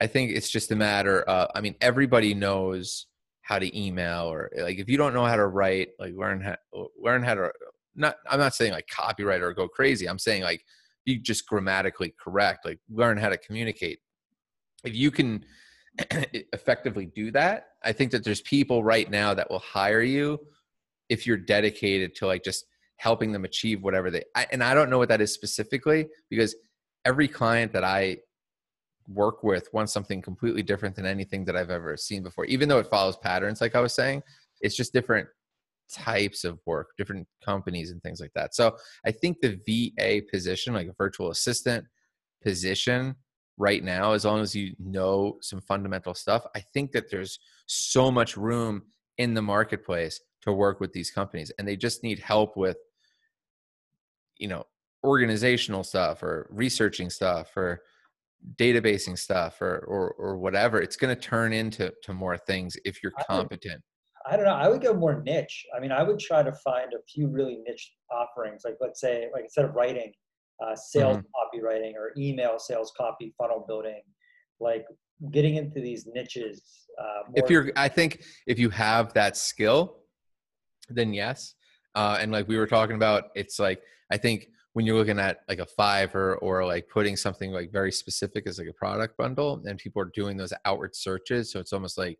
I 0.00 0.06
think 0.06 0.32
it's 0.32 0.50
just 0.50 0.72
a 0.72 0.76
matter. 0.76 1.22
Of, 1.22 1.50
I 1.54 1.60
mean, 1.60 1.76
everybody 1.80 2.34
knows 2.34 3.06
how 3.42 3.58
to 3.58 3.78
email 3.78 4.30
or 4.30 4.50
like 4.58 4.78
if 4.78 4.88
you 4.88 4.96
don't 4.96 5.14
know 5.14 5.24
how 5.24 5.36
to 5.36 5.46
write, 5.46 5.90
like 5.98 6.14
learn 6.14 6.40
how 6.40 6.56
learn 7.00 7.22
how 7.22 7.34
to. 7.34 7.52
Not, 7.96 8.16
I'm 8.30 8.38
not 8.38 8.54
saying 8.54 8.72
like 8.72 8.86
copyright 8.86 9.42
or 9.42 9.52
go 9.52 9.66
crazy. 9.66 10.08
I'm 10.08 10.18
saying 10.18 10.42
like 10.42 10.64
be 11.04 11.18
just 11.18 11.46
grammatically 11.46 12.14
correct. 12.22 12.64
Like 12.64 12.78
learn 12.88 13.18
how 13.18 13.28
to 13.28 13.36
communicate. 13.36 13.98
If 14.84 14.94
you 14.94 15.10
can 15.10 15.44
effectively 16.52 17.06
do 17.06 17.30
that, 17.32 17.68
I 17.82 17.92
think 17.92 18.10
that 18.12 18.24
there's 18.24 18.40
people 18.42 18.84
right 18.84 19.10
now 19.10 19.34
that 19.34 19.50
will 19.50 19.60
hire 19.60 20.02
you 20.02 20.38
if 21.08 21.26
you're 21.26 21.36
dedicated 21.36 22.14
to 22.16 22.26
like 22.26 22.44
just 22.44 22.66
helping 22.96 23.32
them 23.32 23.44
achieve 23.44 23.82
whatever 23.82 24.10
they 24.10 24.22
I, 24.36 24.46
and 24.52 24.62
I 24.62 24.74
don't 24.74 24.90
know 24.90 24.98
what 24.98 25.08
that 25.08 25.20
is 25.20 25.32
specifically 25.32 26.06
because 26.28 26.54
every 27.04 27.26
client 27.26 27.72
that 27.72 27.82
I 27.82 28.18
work 29.08 29.42
with 29.42 29.68
wants 29.72 29.92
something 29.92 30.20
completely 30.20 30.62
different 30.62 30.94
than 30.94 31.06
anything 31.06 31.44
that 31.46 31.56
I've 31.56 31.70
ever 31.70 31.96
seen 31.96 32.22
before 32.22 32.44
even 32.44 32.68
though 32.68 32.78
it 32.78 32.86
follows 32.86 33.16
patterns 33.16 33.60
like 33.60 33.74
I 33.74 33.80
was 33.80 33.94
saying 33.94 34.22
it's 34.60 34.76
just 34.76 34.92
different 34.92 35.26
types 35.90 36.44
of 36.44 36.60
work, 36.66 36.90
different 36.96 37.26
companies 37.44 37.90
and 37.90 38.02
things 38.02 38.20
like 38.20 38.32
that. 38.34 38.54
So 38.54 38.76
I 39.04 39.10
think 39.10 39.38
the 39.40 39.58
VA 39.66 40.22
position, 40.30 40.74
like 40.74 40.88
a 40.88 40.94
virtual 40.96 41.30
assistant 41.30 41.84
position 42.42 43.16
right 43.60 43.84
now, 43.84 44.12
as 44.12 44.24
long 44.24 44.40
as 44.40 44.56
you 44.56 44.74
know 44.78 45.36
some 45.42 45.60
fundamental 45.60 46.14
stuff, 46.14 46.46
I 46.56 46.60
think 46.72 46.92
that 46.92 47.10
there's 47.10 47.38
so 47.66 48.10
much 48.10 48.36
room 48.36 48.82
in 49.18 49.34
the 49.34 49.42
marketplace 49.42 50.18
to 50.42 50.52
work 50.52 50.80
with 50.80 50.94
these 50.94 51.10
companies 51.10 51.52
and 51.58 51.68
they 51.68 51.76
just 51.76 52.02
need 52.02 52.18
help 52.18 52.56
with 52.56 52.78
you 54.38 54.48
know 54.48 54.64
organizational 55.04 55.84
stuff 55.84 56.22
or 56.22 56.48
researching 56.50 57.10
stuff 57.10 57.54
or 57.54 57.82
databasing 58.56 59.18
stuff 59.18 59.60
or 59.60 59.84
or, 59.86 60.12
or 60.12 60.38
whatever 60.38 60.80
it's 60.80 60.96
going 60.96 61.14
to 61.14 61.20
turn 61.20 61.52
into 61.52 61.92
to 62.02 62.14
more 62.14 62.38
things 62.38 62.78
if 62.86 63.02
you're 63.02 63.12
competent 63.28 63.82
I 64.26 64.36
don't 64.36 64.44
know. 64.44 64.52
I 64.52 64.68
would 64.68 64.82
go 64.82 64.92
more 64.92 65.22
niche. 65.22 65.64
I 65.74 65.80
mean, 65.80 65.90
I 65.90 66.02
would 66.02 66.18
try 66.18 66.42
to 66.42 66.52
find 66.52 66.92
a 66.92 67.02
few 67.10 67.28
really 67.28 67.58
niche 67.66 67.90
offerings. 68.12 68.62
Like, 68.66 68.76
let's 68.78 69.00
say, 69.00 69.28
like 69.32 69.44
instead 69.44 69.64
of 69.64 69.74
writing, 69.74 70.12
uh, 70.64 70.76
sales 70.76 71.18
mm-hmm. 71.18 71.58
copywriting 71.58 71.94
or 71.94 72.12
email 72.16 72.58
sales 72.58 72.92
copy, 72.96 73.34
funnel 73.38 73.64
building, 73.66 74.02
like 74.60 74.86
getting 75.30 75.56
into 75.56 75.80
these 75.80 76.06
niches. 76.06 76.62
Uh, 77.00 77.22
if 77.34 77.50
you're, 77.50 77.72
I 77.76 77.88
think 77.88 78.22
if 78.46 78.58
you 78.58 78.70
have 78.70 79.12
that 79.14 79.36
skill, 79.36 79.98
then 80.88 81.12
yes. 81.12 81.54
Uh, 81.94 82.18
and 82.20 82.30
like 82.32 82.48
we 82.48 82.56
were 82.56 82.66
talking 82.66 82.96
about, 82.96 83.24
it's 83.34 83.58
like 83.58 83.82
I 84.10 84.16
think 84.16 84.48
when 84.72 84.86
you're 84.86 84.96
looking 84.96 85.18
at 85.18 85.40
like 85.48 85.58
a 85.58 85.66
Fiverr 85.66 86.36
or 86.40 86.64
like 86.64 86.88
putting 86.88 87.16
something 87.16 87.50
like 87.52 87.72
very 87.72 87.90
specific 87.90 88.46
as 88.46 88.58
like 88.58 88.68
a 88.68 88.72
product 88.72 89.16
bundle, 89.16 89.62
and 89.64 89.78
people 89.78 90.02
are 90.02 90.10
doing 90.14 90.36
those 90.36 90.52
outward 90.64 90.94
searches, 90.94 91.50
so 91.50 91.58
it's 91.58 91.72
almost 91.72 91.98
like 91.98 92.18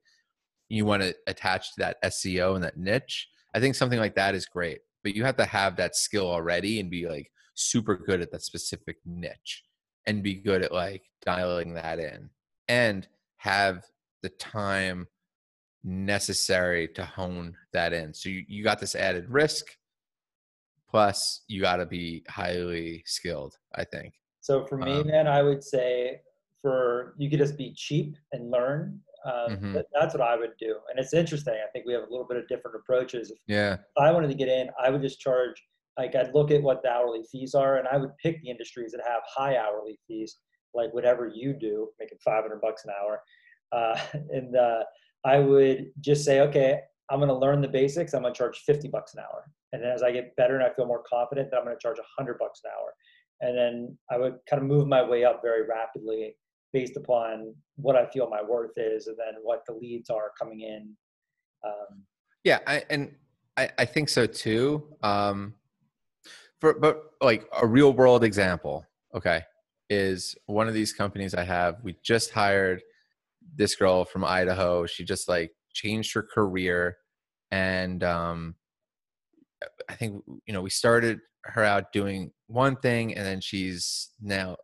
you 0.68 0.84
want 0.84 1.02
to 1.02 1.14
attach 1.26 1.74
to 1.74 1.80
that 1.80 2.02
SEO 2.04 2.54
and 2.54 2.64
that 2.64 2.76
niche. 2.76 3.28
I 3.54 3.60
think 3.60 3.74
something 3.74 3.98
like 3.98 4.14
that 4.14 4.34
is 4.34 4.46
great, 4.46 4.80
but 5.02 5.14
you 5.14 5.24
have 5.24 5.36
to 5.36 5.44
have 5.44 5.76
that 5.76 5.96
skill 5.96 6.28
already 6.28 6.80
and 6.80 6.90
be 6.90 7.08
like 7.08 7.30
super 7.60 7.96
good 7.96 8.20
at 8.20 8.30
that 8.32 8.42
specific 8.42 8.96
niche 9.04 9.64
and 10.06 10.22
be 10.22 10.34
good 10.34 10.62
at 10.62 10.72
like 10.72 11.02
dialing 11.24 11.74
that 11.74 11.98
in 11.98 12.30
and 12.68 13.06
have 13.36 13.84
the 14.22 14.30
time 14.30 15.06
necessary 15.84 16.88
to 16.88 17.04
hone 17.04 17.54
that 17.72 17.92
in. 17.92 18.12
So 18.12 18.28
you, 18.28 18.44
you 18.48 18.64
got 18.64 18.80
this 18.80 18.94
added 18.94 19.28
risk, 19.28 19.66
plus 20.88 21.42
you 21.48 21.60
got 21.60 21.76
to 21.76 21.86
be 21.86 22.24
highly 22.28 23.02
skilled, 23.06 23.56
I 23.74 23.84
think. 23.84 24.14
So 24.40 24.66
for 24.66 24.76
me, 24.76 25.00
um, 25.00 25.06
man, 25.06 25.26
I 25.26 25.42
would 25.42 25.62
say 25.62 26.20
for 26.60 27.14
you 27.18 27.30
could 27.30 27.38
just 27.38 27.56
be 27.56 27.72
cheap 27.74 28.16
and 28.32 28.50
learn. 28.50 29.00
Um, 29.24 29.56
mm-hmm. 29.56 29.76
that's 29.92 30.14
what 30.14 30.22
I 30.22 30.34
would 30.34 30.52
do. 30.58 30.76
And 30.88 30.98
it's 30.98 31.12
interesting. 31.12 31.52
I 31.54 31.70
think 31.72 31.84
we 31.84 31.92
have 31.92 32.04
a 32.04 32.10
little 32.10 32.26
bit 32.26 32.38
of 32.38 32.48
different 32.48 32.76
approaches. 32.76 33.30
If, 33.30 33.38
yeah. 33.46 33.74
If 33.74 33.80
I 33.98 34.10
wanted 34.12 34.28
to 34.28 34.34
get 34.34 34.48
in, 34.48 34.70
I 34.82 34.88
would 34.88 35.02
just 35.02 35.20
charge, 35.20 35.62
like 35.98 36.14
I'd 36.14 36.34
look 36.34 36.50
at 36.50 36.62
what 36.62 36.82
the 36.82 36.90
hourly 36.90 37.22
fees 37.30 37.54
are 37.54 37.76
and 37.76 37.88
I 37.88 37.96
would 37.96 38.16
pick 38.22 38.40
the 38.42 38.50
industries 38.50 38.92
that 38.92 39.02
have 39.06 39.22
high 39.26 39.56
hourly 39.56 39.98
fees, 40.06 40.36
like 40.74 40.92
whatever 40.94 41.30
you 41.32 41.52
do, 41.52 41.88
making 41.98 42.18
500 42.24 42.60
bucks 42.60 42.84
an 42.84 42.92
hour. 43.00 43.22
Uh, 43.72 43.98
and, 44.30 44.56
uh, 44.56 44.84
I 45.24 45.38
would 45.38 45.90
just 46.00 46.24
say, 46.24 46.40
okay, 46.40 46.80
I'm 47.10 47.18
going 47.18 47.28
to 47.28 47.34
learn 47.34 47.60
the 47.60 47.68
basics. 47.68 48.14
I'm 48.14 48.22
going 48.22 48.32
to 48.32 48.38
charge 48.38 48.58
50 48.60 48.88
bucks 48.88 49.14
an 49.14 49.20
hour. 49.20 49.50
And 49.72 49.82
then 49.82 49.90
as 49.90 50.02
I 50.02 50.12
get 50.12 50.34
better 50.36 50.54
and 50.56 50.64
I 50.64 50.72
feel 50.72 50.86
more 50.86 51.02
confident, 51.08 51.50
then 51.50 51.58
I'm 51.58 51.66
going 51.66 51.76
to 51.76 51.82
charge 51.82 51.98
100 51.98 52.38
bucks 52.38 52.60
an 52.64 52.70
hour. 52.70 52.94
And 53.40 53.56
then 53.56 53.98
I 54.10 54.18
would 54.18 54.38
kind 54.48 54.62
of 54.62 54.68
move 54.68 54.86
my 54.86 55.02
way 55.02 55.24
up 55.24 55.40
very 55.42 55.66
rapidly 55.66 56.36
based 56.72 56.96
upon 56.96 57.54
what 57.76 57.96
I 57.96 58.06
feel 58.06 58.28
my 58.28 58.42
worth 58.42 58.76
is 58.76 59.08
and 59.08 59.16
then 59.18 59.34
what 59.42 59.62
the 59.66 59.74
leads 59.74 60.08
are 60.10 60.32
coming 60.38 60.60
in. 60.60 60.94
Um, 61.64 62.02
yeah, 62.44 62.60
I, 62.66 62.84
and 62.90 63.14
I, 63.56 63.70
I 63.78 63.84
think 63.84 64.08
so 64.08 64.26
too. 64.26 64.86
Um, 65.02 65.54
for, 66.60 66.74
but 66.74 67.02
like 67.20 67.46
a 67.60 67.66
real 67.66 67.92
world 67.92 68.24
example, 68.24 68.84
okay, 69.14 69.42
is 69.88 70.36
one 70.46 70.68
of 70.68 70.74
these 70.74 70.92
companies 70.92 71.34
I 71.34 71.44
have. 71.44 71.76
We 71.82 71.96
just 72.02 72.30
hired 72.30 72.82
this 73.56 73.74
girl 73.74 74.04
from 74.04 74.24
Idaho. 74.24 74.86
She 74.86 75.04
just 75.04 75.28
like 75.28 75.52
changed 75.72 76.14
her 76.14 76.22
career, 76.22 76.98
and 77.50 78.04
um, 78.04 78.54
I 79.88 79.94
think 79.94 80.22
you 80.46 80.52
know 80.52 80.62
we 80.62 80.70
started 80.70 81.20
her 81.44 81.64
out 81.64 81.92
doing 81.92 82.30
one 82.46 82.76
thing, 82.76 83.14
and 83.16 83.26
then 83.26 83.40
she's 83.40 84.10
now 84.20 84.56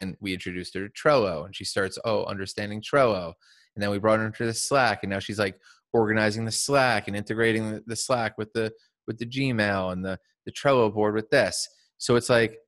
and 0.00 0.16
we 0.20 0.32
introduced 0.32 0.74
her 0.74 0.88
to 0.88 0.92
Trello, 0.92 1.44
and 1.44 1.54
she 1.54 1.64
starts 1.64 1.98
oh 2.04 2.24
understanding 2.24 2.82
Trello, 2.82 3.34
and 3.74 3.82
then 3.82 3.90
we 3.90 3.98
brought 3.98 4.20
her 4.20 4.26
into 4.26 4.46
the 4.46 4.54
Slack, 4.54 5.00
and 5.02 5.10
now 5.10 5.18
she's 5.18 5.38
like 5.38 5.58
organizing 5.92 6.44
the 6.44 6.52
Slack 6.52 7.08
and 7.08 7.16
integrating 7.16 7.82
the 7.86 7.96
Slack 7.96 8.38
with 8.38 8.52
the 8.52 8.72
with 9.06 9.18
the 9.18 9.26
Gmail 9.26 9.92
and 9.92 10.04
the 10.04 10.18
the 10.50 10.68
Trello 10.68 10.92
board 10.92 11.14
with 11.14 11.30
this. 11.30 11.68
So 11.98 12.16
it's 12.16 12.30
like 12.30 12.58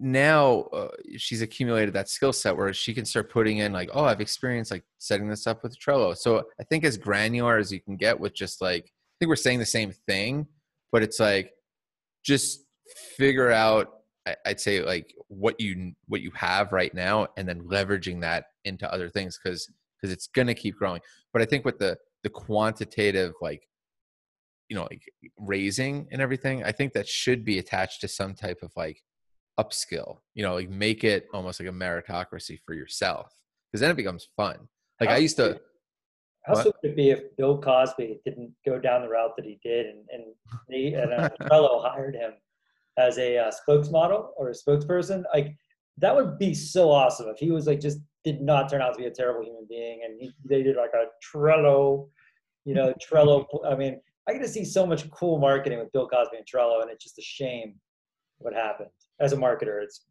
now 0.00 0.62
uh, 0.72 0.88
she's 1.16 1.42
accumulated 1.42 1.94
that 1.94 2.08
skill 2.08 2.32
set 2.32 2.56
where 2.56 2.72
she 2.72 2.94
can 2.94 3.04
start 3.04 3.30
putting 3.30 3.58
in 3.58 3.72
like 3.72 3.90
oh 3.92 4.04
i've 4.04 4.20
experienced 4.20 4.70
like 4.70 4.84
setting 4.98 5.28
this 5.28 5.46
up 5.46 5.62
with 5.62 5.78
trello 5.78 6.16
so 6.16 6.42
i 6.58 6.64
think 6.64 6.84
as 6.84 6.96
granular 6.96 7.58
as 7.58 7.70
you 7.72 7.80
can 7.80 7.96
get 7.96 8.18
with 8.18 8.34
just 8.34 8.60
like 8.60 8.84
i 8.86 9.14
think 9.18 9.28
we're 9.28 9.36
saying 9.36 9.58
the 9.58 9.66
same 9.66 9.92
thing 10.08 10.46
but 10.92 11.02
it's 11.02 11.20
like 11.20 11.52
just 12.24 12.64
figure 13.16 13.50
out 13.50 14.00
i'd 14.46 14.60
say 14.60 14.82
like 14.82 15.14
what 15.28 15.60
you 15.60 15.92
what 16.08 16.20
you 16.20 16.30
have 16.34 16.72
right 16.72 16.94
now 16.94 17.26
and 17.36 17.48
then 17.48 17.60
leveraging 17.62 18.20
that 18.20 18.46
into 18.64 18.90
other 18.92 19.08
things 19.08 19.38
because 19.42 19.68
because 19.96 20.12
it's 20.12 20.28
to 20.28 20.54
keep 20.54 20.76
growing 20.76 21.00
but 21.32 21.42
i 21.42 21.44
think 21.44 21.64
with 21.64 21.78
the 21.78 21.96
the 22.22 22.30
quantitative 22.30 23.32
like 23.40 23.66
you 24.70 24.76
know 24.76 24.86
like 24.90 25.02
raising 25.36 26.06
and 26.12 26.22
everything 26.22 26.64
i 26.64 26.72
think 26.72 26.92
that 26.94 27.06
should 27.06 27.44
be 27.44 27.58
attached 27.58 28.00
to 28.00 28.08
some 28.08 28.32
type 28.32 28.58
of 28.62 28.70
like 28.76 29.02
upskill 29.58 30.18
you 30.32 30.42
know 30.42 30.54
like 30.54 30.70
make 30.70 31.04
it 31.04 31.26
almost 31.34 31.60
like 31.60 31.68
a 31.68 31.72
meritocracy 31.72 32.58
for 32.64 32.74
yourself 32.74 33.34
because 33.70 33.80
then 33.80 33.90
it 33.90 33.96
becomes 33.96 34.28
fun. 34.36 34.56
Like 35.00 35.10
how 35.10 35.16
i 35.16 35.18
used 35.18 35.36
to 35.36 35.60
how 36.46 36.54
would 36.54 36.72
it 36.82 36.96
be 36.96 37.10
if 37.10 37.36
bill 37.36 37.58
cosby 37.58 38.20
didn't 38.24 38.52
go 38.64 38.78
down 38.78 39.02
the 39.02 39.08
route 39.08 39.32
that 39.36 39.44
he 39.44 39.58
did 39.62 39.86
and 39.86 40.06
and, 40.10 40.24
he, 40.68 40.94
and 40.94 41.12
uh, 41.12 41.28
Trello 41.42 41.82
hired 41.86 42.14
him 42.14 42.32
as 42.96 43.18
a 43.18 43.36
uh, 43.38 43.50
spokesmodel 43.50 44.30
or 44.36 44.48
a 44.48 44.52
spokesperson? 44.52 45.24
Like 45.34 45.54
that 45.98 46.14
would 46.14 46.38
be 46.38 46.54
so 46.54 46.90
awesome 46.90 47.28
if 47.28 47.38
he 47.38 47.50
was 47.50 47.66
like 47.66 47.80
just 47.80 47.98
did 48.24 48.40
not 48.40 48.70
turn 48.70 48.80
out 48.80 48.94
to 48.94 48.98
be 48.98 49.06
a 49.06 49.10
terrible 49.10 49.44
human 49.44 49.66
being 49.68 50.00
and 50.04 50.20
he, 50.20 50.32
they 50.44 50.62
did 50.62 50.76
like 50.76 50.92
a 50.94 51.06
trello 51.24 52.08
you 52.64 52.74
know 52.74 52.92
trello 53.02 53.46
i 53.66 53.74
mean 53.74 53.98
i 54.30 54.32
get 54.32 54.42
to 54.42 54.48
see 54.48 54.64
so 54.64 54.86
much 54.86 55.10
cool 55.10 55.38
marketing 55.38 55.78
with 55.78 55.90
bill 55.92 56.08
cosby 56.08 56.36
and 56.36 56.46
trello 56.46 56.82
and 56.82 56.90
it's 56.90 57.04
just 57.04 57.18
a 57.18 57.22
shame 57.22 57.74
what 58.38 58.54
happened 58.54 58.90
as 59.20 59.32
a 59.32 59.36
marketer, 59.36 59.82
it's 59.82 60.06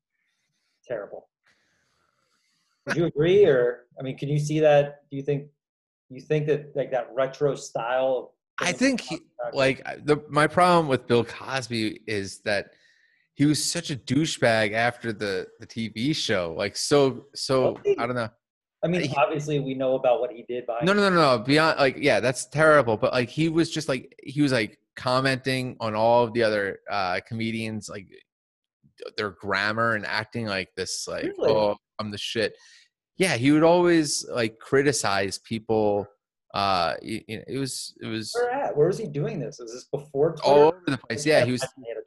terrible. 0.88 1.28
Would 2.86 2.96
you 2.96 3.06
agree, 3.06 3.46
or 3.46 3.88
I 4.00 4.04
mean, 4.04 4.18
can 4.18 4.30
you 4.30 4.40
see 4.40 4.60
that? 4.60 5.02
Do 5.12 5.18
you 5.18 5.24
think 5.24 5.48
you 6.10 6.22
think 6.22 6.48
that 6.48 6.76
like 6.76 6.92
that 6.92 7.10
retro 7.14 7.56
style? 7.56 8.34
I 8.60 8.72
think 8.72 9.02
he, 9.02 9.20
like 9.54 9.84
the 10.06 10.24
my 10.30 10.48
problem 10.48 10.88
with 10.88 11.08
Bill 11.08 11.24
Cosby 11.24 12.02
is 12.08 12.40
that 12.42 12.72
he 13.34 13.46
was 13.46 13.64
such 13.64 13.90
a 13.92 13.96
douchebag 13.96 14.74
after 14.74 15.12
the 15.12 15.48
the 15.60 15.68
TV 15.68 16.16
show. 16.16 16.56
Like 16.58 16.78
so 16.78 17.26
so 17.36 17.80
I 17.98 18.06
don't 18.08 18.16
know. 18.16 18.30
I 18.84 18.88
mean, 18.88 19.02
he, 19.02 19.16
obviously 19.16 19.60
we 19.60 19.74
know 19.74 19.96
about 19.96 20.22
what 20.22 20.32
he 20.32 20.44
did. 20.44 20.66
Behind 20.66 20.86
no, 20.86 20.94
no, 20.94 21.10
no, 21.10 21.16
no. 21.16 21.44
Beyond 21.44 21.80
like, 21.80 21.98
yeah, 22.00 22.20
that's 22.20 22.46
terrible. 22.46 22.96
But 22.96 23.12
like, 23.12 23.30
he 23.30 23.50
was 23.50 23.70
just 23.70 23.90
like 23.90 24.16
he 24.24 24.42
was 24.42 24.52
like 24.52 24.80
commenting 25.00 25.78
on 25.80 25.96
all 25.96 26.26
of 26.26 26.34
the 26.34 26.44
other 26.44 26.80
uh 26.92 27.22
comedians 27.26 27.88
like 27.88 28.06
their 29.16 29.32
grammar 29.32 29.96
and 29.96 30.06
acting 30.06 30.46
like 30.46 30.68
this 30.76 31.08
like 31.08 31.24
really? 31.24 31.52
oh 31.52 31.74
i'm 32.00 32.12
the 32.12 32.18
shit 32.18 32.54
yeah 33.16 33.38
he 33.38 33.54
would 33.54 33.64
always 33.64 34.26
like 34.30 34.60
criticize 34.60 35.38
people 35.40 36.06
uh 36.54 36.96
it, 37.02 37.46
it 37.48 37.60
was 37.60 37.94
it 38.02 38.08
was 38.08 38.34
where 38.34 38.52
at 38.52 38.76
where 38.76 38.88
was 38.88 38.98
he 38.98 39.08
doing 39.08 39.40
this 39.40 39.60
is 39.60 39.72
this 39.72 39.86
before 39.92 40.32
Twitter? 40.32 40.44
all 40.44 40.60
over 40.70 40.82
the 40.88 40.98
place 40.98 41.26
yeah 41.26 41.46
he 41.46 41.52
was 41.52 41.64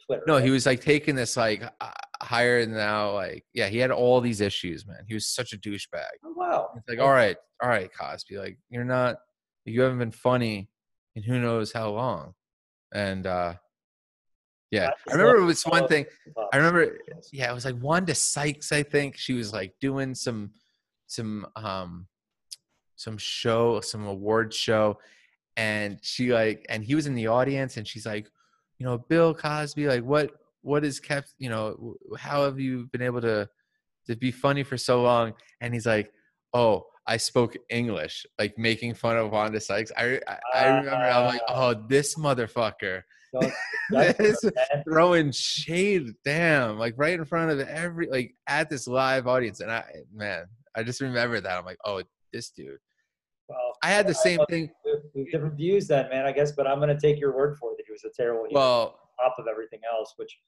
Twitter, 0.06 0.24
no 0.26 0.34
right? 0.34 0.44
he 0.44 0.50
was 0.50 0.66
like 0.66 0.80
taking 0.80 1.14
this 1.14 1.36
like 1.36 1.62
uh, 1.80 1.90
higher 2.20 2.64
than 2.64 2.74
now 2.74 3.12
like 3.12 3.44
yeah 3.54 3.68
he 3.68 3.78
had 3.78 3.92
all 3.92 4.20
these 4.20 4.40
issues 4.40 4.84
man 4.84 5.04
he 5.06 5.14
was 5.14 5.26
such 5.26 5.52
a 5.52 5.56
douchebag 5.56 6.08
oh, 6.24 6.32
wow 6.34 6.70
it's 6.76 6.88
like 6.88 6.98
all 6.98 7.12
right 7.12 7.36
all 7.62 7.68
right 7.68 7.90
cosby 7.96 8.36
like 8.36 8.58
you're 8.68 8.84
not 8.84 9.16
you 9.64 9.80
haven't 9.80 9.98
been 9.98 10.10
funny 10.10 10.68
in 11.14 11.22
who 11.22 11.38
knows 11.38 11.72
how 11.72 11.90
long 11.90 12.34
and 12.92 13.26
uh 13.28 13.54
yeah, 14.72 14.88
I 15.10 15.12
remember 15.12 15.36
it 15.36 15.44
was 15.44 15.62
one 15.64 15.86
thing. 15.86 16.06
I 16.50 16.56
remember, 16.56 16.96
yeah, 17.30 17.50
it 17.50 17.54
was 17.54 17.66
like 17.66 17.76
Wanda 17.78 18.14
Sykes. 18.14 18.72
I 18.72 18.82
think 18.82 19.18
she 19.18 19.34
was 19.34 19.52
like 19.52 19.74
doing 19.82 20.14
some, 20.14 20.52
some, 21.08 21.46
um, 21.56 22.06
some 23.02 23.18
show, 23.18 23.80
some 23.80 24.06
award 24.06 24.52
show, 24.54 24.98
and 25.56 25.98
she 26.02 26.32
like, 26.32 26.64
and 26.68 26.84
he 26.84 26.94
was 26.94 27.06
in 27.06 27.14
the 27.14 27.26
audience, 27.26 27.76
and 27.76 27.86
she's 27.86 28.06
like, 28.06 28.26
you 28.78 28.86
know, 28.86 28.98
Bill 29.08 29.34
Cosby, 29.34 29.86
like, 29.86 30.02
what, 30.04 30.32
what 30.62 30.84
is 30.84 31.00
kept, 31.00 31.34
you 31.38 31.50
know, 31.50 31.96
how 32.18 32.44
have 32.44 32.58
you 32.58 32.88
been 32.92 33.02
able 33.02 33.20
to, 33.20 33.48
to 34.06 34.16
be 34.16 34.30
funny 34.30 34.62
for 34.62 34.76
so 34.76 35.02
long? 35.02 35.34
And 35.60 35.72
he's 35.74 35.86
like, 35.86 36.12
oh, 36.54 36.86
I 37.06 37.16
spoke 37.16 37.56
English, 37.68 38.24
like 38.38 38.56
making 38.56 38.94
fun 38.94 39.16
of 39.16 39.30
Wanda 39.32 39.60
Sykes. 39.60 39.90
I 39.96 40.20
I, 40.28 40.38
I 40.54 40.66
remember 40.68 40.90
I'm 40.90 41.26
like, 41.26 41.40
Ah. 41.48 41.70
oh, 41.70 41.82
this 41.88 42.14
motherfucker 42.16 43.02
This- 43.90 44.44
throwing 44.88 45.32
shade, 45.32 46.12
damn, 46.24 46.78
like 46.78 46.94
right 46.96 47.18
in 47.18 47.24
front 47.24 47.50
of 47.50 47.60
every 47.66 48.06
like 48.08 48.34
at 48.46 48.70
this 48.70 48.86
live 48.86 49.26
audience. 49.26 49.60
And 49.60 49.70
I 49.72 49.84
man, 50.14 50.44
I 50.76 50.82
just 50.84 51.00
remember 51.00 51.40
that. 51.40 51.58
I'm 51.58 51.64
like, 51.64 51.78
oh, 51.84 52.02
this 52.32 52.50
dude. 52.50 52.78
I 53.82 53.88
had 53.88 54.06
the 54.06 54.14
same 54.14 54.38
thing. 54.48 54.70
different 55.30 55.56
views 55.56 55.88
then, 55.88 56.08
man. 56.08 56.24
I 56.24 56.32
guess, 56.32 56.52
but 56.52 56.66
I'm 56.66 56.78
gonna 56.78 56.98
take 56.98 57.18
your 57.18 57.36
word 57.36 57.56
for 57.58 57.72
it 57.72 57.76
that 57.78 57.84
he 57.86 57.92
was 57.92 58.04
a 58.04 58.10
terrible 58.14 58.46
Well, 58.52 58.98
top 59.20 59.34
of 59.38 59.46
everything 59.48 59.80
else, 59.90 60.14
which, 60.16 60.38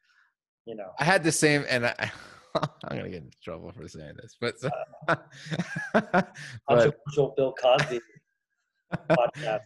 you 0.67 0.77
know, 0.77 0.91
I 0.99 1.05
had 1.05 1.25
the 1.25 1.33
same, 1.33 1.65
and 1.69 1.87
I, 1.87 2.13
I'm 2.55 2.97
gonna 2.97 3.09
get 3.09 3.23
into 3.23 3.39
trouble 3.43 3.73
for 3.73 3.89
saying 3.89 4.15
this, 4.21 4.37
but 4.41 4.55
but 5.93 6.37
controversial 6.69 7.35
Bill 7.37 7.55
Cosby 7.61 8.01
podcast. 9.11 9.61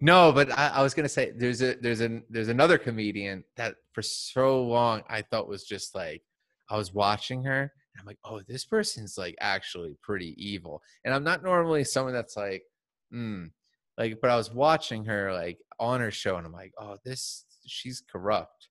no, 0.00 0.32
but 0.32 0.50
I, 0.58 0.68
I 0.68 0.82
was 0.82 0.94
gonna 0.94 1.08
say 1.08 1.32
there's 1.36 1.62
a 1.62 1.74
there's 1.80 2.00
an 2.00 2.24
there's 2.28 2.48
another 2.48 2.78
comedian 2.78 3.44
that 3.56 3.76
for 3.92 4.02
so 4.02 4.62
long 4.62 5.02
I 5.08 5.22
thought 5.22 5.48
was 5.48 5.64
just 5.64 5.94
like 5.94 6.22
I 6.68 6.76
was 6.76 6.92
watching 6.92 7.44
her 7.44 7.60
and 7.94 8.00
I'm 8.00 8.06
like, 8.06 8.18
oh, 8.24 8.40
this 8.48 8.64
person's 8.64 9.18
like 9.18 9.36
actually 9.40 9.96
pretty 10.02 10.34
evil, 10.38 10.82
and 11.04 11.14
I'm 11.14 11.24
not 11.24 11.42
normally 11.42 11.84
someone 11.84 12.14
that's 12.14 12.36
like, 12.36 12.62
hmm, 13.12 13.44
like, 13.98 14.20
but 14.20 14.30
I 14.30 14.36
was 14.36 14.52
watching 14.52 15.04
her 15.04 15.32
like 15.32 15.58
on 15.78 16.00
her 16.00 16.10
show 16.10 16.36
and 16.36 16.46
I'm 16.46 16.52
like, 16.52 16.72
oh, 16.80 16.96
this 17.04 17.44
she's 17.66 18.02
corrupt. 18.10 18.68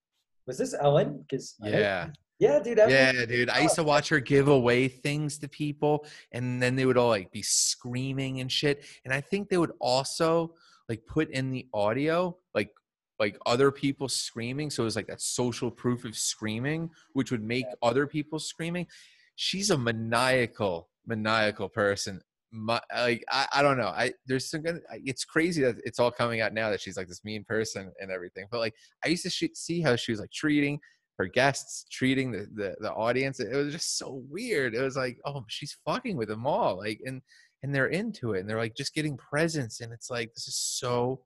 Was 0.48 0.58
this 0.58 0.74
Ellen? 0.80 1.24
Because 1.30 1.56
Yeah. 1.62 2.10
yeah, 2.40 2.60
dude. 2.60 2.80
Ellen, 2.80 2.92
Yeah, 2.92 3.26
dude. 3.26 3.50
I 3.50 3.60
used 3.60 3.76
to 3.76 3.84
watch 3.84 4.10
her 4.10 4.20
give 4.20 4.48
away 4.48 4.88
things 4.88 5.38
to 5.40 5.48
people, 5.48 6.06
and 6.32 6.62
then 6.62 6.76
they 6.76 6.86
would 6.86 6.98
all 6.98 7.10
like 7.10 7.32
be 7.32 7.44
screaming 7.44 8.42
and 8.42 8.52
shit. 8.52 8.84
And 9.06 9.14
I 9.14 9.22
think 9.22 9.50
they 9.50 9.58
would 9.58 9.74
also 9.80 10.56
like 10.90 11.06
put 11.06 11.30
in 11.30 11.52
the 11.52 11.68
audio, 11.74 12.38
like 12.54 12.72
like 13.20 13.38
other 13.46 13.72
people 13.72 14.10
screaming. 14.10 14.72
So 14.72 14.84
it 14.84 14.86
was 14.86 14.96
like 14.96 15.08
that 15.08 15.22
social 15.22 15.70
proof 15.70 16.06
of 16.06 16.18
screaming, 16.18 16.90
which 17.14 17.32
would 17.32 17.44
make 17.44 17.66
other 17.84 18.08
people 18.08 18.40
screaming. 18.40 18.88
She's 19.36 19.70
a 19.70 19.78
maniacal, 19.78 20.90
maniacal 21.06 21.70
person. 21.70 22.22
My, 22.54 22.82
like 22.96 23.24
I, 23.30 23.48
I 23.54 23.62
don't 23.62 23.78
know. 23.78 23.88
I 23.88 24.12
there's 24.28 24.50
some. 24.50 24.62
gonna- 24.62 24.80
It's 25.06 25.24
crazy 25.24 25.62
that 25.64 25.76
it's 25.86 26.00
all 26.00 26.12
coming 26.12 26.42
out 26.42 26.54
now 26.54 26.70
that 26.70 26.82
she's 26.82 26.98
like 26.98 27.08
this 27.08 27.24
mean 27.24 27.46
person 27.46 27.92
and 28.02 28.12
everything. 28.12 28.46
But 28.52 28.60
like 28.60 28.74
I 29.06 29.10
used 29.10 29.24
to 29.24 29.30
sh- 29.30 29.46
see 29.54 29.82
how 29.82 29.96
she 29.96 30.12
was 30.12 30.20
like 30.20 30.32
treating 30.32 30.80
her 31.18 31.28
guests 31.28 31.86
treating 31.92 32.32
the, 32.32 32.48
the 32.56 32.74
the 32.80 32.92
audience 32.94 33.40
it 33.40 33.54
was 33.56 33.72
just 33.74 33.98
so 33.98 34.24
weird 34.30 34.74
it 34.74 34.82
was 34.82 34.96
like 34.96 35.18
oh 35.26 35.44
she's 35.50 35.78
fucking 35.86 36.18
with 36.18 36.30
them 36.30 36.48
all 36.48 36.78
like 36.78 37.00
and 37.06 37.22
and 37.62 37.76
they're 37.76 37.88
into 37.90 38.34
it 38.34 38.40
and 38.40 38.50
they're 38.50 38.58
like 38.58 38.74
just 38.76 38.96
getting 38.96 39.16
presents 39.18 39.82
and 39.82 39.92
it's 39.94 40.10
like 40.10 40.34
this 40.34 40.48
is 40.48 40.56
so 40.58 41.22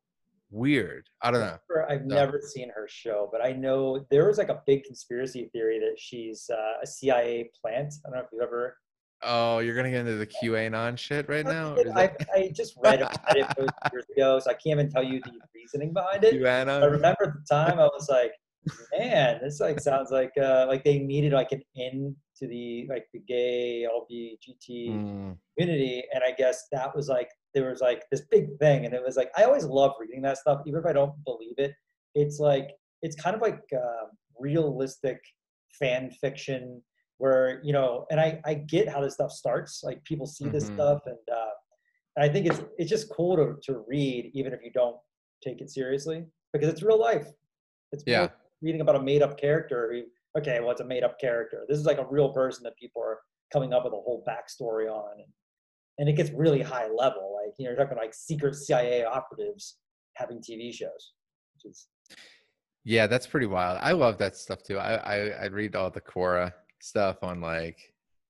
weird 0.49 1.07
i 1.21 1.32
don't 1.32 1.39
know 1.41 1.57
I've 1.89 2.03
No. 2.05 2.15
never 2.15 2.41
seen 2.41 2.69
her 2.76 2.88
show, 2.89 3.30
but 3.32 3.45
I 3.45 3.51
know 3.51 4.05
there 4.09 4.26
was 4.28 4.38
like 4.38 4.49
a 4.49 4.61
big 4.65 4.84
conspiracy 4.84 5.49
theory 5.53 5.80
that 5.80 5.95
she's 5.97 6.49
uh, 6.49 6.73
a 6.82 6.88
CIA 6.88 7.51
plant. 7.61 7.93
I 8.05 8.09
don't 8.09 8.17
know 8.17 8.23
if 8.23 8.30
you've 8.34 8.41
ever. 8.41 8.78
Oh 9.24 9.59
you're 9.59 9.76
gonna 9.76 9.89
get 9.89 10.01
into 10.01 10.16
the 10.16 10.28
qanon 10.28 10.97
shit 10.97 11.28
right 11.30 11.45
now 11.45 11.76
I, 11.95 12.11
I 12.36 12.51
just 12.53 12.76
read 12.78 13.01
about 13.01 13.38
it 13.38 13.47
years 13.91 14.05
ago, 14.16 14.39
so 14.39 14.49
I 14.49 14.53
can't 14.53 14.80
even 14.80 14.89
tell 14.89 15.03
you 15.03 15.22
the 15.24 15.32
reasoning 15.53 15.93
behind 15.93 16.24
it. 16.24 16.41
QAnon. 16.41 16.84
I 16.84 16.86
remember 16.86 17.24
at 17.24 17.34
the 17.34 17.45
time 17.49 17.80
I 17.80 17.86
was 17.86 18.07
like, 18.09 18.34
man, 18.97 19.39
this 19.41 19.59
like 19.59 19.80
sounds 19.80 20.11
like 20.11 20.32
uh, 20.41 20.66
like 20.68 20.84
they 20.84 20.99
needed 20.99 21.34
like 21.34 21.51
an 21.51 21.61
in 21.76 22.16
to 22.38 22.47
the 22.47 22.88
like 22.89 23.05
the 23.13 23.20
gay 23.20 23.88
LGBT 23.89 24.89
Mm, 24.89 25.38
community, 25.57 26.03
and 26.13 26.24
I 26.24 26.32
guess 26.32 26.68
that 26.72 26.95
was 26.95 27.07
like 27.07 27.30
there 27.53 27.70
was 27.70 27.82
like 27.82 28.03
this 28.11 28.22
big 28.30 28.57
thing, 28.59 28.86
and 28.86 28.93
it 28.93 29.01
was 29.03 29.16
like 29.18 29.32
I 29.38 29.43
always 29.43 29.66
love 29.66 29.93
reading 29.99 30.22
that 30.24 30.38
stuff, 30.38 30.61
even 30.66 30.80
if 30.80 30.86
I 30.86 30.93
don't 30.93 31.13
believe 31.26 31.55
it. 31.57 31.74
It's 32.13 32.39
like 32.39 32.70
it's 33.01 33.16
kind 33.16 33.36
of 33.36 33.41
like 33.41 33.61
uh, 33.74 34.07
realistic 34.39 35.20
fan 35.80 36.09
fiction 36.22 36.82
where 37.18 37.61
you 37.63 37.74
know, 37.74 38.05
and 38.11 38.20
I 38.20 38.41
I 38.45 38.55
get 38.55 38.89
how 38.89 39.01
this 39.01 39.13
stuff 39.16 39.32
starts. 39.32 39.84
Like 39.84 40.03
people 40.03 40.26
see 40.26 40.49
this 40.49 40.70
Mhm. 40.70 40.74
stuff, 40.74 41.01
and 41.05 41.30
uh, 41.32 41.51
and 42.16 42.30
I 42.30 42.32
think 42.32 42.47
it's 42.47 42.61
it's 42.78 42.89
just 42.89 43.09
cool 43.09 43.36
to 43.38 43.55
to 43.63 43.80
read, 43.88 44.32
even 44.34 44.53
if 44.53 44.61
you 44.63 44.72
don't 44.72 44.97
take 45.43 45.61
it 45.61 45.70
seriously, 45.70 46.26
because 46.53 46.70
it's 46.70 46.84
real 46.84 46.99
life. 46.99 47.28
It's 47.91 48.03
Yeah. 48.05 48.30
reading 48.61 48.82
about 48.82 48.95
a 48.95 49.01
made 49.01 49.22
up 49.22 49.38
character. 49.38 50.03
Okay, 50.38 50.59
well, 50.59 50.72
it's 50.72 50.82
a 50.82 50.86
made 50.86 51.03
up 51.03 51.20
character. 51.20 51.66
This 51.70 51.78
is 51.78 51.86
like 51.86 51.97
a 51.97 52.05
real 52.05 52.34
person 52.34 52.63
that 52.63 52.76
people 52.78 53.01
are 53.01 53.20
coming 53.53 53.74
up 53.74 53.84
with 53.86 53.93
a 53.93 53.97
whole 53.97 54.24
backstory 54.28 54.91
on, 54.91 55.20
and, 55.20 55.32
and 55.99 56.09
it 56.09 56.13
gets 56.13 56.32
really 56.32 56.61
high 56.61 56.88
level. 56.88 57.39
Like 57.41 57.53
you 57.57 57.66
know, 57.66 57.72
you're 57.72 57.82
talking 57.82 57.97
like 57.97 58.13
secret 58.13 58.55
CIA 58.55 59.05
operatives 59.05 59.78
having 60.16 60.39
TV 60.41 60.74
shows, 60.74 61.13
is 61.63 61.88
yeah 62.84 63.07
that's 63.07 63.26
pretty 63.26 63.47
wild 63.47 63.80
i 63.82 63.91
love 63.91 64.18
that 64.20 64.36
stuff 64.36 64.61
too 64.61 64.78
i 64.78 64.95
i 64.97 65.43
i'd 65.45 65.53
read 65.53 65.76
all 65.76 65.89
the 65.89 65.99
quora 65.99 66.53
stuff 66.82 67.17
on 67.23 67.41
like 67.41 67.78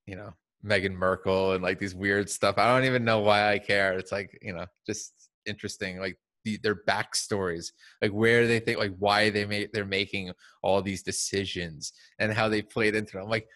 you 0.05 0.15
know 0.15 0.33
Meghan 0.65 0.95
Markle 0.95 1.53
and 1.53 1.63
like 1.63 1.79
these 1.79 1.95
weird 1.95 2.29
stuff. 2.29 2.57
I 2.57 2.73
don't 2.73 2.87
even 2.87 3.05
know 3.05 3.19
why 3.19 3.51
I 3.51 3.59
care. 3.59 3.93
It's 3.93 4.11
like, 4.11 4.37
you 4.41 4.53
know, 4.53 4.65
just 4.85 5.13
interesting. 5.45 5.99
Like 5.99 6.17
the, 6.43 6.57
their 6.63 6.75
backstories, 6.75 7.71
like 8.01 8.11
where 8.11 8.47
they 8.47 8.59
think, 8.59 8.79
like 8.79 8.95
why 8.97 9.29
they 9.29 9.45
make 9.45 9.71
they're 9.71 9.85
making 9.85 10.31
all 10.63 10.81
these 10.81 11.03
decisions 11.03 11.93
and 12.19 12.33
how 12.33 12.49
they 12.49 12.61
played 12.61 12.95
into 12.95 13.17
it. 13.17 13.21
I'm 13.21 13.29
like, 13.29 13.47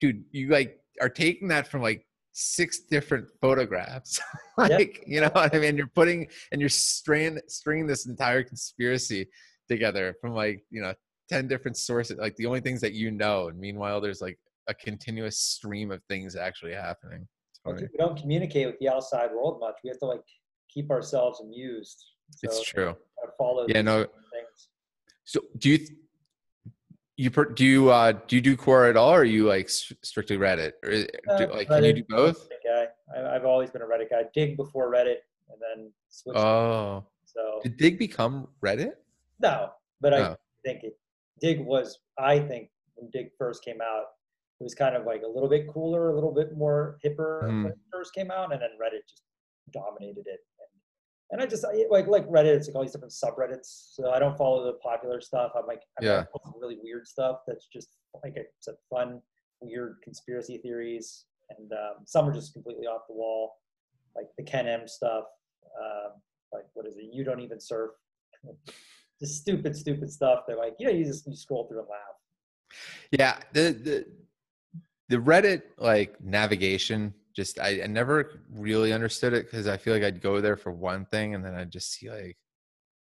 dude, 0.00 0.24
you 0.32 0.48
like 0.48 0.78
are 1.00 1.08
taking 1.08 1.48
that 1.48 1.68
from 1.68 1.82
like 1.82 2.06
six 2.32 2.80
different 2.80 3.28
photographs. 3.40 4.20
like, 4.58 5.04
you 5.06 5.20
know 5.20 5.30
what 5.32 5.54
I 5.54 5.58
mean? 5.58 5.76
You're 5.76 5.86
putting 5.86 6.28
and 6.50 6.60
you're 6.60 6.68
stringing 6.68 7.40
stringing 7.48 7.86
this 7.86 8.06
entire 8.06 8.42
conspiracy 8.42 9.28
together 9.68 10.14
from 10.20 10.32
like, 10.32 10.64
you 10.70 10.82
know, 10.82 10.94
10 11.28 11.48
different 11.48 11.76
sources, 11.76 12.16
like 12.18 12.36
the 12.36 12.46
only 12.46 12.60
things 12.60 12.80
that 12.80 12.92
you 12.92 13.10
know. 13.10 13.48
And 13.48 13.58
meanwhile, 13.58 14.00
there's 14.00 14.20
like 14.20 14.38
a 14.68 14.74
continuous 14.74 15.38
stream 15.38 15.90
of 15.90 16.02
things 16.08 16.36
actually 16.36 16.72
happening. 16.74 17.26
We 17.64 17.88
don't 17.98 18.16
communicate 18.16 18.66
with 18.66 18.78
the 18.78 18.88
outside 18.88 19.30
world 19.32 19.58
much. 19.58 19.74
We 19.82 19.88
have 19.88 19.98
to 19.98 20.06
like 20.06 20.22
keep 20.72 20.88
ourselves 20.90 21.40
amused. 21.40 22.04
So 22.36 22.46
It's 22.48 22.62
true. 22.62 22.96
follow 23.36 23.66
Yeah, 23.68 23.82
no. 23.82 24.04
things. 24.04 24.68
So 25.24 25.40
do 25.58 25.70
you 25.70 25.78
th- 25.78 25.90
you 27.16 27.30
per, 27.30 27.46
do 27.46 27.64
you 27.64 27.90
uh 27.90 28.12
do 28.28 28.36
you 28.36 28.42
do 28.42 28.56
Quora 28.56 28.90
at 28.90 28.96
all, 28.96 29.10
or 29.12 29.20
are 29.22 29.24
you 29.24 29.48
like 29.48 29.68
strictly 29.68 30.36
Reddit, 30.36 30.72
or 30.84 30.90
is- 30.90 31.06
do, 31.38 31.44
Uh, 31.44 31.48
like 31.54 31.66
can 31.66 31.82
you 31.82 31.92
do 31.94 32.04
both? 32.08 32.48
Reddit 32.48 32.62
guy. 32.64 33.18
I, 33.20 33.34
I've 33.34 33.44
always 33.46 33.70
been 33.70 33.82
a 33.82 33.86
Reddit 33.86 34.10
guy. 34.10 34.24
Digg 34.34 34.56
before 34.56 34.92
Reddit, 34.92 35.16
and 35.48 35.58
then 35.60 35.92
switch. 36.08 36.36
Oh, 36.36 37.04
so 37.24 37.60
did 37.64 37.78
Digg 37.78 37.98
become 37.98 38.46
Reddit? 38.64 38.92
no, 39.40 39.70
but 40.00 40.14
I 40.14 40.20
Oh. 40.20 40.36
think 40.64 40.84
it. 40.84 40.96
Digg 41.40 41.60
was. 41.64 41.98
I 42.18 42.38
think 42.40 42.70
when 42.94 43.10
Digg 43.10 43.30
first 43.38 43.64
came 43.64 43.80
out, 43.80 44.04
it 44.60 44.64
was 44.64 44.74
kind 44.74 44.96
of 44.96 45.04
like 45.04 45.22
a 45.22 45.28
little 45.28 45.48
bit 45.48 45.68
cooler, 45.68 46.10
a 46.10 46.14
little 46.14 46.32
bit 46.32 46.56
more 46.56 46.98
hipper 47.04 47.42
Mhm. 47.44 47.64
when 47.64 47.72
it 47.72 47.78
first 47.92 48.14
came 48.14 48.30
out, 48.30 48.52
and 48.52 48.62
then 48.62 48.70
Reddit 48.80 49.06
just 49.06 49.22
dominated 49.70 50.26
it. 50.26 50.40
And, 50.58 50.70
and 51.32 51.42
I 51.42 51.46
just 51.46 51.64
like 51.90 52.06
like 52.08 52.26
Reddit. 52.26 52.56
It's 52.56 52.68
like 52.68 52.76
all 52.76 52.82
these 52.82 52.92
different 52.92 53.12
subreddits. 53.12 53.94
So 53.94 54.10
I 54.12 54.18
don't 54.18 54.36
follow 54.38 54.64
the 54.64 54.74
popular 54.78 55.20
stuff. 55.20 55.52
I'm 55.54 55.66
like 55.66 55.82
I'm 55.98 56.06
Yeah. 56.06 56.24
really 56.58 56.78
weird 56.82 57.06
stuff 57.06 57.40
that's 57.46 57.66
just 57.66 57.96
like 58.24 58.38
I 58.38 58.46
said, 58.60 58.76
fun, 58.88 59.20
weird 59.60 60.00
conspiracy 60.02 60.56
theories, 60.58 61.26
and 61.50 61.70
um, 61.74 62.06
some 62.06 62.26
are 62.28 62.32
just 62.32 62.54
completely 62.54 62.86
off 62.86 63.06
the 63.08 63.14
wall, 63.14 63.58
like 64.14 64.28
the 64.38 64.42
Ken 64.42 64.66
M 64.66 64.88
stuff. 64.88 65.26
Um, 65.78 66.22
like 66.52 66.64
what 66.72 66.86
is 66.86 66.96
it? 66.96 67.04
You 67.12 67.24
don't 67.24 67.40
even 67.40 67.60
surf. 67.60 67.90
just 69.20 69.40
stupid, 69.40 69.76
stupid 69.76 70.10
stuff 70.10 70.40
that 70.48 70.58
like 70.58 70.74
you 70.78 70.86
know 70.86 70.92
you 70.92 71.04
just 71.04 71.26
you 71.26 71.36
scroll 71.36 71.66
through 71.66 71.80
and 71.80 71.88
laugh. 71.88 72.00
Yeah, 73.10 73.38
the 73.52 73.72
the 73.72 74.06
the 75.08 75.16
Reddit 75.16 75.62
like 75.78 76.20
navigation 76.20 77.14
just 77.34 77.60
I, 77.60 77.82
I 77.82 77.86
never 77.86 78.40
really 78.50 78.92
understood 78.92 79.34
it 79.34 79.44
because 79.44 79.68
I 79.68 79.76
feel 79.76 79.92
like 79.92 80.02
I'd 80.02 80.22
go 80.22 80.40
there 80.40 80.56
for 80.56 80.72
one 80.72 81.04
thing 81.04 81.34
and 81.34 81.44
then 81.44 81.54
I'd 81.54 81.70
just 81.70 81.92
see 81.92 82.10
like 82.10 82.38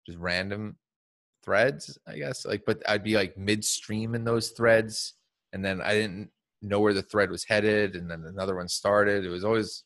just 0.05 0.19
random 0.19 0.75
threads, 1.43 1.97
I 2.05 2.17
guess. 2.17 2.45
Like, 2.45 2.63
but 2.65 2.83
I'd 2.87 3.03
be 3.03 3.15
like 3.15 3.37
midstream 3.37 4.15
in 4.15 4.25
those 4.25 4.49
threads, 4.49 5.13
and 5.53 5.63
then 5.63 5.81
I 5.81 5.93
didn't 5.93 6.29
know 6.61 6.81
where 6.81 6.93
the 6.93 7.01
thread 7.01 7.31
was 7.31 7.45
headed, 7.45 7.95
and 7.95 8.11
then 8.11 8.25
another 8.27 8.55
one 8.55 8.67
started. 8.67 9.25
It 9.25 9.29
was 9.29 9.45
always 9.45 9.83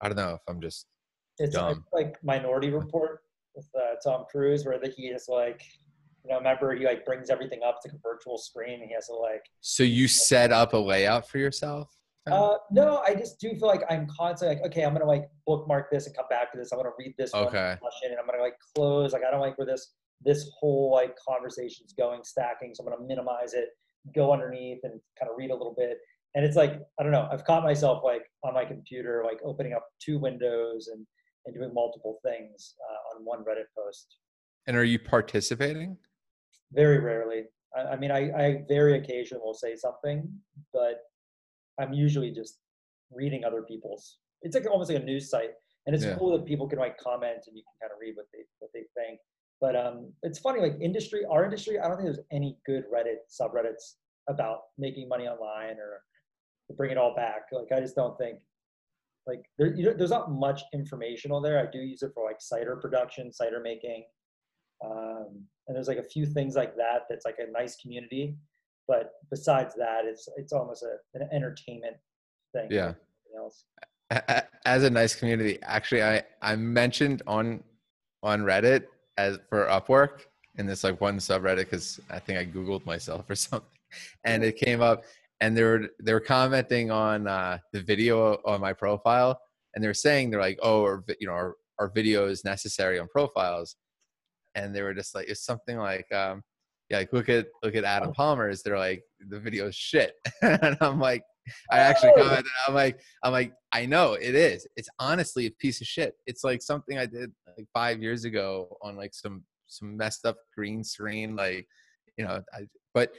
I 0.00 0.08
don't 0.08 0.16
know 0.16 0.34
if 0.34 0.40
I'm 0.48 0.60
just 0.60 0.86
It's, 1.38 1.48
it's 1.48 1.56
Dumb. 1.56 1.84
like 1.92 2.16
Minority 2.22 2.70
Report 2.70 3.20
with 3.56 3.68
uh, 3.74 3.94
Tom 4.04 4.24
Cruise, 4.30 4.64
where 4.64 4.78
that 4.78 4.92
he 4.94 5.06
is 5.06 5.26
like, 5.28 5.62
you 6.24 6.30
know, 6.30 6.38
remember 6.38 6.74
he 6.74 6.84
like 6.84 7.04
brings 7.04 7.30
everything 7.30 7.60
up 7.66 7.80
to 7.82 7.88
like 7.88 7.96
a 7.96 8.00
virtual 8.02 8.38
screen, 8.38 8.80
and 8.80 8.88
he 8.88 8.94
has 8.94 9.06
to 9.06 9.14
like. 9.14 9.42
so 9.60 9.82
you 9.82 10.06
set 10.06 10.52
up 10.52 10.74
a 10.74 10.78
layout 10.78 11.28
for 11.28 11.38
yourself. 11.38 11.90
Uh, 12.28 12.56
no, 12.72 13.02
I 13.06 13.14
just 13.14 13.38
do 13.38 13.50
feel 13.50 13.68
like 13.68 13.82
I'm 13.88 14.08
constantly 14.08 14.56
like, 14.56 14.66
okay, 14.66 14.84
I'm 14.84 14.92
gonna 14.92 15.04
like 15.06 15.28
bookmark 15.46 15.92
this 15.92 16.06
and 16.06 16.16
come 16.16 16.24
back 16.28 16.50
to 16.52 16.58
this. 16.58 16.72
I'm 16.72 16.78
gonna 16.78 16.90
read 16.98 17.14
this 17.16 17.32
one 17.32 17.46
Okay. 17.46 17.76
discussion, 17.80 18.10
and 18.10 18.18
I'm 18.18 18.26
gonna 18.26 18.42
like 18.42 18.56
close. 18.74 19.12
Like 19.12 19.22
I 19.26 19.30
don't 19.30 19.40
like 19.40 19.56
where 19.58 19.66
this 19.66 19.94
this 20.24 20.50
whole 20.58 20.90
like 20.92 21.14
conversation's 21.26 21.92
going, 21.92 22.24
stacking. 22.24 22.74
So 22.74 22.82
I'm 22.84 22.90
gonna 22.90 23.06
minimize 23.06 23.54
it, 23.54 23.68
go 24.12 24.32
underneath, 24.32 24.80
and 24.82 25.00
kind 25.18 25.30
of 25.30 25.36
read 25.38 25.50
a 25.52 25.54
little 25.54 25.74
bit, 25.78 25.98
and 26.34 26.44
it's 26.44 26.56
like 26.56 26.80
I 26.98 27.04
don't 27.04 27.12
know. 27.12 27.28
I've 27.30 27.44
caught 27.44 27.62
myself 27.62 28.02
like 28.02 28.22
on 28.42 28.54
my 28.54 28.64
computer, 28.64 29.22
like 29.24 29.38
opening 29.44 29.74
up 29.74 29.86
two 30.00 30.18
windows 30.18 30.88
and 30.92 31.06
and 31.46 31.54
doing 31.54 31.72
multiple 31.72 32.18
things 32.24 32.74
uh, 32.90 33.16
on 33.16 33.24
one 33.24 33.40
Reddit 33.40 33.66
post. 33.76 34.16
And 34.66 34.76
are 34.76 34.84
you 34.84 34.98
participating? 34.98 35.96
Very 36.72 36.98
rarely. 36.98 37.44
I, 37.76 37.80
I 37.92 37.96
mean, 37.96 38.10
I, 38.10 38.30
I 38.32 38.64
very 38.68 38.98
occasionally 38.98 39.42
will 39.44 39.54
say 39.54 39.76
something, 39.76 40.28
but 40.72 41.02
I'm 41.80 41.92
usually 41.92 42.30
just 42.32 42.58
reading 43.12 43.44
other 43.44 43.62
people's. 43.62 44.18
It's 44.42 44.54
like 44.56 44.66
almost 44.66 44.90
like 44.90 45.02
a 45.02 45.04
news 45.04 45.30
site, 45.30 45.50
and 45.86 45.94
it's 45.94 46.04
Yeah. 46.04 46.16
cool 46.18 46.36
that 46.36 46.44
people 46.46 46.68
can 46.68 46.78
like 46.78 46.98
comment 46.98 47.38
and 47.46 47.56
you 47.56 47.62
can 47.62 47.74
kind 47.88 47.92
of 47.92 47.98
read 48.00 48.16
what 48.16 48.26
they 48.32 48.40
what 48.58 48.70
they 48.74 48.84
think. 48.96 49.20
But 49.60 49.74
um, 49.76 50.12
it's 50.22 50.38
funny, 50.38 50.60
like 50.60 50.76
industry, 50.80 51.24
our 51.30 51.44
industry. 51.44 51.78
I 51.78 51.88
don't 51.88 51.96
think 51.96 52.06
there's 52.08 52.26
any 52.30 52.58
good 52.66 52.84
Reddit 52.92 53.20
subreddits 53.40 53.94
about 54.28 54.58
making 54.76 55.08
money 55.08 55.28
online 55.28 55.76
or 55.78 56.02
bring 56.76 56.90
it 56.90 56.98
all 56.98 57.14
back. 57.14 57.42
Like 57.52 57.70
I 57.74 57.80
just 57.80 57.94
don't 57.94 58.18
think 58.18 58.40
like 59.26 59.44
there, 59.58 59.74
you 59.74 59.84
know, 59.84 59.92
there's 59.92 60.10
not 60.10 60.30
much 60.30 60.62
informational 60.72 61.40
there. 61.40 61.58
I 61.58 61.70
do 61.70 61.78
use 61.78 62.02
it 62.02 62.12
for 62.14 62.24
like 62.24 62.40
cider 62.40 62.76
production, 62.76 63.32
cider 63.32 63.60
making, 63.60 64.04
um, 64.84 65.44
and 65.66 65.76
there's 65.76 65.88
like 65.88 65.98
a 65.98 66.02
few 66.02 66.26
things 66.26 66.54
like 66.54 66.76
that. 66.76 67.02
That's 67.08 67.24
like 67.24 67.38
a 67.38 67.50
nice 67.50 67.76
community, 67.76 68.36
but 68.86 69.12
besides 69.30 69.74
that, 69.76 70.04
it's 70.04 70.28
it's 70.36 70.52
almost 70.52 70.82
a, 70.82 70.96
an 71.18 71.28
entertainment 71.32 71.96
thing. 72.54 72.68
Yeah. 72.70 72.94
Else. 73.36 73.64
As 74.64 74.84
a 74.84 74.90
nice 74.90 75.14
community, 75.14 75.58
actually, 75.62 76.02
I 76.02 76.22
I 76.40 76.56
mentioned 76.56 77.22
on 77.26 77.62
on 78.22 78.42
Reddit 78.42 78.84
as 79.18 79.38
for 79.50 79.66
Upwork 79.66 80.26
in 80.56 80.66
this 80.66 80.84
like 80.84 81.00
one 81.00 81.18
subreddit 81.18 81.56
because 81.58 82.00
I 82.10 82.18
think 82.18 82.38
I 82.38 82.46
googled 82.46 82.86
myself 82.86 83.28
or 83.28 83.34
something, 83.34 83.68
and 84.24 84.44
it 84.44 84.56
came 84.56 84.80
up, 84.80 85.04
and 85.40 85.56
they 85.56 85.62
were 85.62 85.88
they 86.02 86.12
were 86.12 86.20
commenting 86.20 86.90
on 86.90 87.26
uh, 87.26 87.58
the 87.72 87.82
video 87.82 88.38
on 88.44 88.60
my 88.60 88.72
profile, 88.72 89.38
and 89.74 89.82
they're 89.84 89.94
saying 89.94 90.30
they're 90.30 90.40
like, 90.40 90.58
oh, 90.62 90.98
vi- 91.06 91.16
you 91.20 91.26
know, 91.26 91.34
our, 91.34 91.54
our 91.78 91.88
video 91.94 92.26
is 92.28 92.44
necessary 92.44 92.98
on 92.98 93.06
profiles, 93.08 93.76
and 94.54 94.74
they 94.74 94.82
were 94.82 94.94
just 94.94 95.14
like, 95.14 95.28
it's 95.28 95.44
something 95.44 95.76
like, 95.76 96.10
um, 96.12 96.42
yeah, 96.88 96.98
like 96.98 97.12
look 97.12 97.28
at 97.28 97.46
look 97.62 97.74
at 97.74 97.84
Adam 97.84 98.12
Palmer's, 98.12 98.62
they're 98.62 98.78
like, 98.78 99.02
the 99.28 99.38
video 99.40 99.68
is 99.68 99.74
shit, 99.74 100.14
and 100.42 100.76
I'm 100.80 100.98
like, 101.00 101.22
I 101.70 101.78
actually 101.78 102.12
Oh. 102.16 102.22
commented, 102.22 102.46
I'm 102.66 102.74
like, 102.74 103.00
I'm 103.22 103.32
like, 103.32 103.52
I 103.72 103.84
know 103.86 104.14
it 104.14 104.34
is. 104.34 104.66
It's 104.76 104.88
honestly 104.98 105.46
a 105.46 105.50
piece 105.50 105.80
of 105.80 105.86
shit. 105.86 106.14
It's 106.26 106.42
like 106.44 106.62
something 106.62 106.96
I 106.98 107.06
did 107.06 107.30
like 107.58 107.66
five 107.74 108.00
years 108.02 108.24
ago 108.24 108.76
on 108.82 108.96
like 108.96 109.12
some 109.14 109.44
some 109.68 109.96
messed 109.96 110.24
up 110.24 110.36
green 110.56 110.82
screen, 110.82 111.36
like 111.36 111.66
you 112.16 112.24
know. 112.24 112.40
I, 112.54 112.60
but 112.94 113.12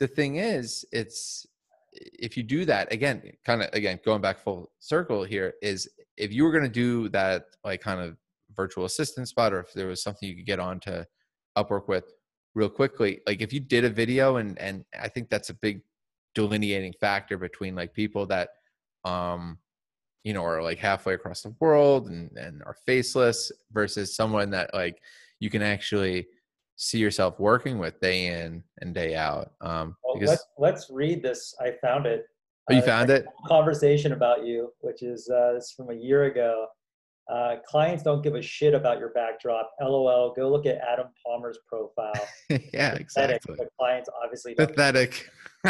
the 0.00 0.06
thing 0.06 0.36
is, 0.36 0.84
it's 0.92 1.44
if 1.92 2.36
you 2.36 2.42
do 2.42 2.64
that 2.64 2.92
again, 2.92 3.22
kind 3.44 3.62
of 3.62 3.70
again 3.72 3.98
going 4.04 4.20
back 4.20 4.38
full 4.38 4.70
circle 4.78 5.24
here 5.24 5.54
is 5.62 5.88
if 6.16 6.32
you 6.32 6.44
were 6.44 6.52
going 6.52 6.64
to 6.64 6.68
do 6.68 7.08
that 7.10 7.44
like 7.64 7.80
kind 7.80 8.00
of 8.00 8.16
virtual 8.54 8.84
assistant 8.84 9.28
spot, 9.28 9.52
or 9.52 9.60
if 9.60 9.72
there 9.72 9.86
was 9.86 10.02
something 10.02 10.28
you 10.28 10.36
could 10.36 10.46
get 10.46 10.60
on 10.60 10.80
to 10.80 11.06
Upwork 11.56 11.88
with 11.88 12.12
real 12.54 12.68
quickly, 12.68 13.20
like 13.26 13.40
if 13.40 13.52
you 13.52 13.60
did 13.60 13.84
a 13.84 13.90
video 13.90 14.36
and 14.36 14.58
and 14.58 14.84
I 15.00 15.08
think 15.08 15.28
that's 15.28 15.50
a 15.50 15.54
big 15.54 15.82
delineating 16.34 16.94
factor 17.00 17.38
between 17.38 17.74
like 17.74 17.92
people 17.92 18.26
that 18.26 18.50
um 19.04 19.58
you 20.24 20.32
know 20.32 20.44
are 20.44 20.62
like 20.62 20.78
halfway 20.78 21.14
across 21.14 21.42
the 21.42 21.54
world 21.60 22.08
and 22.08 22.30
and 22.36 22.62
are 22.64 22.76
faceless 22.86 23.50
versus 23.72 24.14
someone 24.14 24.50
that 24.50 24.72
like 24.74 25.00
you 25.40 25.50
can 25.50 25.62
actually 25.62 26.26
see 26.80 26.98
yourself 26.98 27.38
working 27.40 27.78
with 27.78 28.00
day 28.00 28.26
in 28.28 28.62
and 28.80 28.94
day 28.94 29.14
out 29.16 29.50
um 29.60 29.94
Well, 30.04 30.14
because 30.14 30.30
let's 30.30 30.46
let's 30.58 30.90
read 30.90 31.22
this. 31.22 31.54
I 31.60 31.72
found 31.82 32.06
it. 32.06 32.24
oh, 32.70 32.74
you 32.74 32.80
Uh, 32.80 32.86
found 32.86 33.10
it 33.10 33.26
conversation 33.46 34.12
about 34.12 34.46
you, 34.46 34.72
which 34.80 35.02
is 35.02 35.28
uh, 35.28 35.52
this 35.54 35.64
is 35.64 35.72
from 35.72 35.90
a 35.90 35.94
year 35.94 36.24
ago. 36.24 36.66
Uh, 37.30 37.56
clients 37.66 38.02
don't 38.02 38.22
give 38.22 38.34
a 38.36 38.40
shit 38.40 38.72
about 38.74 38.98
your 38.98 39.10
backdrop. 39.10 39.70
LOL. 39.82 40.32
Go 40.34 40.48
look 40.50 40.64
at 40.64 40.76
Adam 40.78 41.08
Palmer's 41.26 41.58
profile. 41.68 42.12
yeah 42.48 42.94
Pathetic, 42.94 43.00
exactly 43.02 43.54
But 43.58 43.68
clients 43.78 44.08
obviously 44.24 44.54
don't. 44.54 44.68
pathetic 44.68 45.28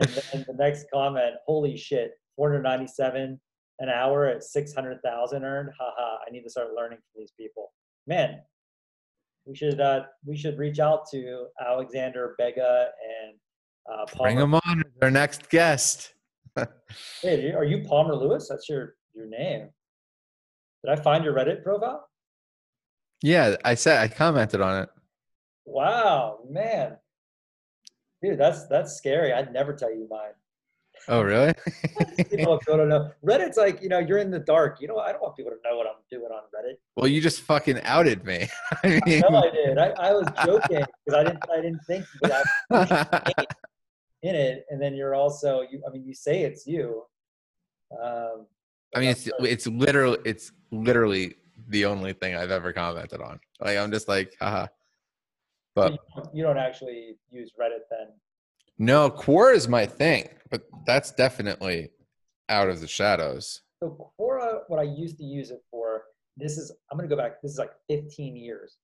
And 0.00 0.08
then 0.32 0.44
the 0.48 0.54
next 0.54 0.86
comment, 0.92 1.34
holy 1.46 1.76
shit, 1.76 2.12
497 2.36 3.40
an 3.80 3.88
hour 3.88 4.26
at 4.26 4.42
600,000 4.42 5.44
earned. 5.44 5.70
Haha, 5.78 6.18
I 6.26 6.30
need 6.30 6.42
to 6.42 6.50
start 6.50 6.68
learning 6.76 6.98
from 6.98 7.20
these 7.20 7.32
people. 7.38 7.72
Man, 8.06 8.40
we 9.48 9.56
should 9.56 9.80
uh, 9.80 10.02
we 10.26 10.36
should 10.36 10.58
reach 10.58 10.78
out 10.78 11.08
to 11.10 11.46
Alexander 11.66 12.34
Bega 12.38 12.88
and 13.24 13.34
uh, 13.92 14.04
bring 14.22 14.36
Palmer. 14.36 14.40
them 14.40 14.54
on 14.54 14.82
our 15.02 15.10
next 15.10 15.48
guest 15.48 16.12
Hey, 17.22 17.52
are 17.52 17.64
you 17.64 17.82
Palmer 17.88 18.14
Lewis? 18.14 18.48
That's 18.48 18.68
your 18.68 18.94
your 19.14 19.26
name. 19.26 19.70
Did 20.84 20.92
I 20.98 21.02
find 21.02 21.24
your 21.24 21.34
Reddit 21.34 21.62
profile? 21.64 22.04
yeah 23.20 23.56
i 23.64 23.74
said 23.74 23.98
i 23.98 24.06
commented 24.06 24.60
on 24.60 24.82
it 24.84 24.88
Wow, 25.70 26.38
man. 26.48 26.96
Dude, 28.22 28.38
that's 28.38 28.66
that's 28.68 28.94
scary. 28.96 29.32
I'd 29.34 29.52
never 29.52 29.74
tell 29.74 29.92
you 29.92 30.06
mine. 30.10 30.32
Oh 31.08 31.22
really 31.22 31.52
People 32.30 32.60
don't 32.66 32.88
know. 32.88 33.10
Reddit's 33.24 33.56
like, 33.56 33.82
you 33.82 33.88
know, 33.88 33.98
you're 33.98 34.18
in 34.18 34.30
the 34.30 34.38
dark. 34.38 34.80
You 34.80 34.88
know, 34.88 34.98
I 34.98 35.12
don't 35.12 35.22
want 35.22 35.36
people 35.36 35.52
to 35.52 35.58
know 35.68 35.76
what 35.76 35.86
I'm 35.86 35.94
doing 36.10 36.30
on 36.30 36.42
Reddit. 36.54 36.74
well 36.96 37.06
you 37.06 37.20
just 37.20 37.40
fucking 37.42 37.80
outed 37.84 38.24
me 38.24 38.48
i 38.82 39.00
mean 39.06 39.20
No, 39.28 39.38
I 39.42 39.50
did. 39.50 39.78
I, 39.78 39.88
I 39.90 40.12
was 40.12 40.26
joking 40.44 40.84
because 41.04 41.14
I 41.20 41.24
didn't 41.24 41.42
I 41.50 41.56
didn't 41.60 41.80
think 41.86 42.04
you 42.22 42.30
have 42.30 43.24
in 44.22 44.34
it. 44.34 44.64
And 44.70 44.80
then 44.82 44.94
you're 44.94 45.14
also 45.14 45.62
you 45.70 45.82
I 45.86 45.90
mean 45.92 46.04
you 46.04 46.14
say 46.14 46.42
it's 46.42 46.66
you. 46.66 47.04
Um 48.02 48.46
I 48.96 49.00
mean, 49.00 49.10
it's 49.10 49.28
it's 49.40 49.66
literally 49.66 50.18
it's 50.24 50.50
literally 50.70 51.34
the 51.68 51.84
only 51.84 52.14
thing 52.14 52.34
I've 52.34 52.50
ever 52.50 52.72
commented 52.72 53.20
on. 53.20 53.38
Like 53.60 53.76
I'm 53.76 53.92
just 53.92 54.08
like, 54.08 54.34
haha. 54.40 54.66
But 55.74 55.92
you, 55.92 55.98
don't- 56.16 56.34
you 56.36 56.42
don't 56.42 56.56
actually 56.58 57.16
use 57.30 57.52
Reddit 57.60 57.84
then. 57.90 58.08
no, 58.78 59.10
Quora 59.10 59.54
is 59.54 59.68
my 59.68 59.84
thing, 59.86 60.28
but 60.50 60.62
that's 60.86 61.12
definitely 61.12 61.90
out 62.48 62.68
of 62.68 62.80
the 62.80 62.88
shadows. 62.88 63.62
So 63.82 64.10
Quora, 64.18 64.60
what 64.68 64.80
I 64.80 64.84
used 64.84 65.18
to 65.18 65.24
use 65.24 65.50
it 65.50 65.62
for, 65.70 66.04
this 66.36 66.56
is 66.58 66.72
I'm 66.90 66.98
gonna 66.98 67.08
go 67.08 67.16
back. 67.16 67.40
This 67.42 67.52
is 67.52 67.58
like 67.58 67.72
15 67.88 68.36
years. 68.36 68.78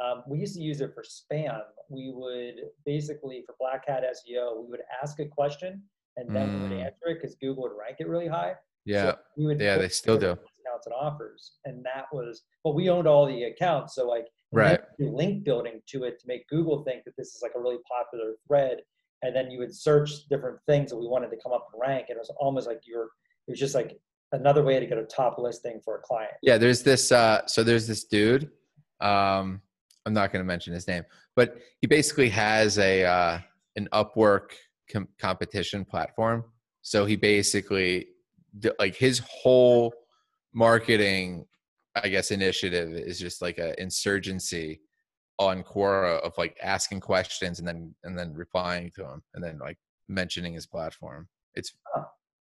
Um, 0.00 0.22
we 0.26 0.38
used 0.38 0.54
to 0.54 0.60
use 0.60 0.80
it 0.80 0.92
for 0.94 1.02
spam. 1.02 1.60
We 1.88 2.12
would 2.14 2.56
basically 2.84 3.42
for 3.46 3.54
Black 3.58 3.88
Hat 3.88 4.02
SEO, 4.04 4.62
we 4.62 4.70
would 4.70 4.82
ask 5.02 5.18
a 5.20 5.24
question 5.26 5.82
and 6.18 6.34
then 6.34 6.52
we 6.52 6.60
would 6.60 6.70
Mm. 6.70 6.84
answer 6.86 7.06
it 7.08 7.14
because 7.14 7.34
Google 7.36 7.64
would 7.64 7.76
rank 7.78 7.96
it 8.00 8.08
really 8.08 8.26
high. 8.28 8.54
Yeah, 8.84 9.12
So 9.12 9.18
we 9.36 9.46
would 9.46 9.60
yeah, 9.60 9.78
they 9.78 9.88
still 9.88 10.16
do. 10.18 10.34
discounts 10.36 10.86
and 10.86 10.94
offers, 10.94 11.52
and 11.64 11.84
that 11.84 12.06
was. 12.12 12.42
But 12.62 12.74
we 12.74 12.88
owned 12.88 13.06
all 13.08 13.26
the 13.26 13.44
accounts, 13.44 13.94
so 13.94 14.06
like 14.08 14.28
Right. 14.52 14.80
link 14.98 15.44
building 15.44 15.82
to 15.88 16.04
it 16.04 16.18
to 16.20 16.26
make 16.28 16.48
Google 16.48 16.84
think 16.84 17.04
that 17.04 17.16
this 17.16 17.34
is 17.34 17.42
like 17.42 17.52
a 17.56 17.60
really 17.60 17.78
popular 17.88 18.34
thread, 18.46 18.78
and 19.22 19.34
then 19.34 19.50
you 19.50 19.58
would 19.58 19.74
search 19.74 20.26
different 20.28 20.58
things 20.66 20.90
that 20.90 20.96
we 20.96 21.06
wanted 21.06 21.30
to 21.30 21.36
come 21.42 21.52
up 21.52 21.68
and 21.72 21.80
rank. 21.80 22.06
And 22.08 22.16
it 22.16 22.20
was 22.20 22.32
almost 22.38 22.66
like 22.66 22.80
you're. 22.86 23.08
It 23.48 23.52
was 23.52 23.60
just 23.60 23.74
like 23.74 23.98
another 24.32 24.62
way 24.62 24.80
to 24.80 24.86
get 24.86 24.98
a 24.98 25.04
top 25.04 25.38
listing 25.38 25.80
for 25.84 25.98
a 25.98 26.00
client. 26.00 26.32
Yeah, 26.42 26.58
there's 26.58 26.82
this. 26.82 27.12
Uh, 27.12 27.46
so 27.46 27.62
there's 27.62 27.86
this 27.86 28.04
dude. 28.04 28.50
Um, 29.00 29.60
I'm 30.04 30.12
not 30.12 30.32
going 30.32 30.40
to 30.40 30.46
mention 30.46 30.72
his 30.72 30.86
name, 30.86 31.04
but 31.34 31.58
he 31.80 31.86
basically 31.86 32.28
has 32.30 32.78
a 32.78 33.04
uh, 33.04 33.38
an 33.76 33.88
Upwork 33.92 34.50
com- 34.90 35.08
competition 35.18 35.84
platform. 35.84 36.44
So 36.82 37.04
he 37.04 37.16
basically 37.16 38.08
like 38.78 38.94
his 38.94 39.18
whole 39.18 39.92
marketing, 40.54 41.46
I 41.94 42.08
guess, 42.08 42.30
initiative 42.30 42.92
is 42.92 43.18
just 43.18 43.42
like 43.42 43.58
a 43.58 43.80
insurgency 43.80 44.80
on 45.38 45.62
Quora 45.62 46.18
of 46.20 46.32
like 46.38 46.56
asking 46.62 47.00
questions 47.00 47.58
and 47.58 47.68
then 47.68 47.94
and 48.04 48.18
then 48.18 48.32
replying 48.34 48.90
to 48.92 49.02
them 49.02 49.22
and 49.34 49.42
then 49.44 49.58
like 49.58 49.78
mentioning 50.08 50.54
his 50.54 50.66
platform. 50.66 51.28
It's 51.54 51.72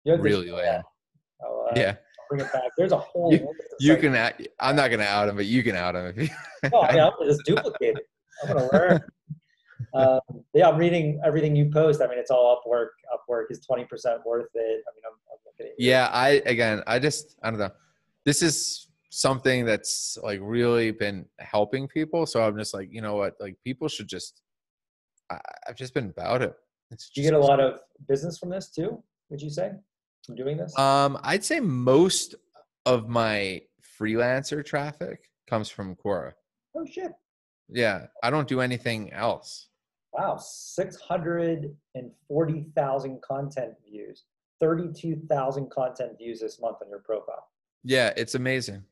to 0.06 0.16
really 0.16 0.50
lame. 0.50 0.82
Uh, 1.42 1.72
Yeah, 1.76 1.90
I'll 1.96 2.26
bring 2.28 2.40
it 2.42 2.52
back. 2.52 2.70
There's 2.76 2.92
a 2.92 2.98
whole. 2.98 3.32
You- 3.32 3.48
you 3.80 3.96
can. 3.96 4.14
Out, 4.14 4.34
I'm 4.60 4.76
not 4.76 4.90
gonna 4.90 5.04
out 5.04 5.28
him, 5.28 5.36
but 5.36 5.46
you 5.46 5.62
can 5.62 5.74
out 5.76 5.96
him 5.96 6.06
if 6.06 6.16
you. 6.16 6.28
No, 6.70 6.82
I 6.82 6.92
mean, 6.92 7.00
I'm 7.02 7.12
gonna 7.18 7.30
just 7.30 7.44
duplicate 7.44 7.96
it. 7.96 8.06
I'm 8.42 8.48
gonna 8.54 8.68
learn. 8.72 9.00
um, 9.94 10.20
yeah, 10.54 10.68
I'm 10.68 10.76
reading 10.76 11.20
everything 11.24 11.56
you 11.56 11.70
post. 11.70 12.00
I 12.00 12.06
mean, 12.06 12.18
it's 12.18 12.30
all 12.30 12.60
Upwork. 12.64 12.88
Upwork 13.12 13.44
is 13.50 13.66
20% 13.68 13.84
worth 14.24 14.46
it. 14.54 14.58
I 14.60 14.90
mean, 14.94 15.02
I'm, 15.04 15.14
I'm 15.30 15.38
looking 15.46 15.66
at. 15.72 15.72
Yeah, 15.78 16.08
I 16.12 16.42
again, 16.46 16.82
I 16.86 16.98
just 16.98 17.36
I 17.42 17.50
don't 17.50 17.58
know. 17.58 17.70
This 18.24 18.42
is 18.42 18.88
something 19.12 19.64
that's 19.66 20.16
like 20.22 20.40
really 20.42 20.90
been 20.90 21.26
helping 21.38 21.86
people. 21.86 22.24
So 22.24 22.42
I'm 22.42 22.56
just 22.56 22.72
like, 22.72 22.88
you 22.90 23.02
know 23.02 23.14
what? 23.14 23.34
Like 23.38 23.58
people 23.62 23.88
should 23.88 24.08
just. 24.08 24.40
I, 25.30 25.38
I've 25.68 25.76
just 25.76 25.92
been 25.94 26.10
about 26.10 26.42
it. 26.42 26.54
You 27.14 27.22
get 27.22 27.34
a 27.34 27.38
lot 27.38 27.60
of 27.60 27.74
business 28.08 28.38
from 28.38 28.50
this 28.50 28.70
too? 28.70 29.00
Would 29.30 29.40
you 29.40 29.50
say 29.50 29.70
from 30.26 30.34
doing 30.34 30.56
this? 30.56 30.76
Um, 30.78 31.18
I'd 31.22 31.44
say 31.44 31.60
most 31.60 32.34
of 32.84 33.08
my 33.08 33.60
freelancer 34.00 34.64
traffic 34.64 35.28
comes 35.48 35.70
from 35.70 35.94
Quora. 35.96 36.32
oh 36.76 36.84
shit! 36.90 37.12
Yeah, 37.68 38.06
I 38.22 38.30
don't 38.30 38.48
do 38.48 38.60
anything 38.60 39.12
else. 39.12 39.68
Wow, 40.12 40.36
640,000 40.36 43.22
content 43.22 43.74
views, 43.88 44.24
32,000 44.60 45.70
content 45.70 46.18
views 46.18 46.40
this 46.40 46.60
month 46.60 46.78
on 46.82 46.90
your 46.90 46.98
profile. 46.98 47.46
Yeah, 47.82 48.12
it's 48.16 48.34
amazing. 48.34 48.84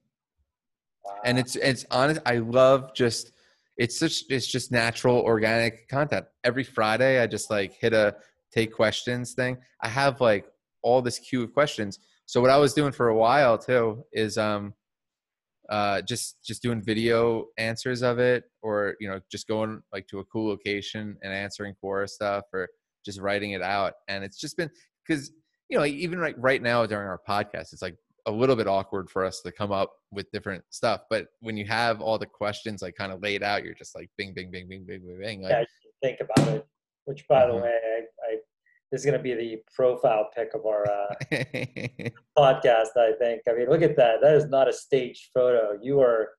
And 1.25 1.39
it's 1.39 1.57
it's 1.57 1.85
honest. 1.91 2.21
I 2.27 2.37
love 2.37 2.95
just 2.95 3.33
it's 3.77 3.99
such 3.99 4.25
it's 4.29 4.47
just 4.47 4.71
natural 4.71 5.17
organic 5.17 5.89
content. 5.89 6.27
Every 6.45 6.65
Friday, 6.65 7.21
I 7.21 7.27
just 7.27 7.51
like 7.51 7.73
hit 7.73 7.93
a 7.93 8.17
take 8.53 8.73
questions 8.73 9.33
thing. 9.35 9.59
I 9.83 9.89
have 9.89 10.21
like 10.21 10.47
all 10.83 11.03
this 11.03 11.19
queue 11.19 11.43
of 11.43 11.53
questions. 11.53 11.99
So 12.27 12.41
what 12.41 12.51
I 12.51 12.59
was 12.59 12.75
doing 12.75 12.93
for 12.93 13.09
a 13.09 13.17
while 13.17 13.59
too 13.59 14.05
is 14.13 14.39
um 14.39 14.75
uh 15.71 16.03
just 16.03 16.45
just 16.45 16.63
doing 16.63 16.83
video 16.83 17.47
answers 17.57 18.03
of 18.03 18.19
it 18.19 18.45
or 18.63 18.97
you 19.01 19.09
know 19.09 19.21
just 19.31 19.47
going 19.47 19.81
like 19.93 20.07
to 20.09 20.19
a 20.19 20.25
cool 20.25 20.49
location 20.49 21.17
and 21.23 21.33
answering 21.33 21.75
Quora 21.83 22.09
stuff 22.09 22.45
or 22.53 22.69
just 23.05 23.21
writing 23.21 23.53
it 23.53 23.63
out 23.63 23.95
and 24.09 24.25
it's 24.25 24.39
just 24.39 24.57
been 24.57 24.69
because 25.07 25.31
you 25.69 25.79
know 25.79 25.85
even 25.85 26.19
right 26.19 26.39
right 26.39 26.61
now 26.61 26.85
during 26.87 27.07
our 27.07 27.21
podcast 27.27 27.73
it's 27.73 27.83
like 27.83 27.97
a 28.27 28.31
little 28.31 28.57
bit 28.57 28.67
awkward 28.67 29.09
for 29.11 29.25
us 29.25 29.41
to 29.41 29.51
come 29.53 29.73
up 29.73 29.93
with 30.13 30.31
different 30.33 30.63
stuff 30.71 31.03
but 31.11 31.29
when 31.41 31.57
you 31.57 31.65
have 31.67 32.01
all 32.01 32.19
the 32.19 32.27
questions 32.27 32.83
like 32.83 32.95
kind 32.95 33.13
of 33.13 33.23
laid 33.23 33.43
out 33.43 33.65
you're 33.65 33.75
just 33.75 33.95
like 33.95 34.11
bing 34.19 34.33
bing 34.35 34.51
bing 34.51 34.69
bing 34.69 34.85
bing 34.85 35.01
bing 35.07 35.19
bing 35.21 35.43
like 35.43 35.51
yeah, 35.53 35.65
think 36.03 36.19
about 36.21 36.49
it. 36.49 36.67
Which, 37.07 37.27
by 37.29 37.47
the 37.47 37.55
Mhm. 37.55 37.63
way, 37.63 37.79
I, 37.85 37.99
I 38.33 38.37
this 38.93 39.01
is 39.01 39.05
going 39.05 39.17
to 39.17 39.23
be 39.23 39.35
the 39.35 39.63
profile 39.75 40.29
pic 40.35 40.55
of 40.55 40.65
our 40.67 40.85
uh, 40.89 41.15
podcast. 42.39 42.97
I 42.97 43.13
think. 43.19 43.43
I 43.49 43.55
mean, 43.55 43.69
look 43.69 43.83
at 43.83 43.97
that. 43.97 44.21
That 44.21 44.35
is 44.35 44.47
not 44.47 44.69
a 44.69 44.73
staged 44.73 45.31
photo. 45.35 45.79
You 45.83 46.01
are 46.01 46.31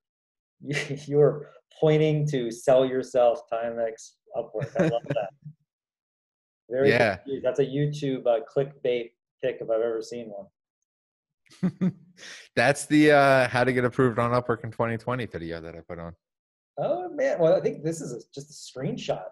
you, 0.62 0.76
you 1.08 1.20
are 1.20 1.50
pointing 1.80 2.28
to 2.28 2.52
sell 2.52 2.86
yourself 2.86 3.42
Timex 3.52 4.12
Upwork. 4.38 4.70
I 4.80 4.88
love 4.88 5.02
that. 5.10 5.30
Very 6.70 6.90
Yeah. 6.90 7.18
That's 7.44 7.60
a 7.60 7.66
YouTube 7.66 8.26
uh, 8.28 8.40
clickbait 8.56 9.12
pic 9.44 9.58
if 9.60 9.64
I've 9.70 9.82
ever 9.82 10.02
seen 10.02 10.28
one. 10.30 10.46
That's 12.56 12.86
the 12.86 13.12
uh, 13.12 13.48
how 13.48 13.64
to 13.64 13.74
get 13.74 13.86
approved 13.86 14.20
on 14.20 14.32
Upwork 14.32 14.64
in 14.64 14.72
2020 14.72 15.26
video 15.28 15.62
that 15.62 15.76
I 15.76 15.80
put 15.82 16.00
on. 16.00 16.14
Oh 16.78 17.10
man, 17.10 17.40
well 17.40 17.56
I 17.56 17.62
think 17.62 17.84
this 17.84 18.02
is 18.02 18.14
a, 18.14 18.20
just 18.34 18.50
a 18.50 18.80
screenshot. 18.80 19.26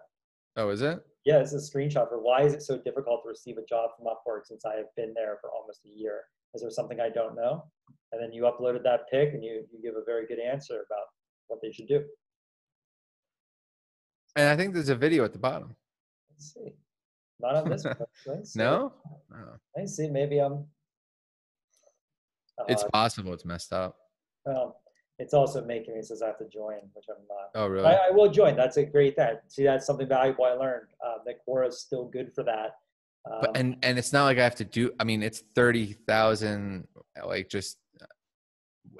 Oh, 0.56 0.70
is 0.70 0.82
it? 0.82 1.00
Yeah, 1.24 1.38
this 1.38 1.52
is 1.52 1.68
a 1.68 1.72
screenshot 1.72 2.08
for 2.08 2.22
why 2.22 2.42
is 2.42 2.54
it 2.54 2.62
so 2.62 2.78
difficult 2.78 3.22
to 3.24 3.28
receive 3.28 3.56
a 3.58 3.64
job 3.68 3.90
from 3.96 4.06
Upwork 4.06 4.46
since 4.46 4.64
I 4.64 4.76
have 4.76 4.94
been 4.96 5.12
there 5.14 5.38
for 5.40 5.50
almost 5.50 5.80
a 5.84 5.88
year. 5.88 6.22
Is 6.54 6.62
there 6.62 6.70
something 6.70 7.00
I 7.00 7.08
don't 7.08 7.36
know? 7.36 7.64
And 8.12 8.22
then 8.22 8.32
you 8.32 8.42
uploaded 8.42 8.82
that 8.84 9.02
pic 9.10 9.34
and 9.34 9.44
you, 9.44 9.64
you 9.72 9.80
give 9.82 9.94
a 9.96 10.04
very 10.04 10.26
good 10.26 10.40
answer 10.40 10.74
about 10.74 11.06
what 11.46 11.60
they 11.62 11.70
should 11.70 11.86
do. 11.86 12.04
And 14.36 14.48
I 14.48 14.56
think 14.56 14.74
there's 14.74 14.88
a 14.88 14.96
video 14.96 15.24
at 15.24 15.32
the 15.32 15.38
bottom. 15.38 15.76
Let's 16.30 16.54
see. 16.54 16.74
Not 17.40 17.56
on 17.56 17.68
this 17.68 17.84
one. 17.84 18.42
No? 18.54 18.92
Oh. 19.32 19.56
Let's 19.76 19.96
see. 19.96 20.08
Maybe 20.08 20.38
I'm. 20.38 20.66
It's 22.68 22.82
Uh, 22.84 22.88
possible 22.90 23.32
it's 23.32 23.44
messed 23.44 23.72
up. 23.72 23.96
well, 24.44 24.80
it's 25.18 25.34
also 25.34 25.62
making 25.64 25.94
me 25.94 26.02
says 26.02 26.22
I 26.22 26.28
have 26.28 26.38
to 26.38 26.48
join, 26.48 26.78
which 26.94 27.04
I'm 27.10 27.22
not. 27.28 27.50
Oh, 27.54 27.66
really? 27.66 27.84
I, 27.86 28.08
I 28.08 28.10
will 28.10 28.30
join. 28.30 28.56
That's 28.56 28.78
a 28.78 28.84
great 28.84 29.16
thing. 29.16 29.36
See, 29.48 29.64
that's 29.64 29.86
something 29.86 30.08
valuable 30.08 30.44
I 30.44 30.52
learned. 30.52 30.88
Uh, 31.04 31.18
that 31.26 31.46
Quora 31.46 31.68
is 31.68 31.78
still 31.80 32.06
good 32.06 32.32
for 32.34 32.42
that. 32.44 32.76
Um, 33.30 33.38
but 33.42 33.56
and 33.56 33.76
and 33.82 33.98
it's 33.98 34.14
not 34.14 34.24
like 34.24 34.38
I 34.38 34.44
have 34.44 34.54
to 34.56 34.64
do. 34.64 34.92
I 34.98 35.04
mean, 35.04 35.22
it's 35.22 35.42
thirty 35.54 35.92
thousand. 36.06 36.88
Like 37.22 37.50
just 37.50 37.76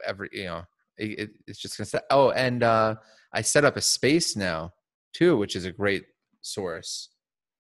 every 0.05 0.29
you 0.33 0.45
know, 0.45 0.63
it, 0.99 1.19
it, 1.19 1.31
it's 1.47 1.59
just 1.59 1.79
gonna. 1.79 1.87
Set, 1.87 2.05
oh, 2.11 2.31
and 2.33 2.63
uh, 2.63 2.97
I 3.33 3.41
set 3.41 3.65
up 3.65 3.79
a 3.79 3.81
space 3.81 4.37
now 4.37 4.75
too, 5.15 5.39
which 5.39 5.57
is 5.57 5.65
a 5.65 5.73
great 5.73 6.05
source. 6.43 7.09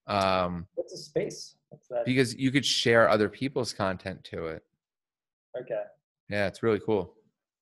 Um, 0.07 0.66
what's 0.74 0.92
a 0.92 0.98
space? 0.98 1.57
What's 1.70 1.88
that? 1.88 2.05
because 2.05 2.34
you 2.34 2.51
could 2.51 2.66
share 2.66 3.09
other 3.09 3.28
people's 3.30 3.72
content 3.72 4.22
to 4.24 4.46
it. 4.48 4.62
Okay. 5.59 5.82
Yeah, 6.28 6.46
it's 6.46 6.62
really 6.62 6.80
cool. 6.80 7.14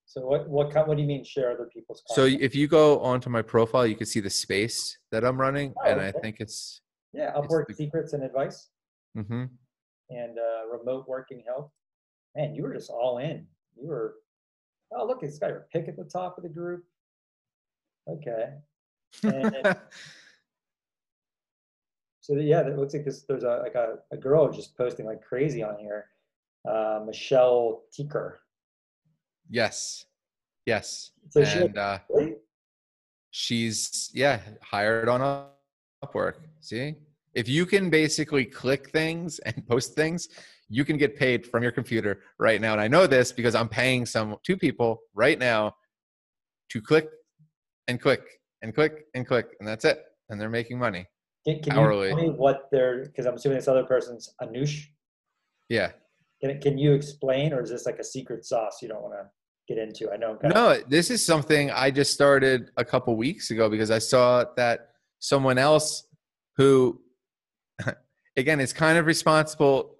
So 0.06 0.22
what 0.22 0.48
what 0.48 0.72
kind, 0.72 0.86
what 0.88 0.96
do 0.96 1.02
you 1.02 1.08
mean 1.08 1.24
share 1.24 1.50
other 1.52 1.68
people's 1.72 2.02
So 2.06 2.24
if 2.24 2.54
you 2.54 2.66
go 2.66 2.98
onto 3.00 3.28
my 3.28 3.42
profile, 3.42 3.86
you 3.86 3.94
can 3.96 4.06
see 4.06 4.20
the 4.20 4.30
space 4.30 4.98
that 5.12 5.24
I'm 5.24 5.38
running, 5.38 5.74
Oh, 5.84 5.88
and 5.88 6.00
I 6.00 6.12
think 6.12 6.36
it's. 6.40 6.80
yeah, 7.12 7.32
it's 7.36 7.46
Upwork 7.46 7.66
the- 7.68 7.74
secrets 7.74 8.14
and 8.14 8.22
advice 8.24 8.68
mm-hmm. 9.16 9.44
and 10.10 10.38
uh, 10.38 10.76
remote 10.78 11.06
working 11.08 11.42
help. 11.46 11.72
Man, 12.36 12.54
you 12.54 12.62
were 12.62 12.72
just 12.74 12.90
all 12.90 13.18
in. 13.18 13.46
You 13.76 13.86
were. 13.88 14.14
Oh, 14.96 15.04
look, 15.06 15.22
it's 15.22 15.38
got 15.38 15.48
your 15.50 15.66
pick 15.72 15.88
at 15.88 15.96
the 15.96 16.04
top 16.04 16.38
of 16.38 16.42
the 16.42 16.48
group. 16.48 16.84
Okay. 18.08 18.50
And- 19.22 19.76
So 22.20 22.34
yeah, 22.34 22.60
it 22.60 22.76
looks 22.76 22.92
like 22.92 23.06
this. 23.06 23.22
There's 23.22 23.42
a 23.42 23.60
like 23.62 23.74
a, 23.74 24.00
a 24.12 24.16
girl 24.18 24.52
just 24.52 24.76
posting 24.76 25.06
like 25.06 25.22
crazy 25.22 25.62
on 25.62 25.78
here. 25.78 26.08
Uh, 26.68 27.00
Michelle 27.06 27.82
Teeker. 27.94 28.40
yes, 29.48 30.04
yes, 30.66 31.12
So 31.30 31.42
she 31.44 31.58
and 31.60 31.78
uh, 31.78 31.98
really? 32.10 32.34
she's 33.30 34.10
yeah 34.12 34.40
hired 34.62 35.08
on 35.08 35.20
Up- 35.22 35.60
Upwork. 36.04 36.34
See, 36.60 36.94
if 37.34 37.48
you 37.48 37.64
can 37.64 37.88
basically 37.88 38.44
click 38.44 38.90
things 38.90 39.38
and 39.46 39.66
post 39.66 39.94
things, 39.94 40.28
you 40.68 40.84
can 40.84 40.96
get 40.98 41.16
paid 41.16 41.46
from 41.46 41.62
your 41.62 41.72
computer 41.72 42.20
right 42.38 42.60
now. 42.60 42.72
And 42.72 42.80
I 42.80 42.88
know 42.88 43.06
this 43.06 43.32
because 43.32 43.54
I'm 43.54 43.68
paying 43.68 44.04
some 44.04 44.36
two 44.44 44.56
people 44.56 45.00
right 45.14 45.38
now 45.38 45.74
to 46.72 46.82
click 46.82 47.08
and 47.88 47.98
click 48.00 48.22
and 48.62 48.74
click 48.74 49.04
and 49.14 49.26
click, 49.26 49.46
and 49.60 49.66
that's 49.66 49.84
it, 49.86 49.98
and 50.28 50.38
they're 50.38 50.50
making 50.50 50.78
money. 50.78 51.06
Can, 51.46 51.62
can 51.62 51.72
hourly. 51.78 52.08
you 52.10 52.14
tell 52.14 52.22
me 52.24 52.30
what 52.30 52.68
they're? 52.70 53.04
Because 53.06 53.24
I'm 53.24 53.34
assuming 53.36 53.56
this 53.56 53.68
other 53.68 53.84
person's 53.84 54.34
Anush. 54.42 54.84
Yeah. 55.70 55.92
Can, 56.40 56.60
can 56.60 56.78
you 56.78 56.92
explain, 56.92 57.52
or 57.52 57.62
is 57.62 57.70
this 57.70 57.86
like 57.86 57.98
a 57.98 58.04
secret 58.04 58.44
sauce 58.44 58.78
you 58.80 58.88
don't 58.88 59.02
want 59.02 59.14
to 59.14 59.28
get 59.66 59.82
into? 59.82 60.10
I 60.12 60.16
know. 60.16 60.38
I'm 60.42 60.50
of, 60.50 60.54
No, 60.54 60.80
this 60.88 61.10
is 61.10 61.24
something 61.24 61.70
I 61.70 61.90
just 61.90 62.12
started 62.12 62.70
a 62.76 62.84
couple 62.84 63.16
weeks 63.16 63.50
ago 63.50 63.68
because 63.68 63.90
I 63.90 63.98
saw 63.98 64.44
that 64.56 64.90
someone 65.18 65.58
else 65.58 66.06
who, 66.56 67.00
again, 68.36 68.60
is 68.60 68.72
kind 68.72 68.98
of 68.98 69.06
responsible 69.06 69.96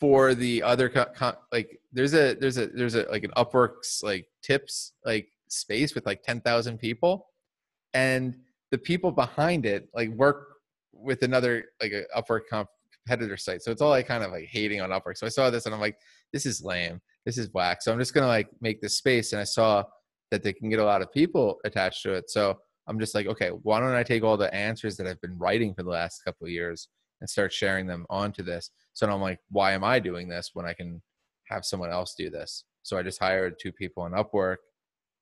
for 0.00 0.34
the 0.34 0.62
other 0.62 0.88
co- 0.88 1.06
co- 1.16 1.38
like 1.52 1.80
there's 1.92 2.14
a 2.14 2.34
there's 2.34 2.58
a 2.58 2.68
there's 2.68 2.94
a 2.94 3.04
like 3.10 3.24
an 3.24 3.32
Upworks 3.36 4.02
like 4.02 4.28
tips 4.42 4.92
like 5.04 5.28
space 5.48 5.94
with 5.94 6.06
like 6.06 6.22
ten 6.22 6.40
thousand 6.40 6.78
people, 6.78 7.26
and 7.94 8.36
the 8.70 8.78
people 8.78 9.10
behind 9.10 9.66
it 9.66 9.88
like 9.94 10.10
work 10.10 10.48
with 10.92 11.22
another 11.22 11.64
like 11.80 11.92
a 11.92 12.04
Upwork 12.16 12.42
comp- 12.50 12.68
competitor 13.08 13.36
site. 13.36 13.62
So 13.62 13.70
it's 13.70 13.80
all 13.80 13.90
like 13.90 14.06
kind 14.06 14.22
of 14.22 14.30
like 14.30 14.44
hating 14.50 14.80
on 14.80 14.90
Upwork. 14.90 15.16
So 15.16 15.26
I 15.26 15.30
saw 15.30 15.50
this 15.50 15.66
and 15.66 15.74
I'm 15.74 15.80
like, 15.80 15.96
this 16.32 16.44
is 16.46 16.62
lame. 16.62 17.00
This 17.24 17.38
is 17.38 17.50
whack. 17.52 17.82
So 17.82 17.92
I'm 17.92 17.98
just 17.98 18.14
gonna 18.14 18.26
like 18.26 18.48
make 18.60 18.80
this 18.80 18.98
space. 18.98 19.32
And 19.32 19.40
I 19.40 19.44
saw 19.44 19.84
that 20.30 20.42
they 20.42 20.52
can 20.52 20.68
get 20.68 20.78
a 20.78 20.84
lot 20.84 21.02
of 21.02 21.12
people 21.12 21.58
attached 21.64 22.02
to 22.02 22.12
it. 22.12 22.30
So 22.30 22.58
I'm 22.86 22.98
just 22.98 23.14
like, 23.14 23.26
okay, 23.26 23.48
why 23.48 23.80
don't 23.80 23.94
I 23.94 24.02
take 24.02 24.22
all 24.22 24.36
the 24.36 24.52
answers 24.54 24.96
that 24.96 25.06
I've 25.06 25.20
been 25.20 25.38
writing 25.38 25.74
for 25.74 25.82
the 25.82 25.90
last 25.90 26.22
couple 26.24 26.46
of 26.46 26.52
years 26.52 26.88
and 27.20 27.28
start 27.28 27.52
sharing 27.52 27.86
them 27.86 28.06
onto 28.10 28.42
this? 28.42 28.70
So 28.92 29.08
I'm 29.08 29.20
like, 29.20 29.40
why 29.50 29.72
am 29.72 29.84
I 29.84 29.98
doing 29.98 30.28
this 30.28 30.50
when 30.54 30.66
I 30.66 30.74
can 30.74 31.02
have 31.48 31.64
someone 31.64 31.90
else 31.90 32.14
do 32.16 32.30
this? 32.30 32.64
So 32.82 32.98
I 32.98 33.02
just 33.02 33.18
hired 33.18 33.54
two 33.60 33.72
people 33.72 34.02
on 34.02 34.12
Upwork 34.12 34.56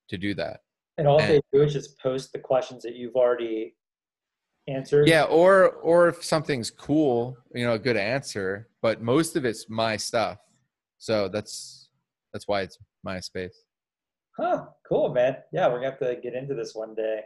to 0.09 0.19
do 0.19 0.35
that. 0.35 0.61
and 0.99 1.07
all 1.07 1.21
and- 1.21 1.31
they 1.35 1.41
do 1.53 1.63
is 1.63 1.73
just 1.73 1.99
post 2.01 2.33
the 2.33 2.39
questions 2.39 2.83
that 2.83 2.95
you've 2.97 3.17
already 3.17 3.75
answered. 4.69 5.09
Yeah, 5.09 5.25
or 5.25 5.71
or 5.71 6.09
if 6.09 6.25
something's 6.25 6.71
cool, 6.71 7.37
you 7.55 7.65
know, 7.67 7.75
a 7.75 7.79
good 7.79 7.97
answer, 7.97 8.69
but 8.83 9.03
most 9.03 9.37
of 9.37 9.45
it's 9.45 9.69
my 9.69 9.97
stuff. 9.97 10.39
So 10.99 11.29
that's 11.29 11.89
that's 12.33 12.49
why 12.49 12.63
it's 12.63 12.79
my 13.05 13.21
space. 13.21 13.63
Huh. 14.39 14.67
Cool, 14.89 15.13
man. 15.13 15.37
Yeah, 15.53 15.69
we're 15.69 15.77
gonna 15.81 15.91
have 15.91 15.99
to 16.01 16.17
get 16.23 16.35
into 16.35 16.55
this 16.55 16.75
one 16.75 16.95
day. 16.95 17.21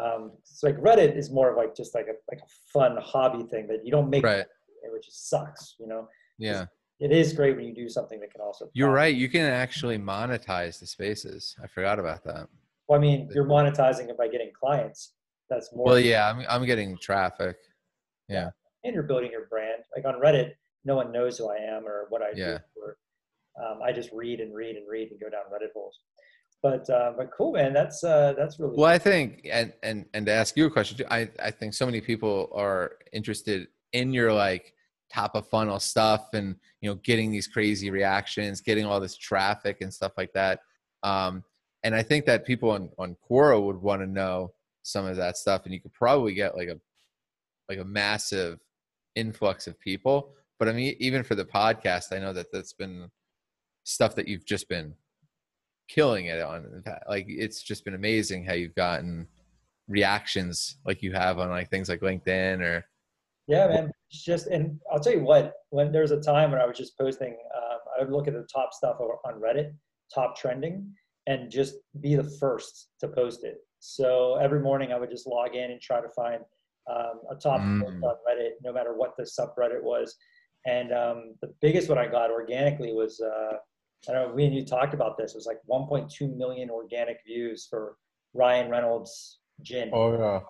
Um, 0.00 0.32
so 0.44 0.66
like 0.68 0.76
Reddit 0.78 1.16
is 1.16 1.30
more 1.30 1.50
of 1.50 1.56
like 1.56 1.74
just 1.76 1.94
like 1.94 2.06
a 2.06 2.14
like 2.30 2.40
a 2.40 2.48
fun 2.72 2.96
hobby 3.00 3.44
thing 3.44 3.66
that 3.68 3.84
you 3.84 3.90
don't 3.90 4.10
make, 4.10 4.24
Right. 4.24 4.38
money, 4.82 4.92
which 4.92 5.06
sucks. 5.10 5.76
You 5.78 5.86
know, 5.86 6.08
Yeah. 6.38 6.66
it 7.00 7.12
is 7.12 7.32
great 7.32 7.56
when 7.56 7.64
you 7.64 7.74
do 7.74 7.88
something 7.88 8.20
that 8.20 8.30
can 8.32 8.40
also. 8.40 8.70
You're 8.74 8.88
profit. 8.88 8.96
right. 8.96 9.14
You 9.14 9.28
can 9.28 9.42
actually 9.46 9.98
monetize 9.98 10.78
the 10.80 10.86
spaces. 10.86 11.56
I 11.62 11.66
forgot 11.66 11.98
about 11.98 12.24
that. 12.24 12.48
Well, 12.88 12.98
I 12.98 13.00
mean, 13.00 13.30
you're 13.34 13.46
monetizing 13.46 14.08
it 14.10 14.18
by 14.18 14.28
getting 14.28 14.50
clients. 14.52 15.14
That's 15.50 15.70
more. 15.74 15.86
Well, 15.86 16.00
yeah, 16.00 16.28
I'm 16.28 16.44
I'm 16.48 16.64
getting 16.66 16.96
traffic. 16.98 17.56
Yeah. 18.28 18.50
and 18.84 18.94
you're 18.94 19.02
building 19.02 19.30
your 19.30 19.46
brand. 19.46 19.82
Like 19.94 20.04
on 20.06 20.20
Reddit, 20.20 20.52
no 20.84 20.96
one 20.96 21.12
knows 21.12 21.38
who 21.38 21.50
I 21.50 21.56
am 21.56 21.86
or 21.86 22.06
what 22.08 22.22
I 22.22 22.30
Yeah. 22.34 22.58
do. 22.58 22.80
Or, 22.82 22.96
um, 23.62 23.82
I 23.82 23.92
just 23.92 24.10
read 24.12 24.40
and 24.40 24.54
read 24.54 24.76
and 24.76 24.88
read 24.88 25.10
and 25.10 25.20
go 25.20 25.28
down 25.28 25.42
Reddit 25.52 25.72
holes. 25.74 25.98
But 26.62 26.88
uh, 26.88 27.12
but 27.16 27.30
cool, 27.36 27.52
man. 27.52 27.74
That's 27.74 28.02
uh, 28.02 28.32
that's 28.38 28.58
really 28.58 28.74
Well, 28.76 28.86
I 28.90 28.98
think, 28.98 29.46
and 29.52 29.72
and 29.82 30.06
and 30.14 30.24
to 30.26 30.32
ask 30.32 30.56
you 30.56 30.64
a 30.66 30.70
question, 30.70 30.96
too, 30.96 31.04
I 31.10 31.28
I 31.42 31.50
think 31.50 31.74
so 31.74 31.84
many 31.84 32.00
people 32.00 32.50
are 32.54 32.92
interested 33.12 33.68
in 33.92 34.12
your 34.14 34.32
like 34.32 34.72
top 35.12 35.34
of 35.34 35.46
funnel 35.48 35.78
stuff, 35.78 36.28
and 36.32 36.56
you 36.80 36.88
know, 36.88 36.94
getting 37.04 37.30
these 37.30 37.46
crazy 37.46 37.90
reactions, 37.90 38.62
getting 38.62 38.86
all 38.86 38.98
this 38.98 39.16
traffic 39.18 39.82
and 39.82 39.92
stuff 39.92 40.12
like 40.16 40.32
that. 40.32 40.60
Um, 41.02 41.44
and 41.82 41.94
I 41.94 42.02
think 42.02 42.24
that 42.24 42.46
people 42.46 42.70
on 42.70 42.88
on 42.98 43.14
Quora 43.30 43.62
would 43.62 43.76
want 43.76 44.00
to 44.00 44.06
know 44.06 44.54
some 44.84 45.06
of 45.06 45.16
that 45.16 45.36
stuff, 45.36 45.64
and 45.64 45.74
you 45.74 45.80
could 45.80 45.92
probably 45.92 46.34
get 46.34 46.56
like 46.56 46.68
a 46.68 46.78
like 47.68 47.78
a 47.78 47.84
massive 47.84 48.60
influx 49.16 49.66
of 49.66 49.80
people. 49.80 50.34
But 50.58 50.68
I 50.68 50.72
mean, 50.72 50.94
even 51.00 51.24
for 51.24 51.34
the 51.34 51.44
podcast, 51.44 52.14
I 52.14 52.20
know 52.20 52.32
that 52.32 52.52
that's 52.52 52.74
been 52.74 53.10
stuff 53.84 54.14
that 54.14 54.28
you've 54.28 54.46
just 54.46 54.68
been 54.68 54.94
killing 55.88 56.26
it 56.26 56.40
on. 56.40 56.84
Like 57.08 57.26
it's 57.28 57.62
just 57.62 57.84
been 57.84 57.94
amazing 57.94 58.44
how 58.44 58.54
you've 58.54 58.74
gotten 58.74 59.26
reactions 59.88 60.76
like 60.86 61.02
you 61.02 61.12
have 61.12 61.38
on 61.38 61.50
like 61.50 61.70
things 61.70 61.88
like 61.88 62.00
LinkedIn 62.00 62.60
or. 62.60 62.84
Yeah, 63.46 63.66
man. 63.68 63.90
It's 64.10 64.24
just, 64.24 64.46
and 64.46 64.80
I'll 64.90 65.00
tell 65.00 65.12
you 65.12 65.22
what. 65.22 65.52
When 65.68 65.92
there's 65.92 66.12
a 66.12 66.20
time 66.20 66.50
when 66.50 66.60
I 66.60 66.66
was 66.66 66.78
just 66.78 66.96
posting, 66.96 67.36
um, 67.54 67.78
I 67.94 68.02
would 68.02 68.12
look 68.12 68.26
at 68.26 68.32
the 68.32 68.46
top 68.50 68.72
stuff 68.72 68.96
on 69.00 69.40
Reddit, 69.40 69.74
top 70.14 70.36
trending, 70.36 70.94
and 71.26 71.50
just 71.50 71.74
be 72.00 72.14
the 72.14 72.24
first 72.40 72.88
to 73.00 73.08
post 73.08 73.44
it. 73.44 73.58
So 73.86 74.36
every 74.36 74.60
morning 74.60 74.92
I 74.92 74.98
would 74.98 75.10
just 75.10 75.26
log 75.26 75.54
in 75.54 75.70
and 75.70 75.78
try 75.78 76.00
to 76.00 76.08
find 76.16 76.40
um, 76.90 77.20
a 77.30 77.34
top 77.34 77.60
mm. 77.60 77.84
on 77.84 78.00
Reddit, 78.00 78.52
no 78.62 78.72
matter 78.72 78.94
what 78.94 79.14
the 79.18 79.24
subreddit 79.24 79.82
was. 79.82 80.16
And 80.64 80.90
um, 80.92 81.34
the 81.42 81.52
biggest 81.60 81.90
one 81.90 81.98
I 81.98 82.06
got 82.06 82.30
organically 82.30 82.94
was, 82.94 83.20
uh, 83.20 83.56
I 84.08 84.12
don't 84.12 84.28
know, 84.28 84.34
we 84.34 84.46
and 84.46 84.54
you 84.54 84.64
talked 84.64 84.94
about 84.94 85.18
this. 85.18 85.32
It 85.32 85.36
was 85.36 85.46
like 85.46 85.58
1.2 85.70 86.34
million 86.34 86.70
organic 86.70 87.18
views 87.26 87.66
for 87.68 87.96
Ryan 88.32 88.70
Reynolds 88.70 89.40
gin. 89.60 89.90
Oh 89.92 90.18
yeah, 90.18 90.40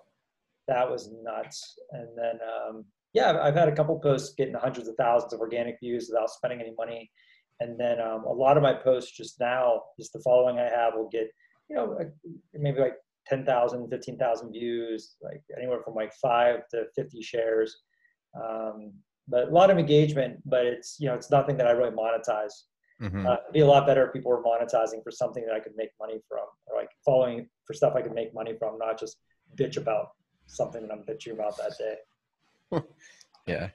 that 0.69 0.89
was 0.89 1.11
nuts. 1.21 1.77
And 1.91 2.07
then 2.17 2.39
um, 2.41 2.85
yeah, 3.13 3.37
I've 3.41 3.55
had 3.55 3.67
a 3.67 3.75
couple 3.75 3.99
posts 3.99 4.33
getting 4.37 4.53
hundreds 4.53 4.87
of 4.87 4.95
thousands 4.95 5.33
of 5.33 5.41
organic 5.41 5.77
views 5.81 6.09
without 6.09 6.29
spending 6.29 6.61
any 6.61 6.73
money. 6.77 7.11
And 7.59 7.77
then 7.77 7.99
um, 7.99 8.23
a 8.23 8.31
lot 8.31 8.55
of 8.55 8.63
my 8.63 8.73
posts 8.73 9.11
just 9.11 9.41
now, 9.41 9.81
just 9.99 10.13
the 10.13 10.21
following 10.21 10.57
I 10.57 10.69
have, 10.69 10.93
will 10.95 11.09
get 11.09 11.27
you 11.69 11.75
know 11.75 11.97
maybe 12.53 12.79
like 12.79 12.95
10,000, 13.27 13.89
15,000 13.89 14.51
views, 14.51 15.15
like 15.21 15.41
anywhere 15.57 15.81
from 15.83 15.95
like 15.95 16.13
five 16.21 16.67
to 16.71 16.85
50 16.95 17.21
shares. 17.21 17.75
Um, 18.39 18.93
but 19.27 19.47
a 19.47 19.51
lot 19.51 19.71
of 19.71 19.77
engagement, 19.77 20.39
but 20.45 20.65
it's, 20.65 20.97
you 20.99 21.07
know, 21.07 21.15
it's 21.15 21.31
nothing 21.31 21.57
that 21.57 21.67
I 21.67 21.71
really 21.71 21.95
monetize. 21.95 22.51
Mm-hmm. 23.01 23.25
Uh, 23.25 23.33
it'd 23.33 23.53
be 23.53 23.61
a 23.61 23.65
lot 23.65 23.87
better 23.87 24.05
if 24.05 24.13
people 24.13 24.31
were 24.31 24.43
monetizing 24.43 25.03
for 25.03 25.11
something 25.11 25.45
that 25.45 25.53
I 25.53 25.59
could 25.59 25.75
make 25.75 25.89
money 25.99 26.21
from, 26.29 26.45
or 26.67 26.77
like 26.77 26.89
following 27.03 27.47
for 27.65 27.73
stuff 27.73 27.93
I 27.95 28.01
could 28.01 28.13
make 28.13 28.33
money 28.33 28.53
from, 28.57 28.77
not 28.77 28.99
just 28.99 29.17
bitch 29.59 29.77
about 29.77 30.09
something 30.45 30.81
that 30.81 30.91
I'm 30.91 31.03
bitching 31.03 31.33
about 31.33 31.57
that 31.57 31.73
day. 31.79 32.81
yeah. 33.47 33.69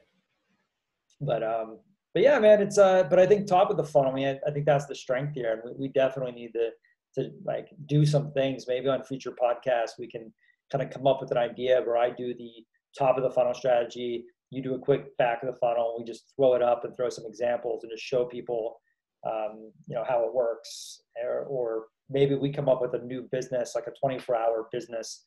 But, 1.21 1.43
um, 1.43 1.79
but 2.15 2.23
yeah, 2.23 2.39
man, 2.39 2.63
it's, 2.63 2.79
uh, 2.79 3.05
but 3.11 3.19
I 3.19 3.27
think 3.27 3.47
top 3.47 3.71
of 3.71 3.77
the 3.77 3.85
funnel, 3.85 4.13
I 4.13 4.15
mean, 4.15 4.29
I, 4.29 4.49
I 4.49 4.53
think 4.53 4.67
that's 4.67 4.87
the 4.87 4.95
strength 4.95 5.35
here. 5.35 5.53
And 5.53 5.63
we, 5.65 5.87
we 5.87 5.89
definitely 5.89 6.33
need 6.33 6.53
to, 6.53 6.71
to 7.17 7.31
like 7.45 7.69
do 7.87 8.05
some 8.07 8.33
things. 8.33 8.67
Maybe 8.69 8.89
on 8.89 9.03
future 9.03 9.33
podcasts, 9.33 9.99
we 9.99 10.09
can 10.09 10.33
kind 10.71 10.83
of 10.83 10.91
come 10.91 11.07
up 11.07 11.21
with 11.21 11.31
an 11.31 11.39
idea 11.39 11.83
where 11.83 11.97
I 11.97 12.11
do 12.11 12.35
the 12.35 12.65
top 12.99 13.17
of 13.17 13.23
the 13.23 13.31
funnel 13.31 13.55
strategy, 13.55 14.25
you 14.51 14.63
do 14.63 14.75
a 14.75 14.79
quick 14.79 15.17
back 15.17 15.43
of 15.43 15.53
the 15.53 15.59
funnel. 15.59 15.97
We 15.99 16.05
just 16.05 16.33
throw 16.37 16.55
it 16.55 16.63
up 16.63 16.85
and 16.85 16.95
throw 16.95 17.09
some 17.09 17.25
examples 17.27 17.83
and 17.83 17.93
just 17.93 18.05
show 18.05 18.25
people, 18.25 18.81
um, 19.27 19.73
you 19.87 19.95
know, 19.95 20.05
how 20.07 20.25
it 20.25 20.35
works. 20.35 21.03
Or, 21.25 21.45
or 21.45 21.85
maybe 22.09 22.35
we 22.35 22.51
come 22.51 22.69
up 22.69 22.81
with 22.83 22.95
a 22.95 23.05
new 23.05 23.29
business, 23.31 23.75
like 23.75 23.87
a 23.87 23.93
24 24.01 24.37
hour 24.37 24.69
business, 24.73 25.25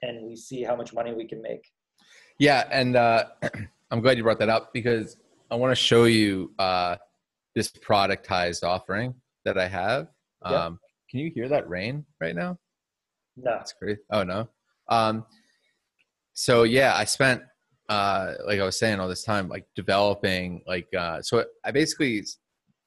and 0.00 0.26
we 0.26 0.36
see 0.36 0.62
how 0.62 0.74
much 0.74 0.94
money 0.94 1.12
we 1.12 1.26
can 1.26 1.42
make. 1.42 1.64
Yeah, 2.38 2.66
and 2.70 2.96
uh, 2.96 3.24
I'm 3.90 4.00
glad 4.00 4.16
you 4.16 4.22
brought 4.22 4.38
that 4.38 4.48
up 4.48 4.72
because 4.72 5.18
I 5.50 5.56
want 5.56 5.70
to 5.70 5.76
show 5.76 6.04
you 6.04 6.52
uh, 6.58 6.96
this 7.54 7.70
productized 7.70 8.64
offering 8.64 9.14
that 9.44 9.58
I 9.58 9.68
have. 9.68 10.08
Yeah. 10.44 10.70
Can 11.12 11.20
you 11.20 11.30
hear 11.34 11.46
that 11.50 11.68
rain 11.68 12.06
right 12.22 12.34
now? 12.34 12.58
No. 13.36 13.50
That's 13.50 13.74
great. 13.74 13.98
Oh 14.10 14.22
no. 14.22 14.48
Um, 14.88 15.26
so 16.32 16.62
yeah, 16.62 16.96
I 16.96 17.04
spent 17.04 17.42
uh, 17.90 18.32
like 18.46 18.58
I 18.58 18.64
was 18.64 18.78
saying 18.78 18.98
all 18.98 19.08
this 19.08 19.22
time, 19.22 19.46
like 19.46 19.66
developing 19.76 20.62
like 20.66 20.88
uh, 20.98 21.20
so 21.20 21.44
I 21.64 21.70
basically 21.70 22.24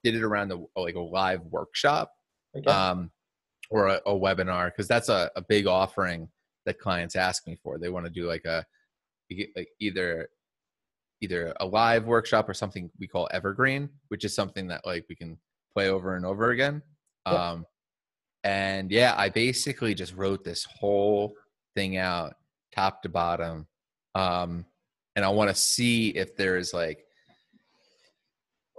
did 0.04 0.16
it 0.16 0.24
around 0.24 0.48
the 0.48 0.66
like 0.76 0.96
a 0.96 1.00
live 1.00 1.42
workshop 1.52 2.12
okay. 2.58 2.66
um, 2.66 3.12
or 3.70 3.90
a, 3.90 4.02
a 4.08 4.12
webinar 4.12 4.72
because 4.72 4.88
that's 4.88 5.10
a, 5.10 5.30
a 5.36 5.42
big 5.44 5.68
offering 5.68 6.28
that 6.66 6.80
clients 6.80 7.16
ask 7.16 7.46
me 7.46 7.56
for. 7.62 7.78
They 7.78 7.90
want 7.90 8.08
to 8.08 8.12
do 8.12 8.28
like 8.28 8.46
a 8.46 8.66
like 9.56 9.70
either 9.80 10.30
either 11.22 11.54
a 11.60 11.66
live 11.68 12.06
workshop 12.06 12.50
or 12.50 12.56
something 12.56 12.90
we 13.00 13.08
call 13.08 13.30
evergreen, 13.32 13.88
which 14.08 14.26
is 14.26 14.34
something 14.34 14.66
that 14.70 14.84
like 14.84 15.06
we 15.10 15.16
can 15.16 15.38
play 15.76 15.90
over 15.90 16.16
and 16.16 16.26
over 16.26 16.50
again. 16.50 16.82
Yeah. 17.28 17.52
Um, 17.52 17.66
and 18.46 18.92
yeah, 18.92 19.16
I 19.18 19.30
basically 19.30 19.96
just 19.96 20.16
wrote 20.16 20.44
this 20.44 20.66
whole 20.66 21.34
thing 21.74 21.98
out, 21.98 22.36
top 22.74 23.02
to 23.02 23.10
bottom. 23.10 23.66
Um, 24.14 24.66
and 25.16 25.26
I 25.26 25.30
want 25.30 25.50
to 25.50 25.56
see 25.56 26.10
if 26.10 26.38
there's 26.38 26.72
like 26.72 27.06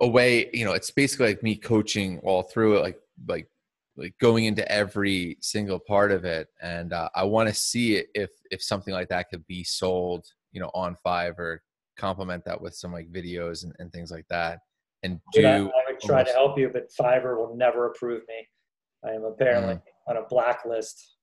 a 0.01 0.07
way, 0.07 0.49
you 0.53 0.65
know, 0.65 0.73
it's 0.73 0.93
basically 0.93 1.27
like 1.27 1.43
me 1.43 1.57
coaching 1.57 2.21
all 2.21 2.45
through 2.45 2.77
it, 2.77 2.83
like 2.83 3.01
like 3.27 3.49
like 3.97 4.15
going 4.21 4.45
into 4.45 4.71
every 4.71 5.37
single 5.41 5.81
part 5.81 6.13
of 6.13 6.25
it. 6.25 6.47
And 6.63 6.93
uh, 6.93 7.09
I 7.17 7.25
want 7.25 7.49
to 7.49 7.55
see 7.55 8.05
if 8.15 8.31
if 8.53 8.63
something 8.63 8.95
like 8.95 9.09
that 9.09 9.31
could 9.31 9.45
be 9.49 9.65
sold, 9.65 10.27
you 10.53 10.61
know, 10.61 10.71
on 10.75 10.97
Fiverr, 11.05 11.59
complement 11.97 12.45
that 12.45 12.61
with 12.61 12.77
some 12.77 12.93
like 12.93 13.11
videos 13.11 13.65
and, 13.65 13.75
and 13.81 13.93
things 13.93 14.13
like 14.13 14.29
that. 14.29 14.61
And 15.03 15.21
do 15.33 15.45
I, 15.45 15.57
I 15.57 15.63
would 15.63 16.01
try 16.01 16.19
almost, 16.19 16.29
to 16.29 16.39
help 16.39 16.59
you, 16.59 16.71
but 16.73 16.89
Fiverr 16.93 17.37
will 17.37 17.57
never 17.57 17.87
approve 17.87 18.23
me. 18.29 18.47
I 19.07 19.13
am 19.13 19.25
apparently 19.25 19.75
mm. 19.75 19.83
on 20.09 20.17
a 20.17 20.23
blacklist. 20.29 21.17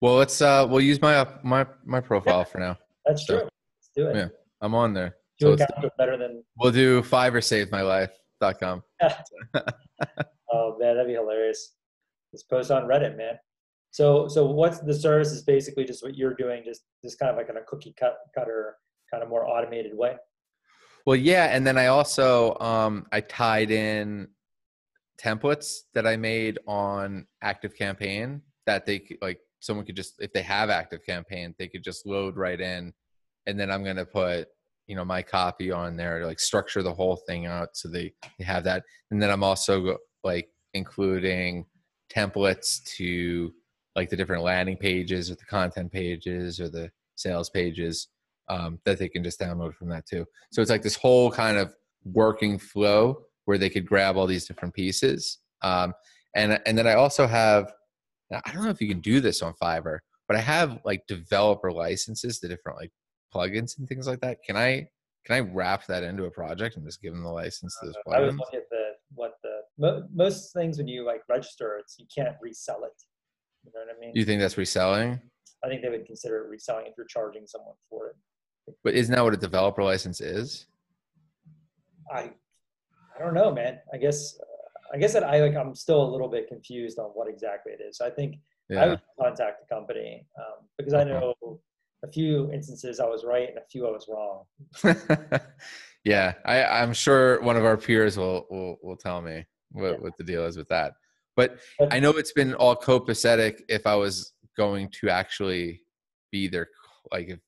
Well, 0.00 0.14
let's 0.16 0.40
uh, 0.40 0.66
we'll 0.68 0.80
use 0.80 1.00
my 1.00 1.26
my 1.42 1.66
my 1.84 2.00
profile 2.00 2.38
yeah, 2.38 2.44
for 2.44 2.58
now. 2.58 2.78
That's 3.06 3.26
so, 3.26 3.40
true. 3.40 3.42
Let's 3.42 3.90
do 3.94 4.08
it. 4.08 4.16
Yeah, 4.16 4.28
I'm 4.60 4.74
on 4.74 4.94
there. 4.94 5.16
So 5.40 5.56
better 5.96 6.16
than. 6.18 6.42
We'll 6.58 6.72
do 6.72 7.02
Fiverr 7.02 7.42
Save 7.42 7.70
My 7.70 7.82
Life.com. 7.82 8.82
oh 10.52 10.76
man, 10.78 10.96
that'd 10.96 11.06
be 11.06 11.14
hilarious. 11.14 11.74
Just 12.32 12.48
post 12.50 12.70
on 12.70 12.84
Reddit, 12.84 13.16
man. 13.16 13.34
So 13.90 14.28
so 14.28 14.46
what's 14.46 14.80
the 14.80 14.94
service 14.94 15.32
is 15.32 15.42
basically 15.42 15.84
just 15.84 16.02
what 16.02 16.16
you're 16.16 16.34
doing, 16.34 16.62
just 16.64 16.82
just 17.02 17.18
kind 17.18 17.30
of 17.30 17.36
like 17.36 17.48
in 17.48 17.56
a 17.56 17.62
cookie 17.66 17.94
cut 17.98 18.18
cutter 18.34 18.76
kind 19.10 19.22
of 19.22 19.28
more 19.28 19.46
automated 19.46 19.96
way. 19.96 20.16
Well, 21.06 21.16
yeah, 21.16 21.46
and 21.46 21.66
then 21.66 21.78
I 21.78 21.86
also 21.86 22.56
um, 22.60 23.06
I 23.10 23.20
tied 23.20 23.70
in 23.70 24.28
templates 25.22 25.80
that 25.94 26.06
I 26.06 26.16
made 26.16 26.58
on 26.66 27.26
Active 27.42 27.76
Campaign 27.76 28.42
that 28.66 28.86
they 28.86 29.02
like 29.20 29.40
someone 29.60 29.84
could 29.84 29.96
just 29.96 30.14
if 30.20 30.32
they 30.32 30.42
have 30.42 30.70
Active 30.70 31.04
Campaign 31.04 31.54
they 31.58 31.68
could 31.68 31.84
just 31.84 32.06
load 32.06 32.36
right 32.36 32.60
in, 32.60 32.92
and 33.46 33.58
then 33.58 33.70
I'm 33.70 33.84
gonna 33.84 34.06
put 34.06 34.48
you 34.86 34.96
know 34.96 35.04
my 35.04 35.22
copy 35.22 35.70
on 35.70 35.96
there 35.96 36.20
to 36.20 36.26
like 36.26 36.40
structure 36.40 36.82
the 36.82 36.92
whole 36.92 37.16
thing 37.16 37.46
out 37.46 37.70
so 37.74 37.88
they, 37.88 38.12
they 38.38 38.44
have 38.44 38.64
that, 38.64 38.84
and 39.10 39.22
then 39.22 39.30
I'm 39.30 39.44
also 39.44 39.96
like 40.24 40.48
including 40.74 41.66
templates 42.14 42.82
to 42.96 43.52
like 43.96 44.08
the 44.08 44.16
different 44.16 44.42
landing 44.42 44.76
pages 44.76 45.30
or 45.30 45.34
the 45.34 45.44
content 45.44 45.92
pages 45.92 46.60
or 46.60 46.68
the 46.68 46.90
sales 47.16 47.50
pages 47.50 48.08
um, 48.48 48.78
that 48.84 48.98
they 48.98 49.08
can 49.08 49.22
just 49.22 49.40
download 49.40 49.74
from 49.74 49.88
that 49.88 50.06
too. 50.06 50.24
So 50.52 50.60
it's 50.62 50.70
like 50.70 50.82
this 50.82 50.96
whole 50.96 51.30
kind 51.30 51.56
of 51.56 51.74
working 52.04 52.58
flow 52.58 53.24
where 53.50 53.58
they 53.58 53.68
could 53.68 53.84
grab 53.84 54.16
all 54.16 54.28
these 54.28 54.46
different 54.46 54.72
pieces. 54.72 55.38
Um, 55.62 55.92
and 56.36 56.60
and 56.66 56.78
then 56.78 56.86
I 56.86 56.94
also 56.94 57.26
have 57.26 57.72
I 58.32 58.52
don't 58.52 58.62
know 58.62 58.70
if 58.70 58.80
you 58.80 58.86
can 58.86 59.00
do 59.00 59.20
this 59.20 59.42
on 59.42 59.54
Fiverr, 59.60 59.98
but 60.28 60.36
I 60.36 60.40
have 60.40 60.78
like 60.84 61.04
developer 61.08 61.72
licenses 61.72 62.38
to 62.38 62.46
different 62.46 62.78
like 62.78 62.92
plugins 63.34 63.76
and 63.76 63.88
things 63.88 64.06
like 64.06 64.20
that. 64.20 64.38
Can 64.46 64.56
I 64.56 64.86
can 65.26 65.34
I 65.34 65.40
wrap 65.40 65.84
that 65.86 66.04
into 66.04 66.26
a 66.26 66.30
project 66.30 66.76
and 66.76 66.86
just 66.86 67.02
give 67.02 67.12
them 67.12 67.24
the 67.24 67.28
license 67.28 67.76
to 67.80 67.86
those 67.86 67.96
plugins? 68.06 68.14
I 68.14 68.20
was 68.20 68.36
looking 68.36 68.60
at 68.60 68.70
the 68.70 68.90
what 69.14 69.34
the 69.42 70.06
most 70.14 70.52
things 70.52 70.78
when 70.78 70.86
you 70.86 71.04
like 71.04 71.22
register, 71.28 71.76
it's 71.80 71.96
you 71.98 72.06
can't 72.16 72.36
resell 72.40 72.84
it. 72.84 72.92
You 73.64 73.72
know 73.74 73.80
what 73.84 73.96
I 73.96 74.00
mean? 74.00 74.12
You 74.14 74.24
think 74.24 74.40
that's 74.40 74.56
reselling? 74.56 75.20
I 75.64 75.68
think 75.68 75.82
they 75.82 75.88
would 75.88 76.06
consider 76.06 76.44
it 76.44 76.48
reselling 76.48 76.86
if 76.86 76.92
you're 76.96 77.06
charging 77.06 77.48
someone 77.48 77.74
for 77.88 78.10
it. 78.10 78.16
But 78.84 78.94
isn't 78.94 79.12
that 79.12 79.24
what 79.24 79.34
a 79.34 79.36
developer 79.36 79.82
license 79.82 80.20
is? 80.20 80.66
I 82.14 82.30
I 83.20 83.24
don't 83.24 83.34
know, 83.34 83.52
man. 83.52 83.78
I 83.92 83.98
guess 83.98 84.38
I 84.92 84.98
guess 84.98 85.12
that 85.12 85.24
I 85.24 85.40
like 85.40 85.56
I'm 85.56 85.74
still 85.74 86.02
a 86.02 86.10
little 86.10 86.28
bit 86.28 86.48
confused 86.48 86.98
on 86.98 87.10
what 87.10 87.28
exactly 87.28 87.72
it 87.72 87.80
is. 87.80 88.00
I 88.00 88.10
think 88.10 88.36
yeah. 88.68 88.82
I 88.82 88.88
would 88.88 89.00
contact 89.20 89.60
the 89.60 89.74
company 89.74 90.26
um, 90.38 90.66
because 90.78 90.94
I 90.94 91.04
know 91.04 91.34
a 92.02 92.10
few 92.10 92.50
instances 92.50 92.98
I 92.98 93.04
was 93.04 93.24
right 93.24 93.48
and 93.48 93.58
a 93.58 93.66
few 93.70 93.86
I 93.86 93.90
was 93.90 94.08
wrong. 94.08 95.40
yeah, 96.04 96.34
I, 96.44 96.64
I'm 96.64 96.92
sure 96.92 97.40
one 97.42 97.56
of 97.56 97.64
our 97.64 97.76
peers 97.76 98.16
will 98.16 98.46
will, 98.50 98.78
will 98.82 98.96
tell 98.96 99.20
me 99.20 99.44
what, 99.72 99.92
yeah. 99.92 99.96
what 99.98 100.16
the 100.16 100.24
deal 100.24 100.44
is 100.46 100.56
with 100.56 100.68
that. 100.68 100.94
But 101.36 101.58
I 101.90 102.00
know 102.00 102.10
it's 102.10 102.32
been 102.32 102.54
all 102.54 102.76
copacetic 102.76 103.62
if 103.68 103.86
I 103.86 103.94
was 103.94 104.32
going 104.56 104.90
to 105.00 105.08
actually 105.08 105.82
be 106.32 106.48
their 106.48 106.68
like 107.12 107.28
if 107.28 107.38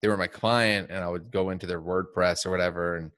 they 0.00 0.08
were 0.08 0.16
my 0.16 0.26
client 0.26 0.88
and 0.90 1.02
I 1.02 1.08
would 1.08 1.30
go 1.30 1.50
into 1.50 1.66
their 1.66 1.80
WordPress 1.80 2.44
or 2.44 2.50
whatever 2.50 2.96
and 2.96 3.10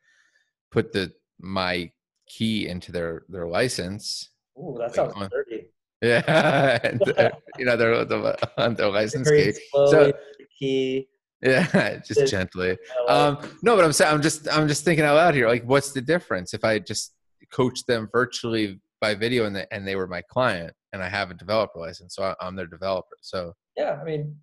put 0.70 0.92
the 0.92 1.12
my 1.40 1.90
key 2.28 2.68
into 2.68 2.92
their 2.92 3.22
their 3.28 3.46
license. 3.46 4.30
Ooh, 4.58 4.76
that 4.78 4.94
sounds 4.94 5.14
on, 5.14 5.28
dirty. 5.30 5.66
Yeah, 6.02 6.78
and, 6.84 7.00
uh, 7.16 7.30
you 7.58 7.64
know, 7.64 7.78
their 7.78 8.04
the, 8.04 8.36
on 8.62 8.74
their 8.74 8.90
license 8.90 9.30
key. 9.30 9.52
So 9.72 10.12
key. 10.58 11.08
Yeah, 11.40 11.96
just 11.98 12.10
It's- 12.12 12.30
gently. 12.30 12.76
Um, 13.08 13.38
no, 13.62 13.74
but 13.76 13.84
I'm 13.84 13.92
saying 13.92 14.12
I'm 14.12 14.20
just 14.20 14.48
I'm 14.52 14.68
just 14.68 14.84
thinking 14.84 15.04
out 15.04 15.14
loud 15.14 15.34
here. 15.34 15.48
Like, 15.48 15.64
what's 15.64 15.92
the 15.92 16.02
difference 16.02 16.52
if 16.52 16.62
I 16.62 16.78
just 16.78 17.14
coach 17.52 17.84
them 17.86 18.08
virtually 18.12 18.80
by 19.00 19.14
video 19.14 19.46
and 19.46 19.54
they, 19.56 19.66
and 19.70 19.86
they 19.86 19.96
were 19.96 20.06
my 20.06 20.22
client 20.22 20.72
and 20.92 21.02
I 21.02 21.08
have 21.08 21.30
a 21.30 21.34
developer 21.34 21.78
license, 21.78 22.14
so 22.16 22.22
I, 22.24 22.34
I'm 22.40 22.56
their 22.56 22.66
developer. 22.66 23.16
So 23.22 23.54
yeah, 23.76 23.98
I 24.00 24.04
mean, 24.04 24.36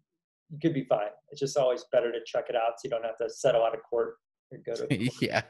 you 0.49 0.59
could 0.59 0.73
be 0.73 0.85
fine. 0.85 1.09
It's 1.29 1.39
just 1.39 1.57
always 1.57 1.85
better 1.91 2.11
to 2.11 2.19
check 2.25 2.45
it 2.49 2.55
out 2.55 2.73
so 2.77 2.81
you 2.85 2.89
don't 2.89 3.05
have 3.05 3.17
to 3.17 3.29
settle 3.29 3.63
out 3.63 3.75
of 3.75 3.81
court 3.89 4.15
or 4.51 4.57
go 4.65 4.73
to. 4.75 4.87
yeah, 4.99 5.07
you 5.21 5.27
know 5.29 5.41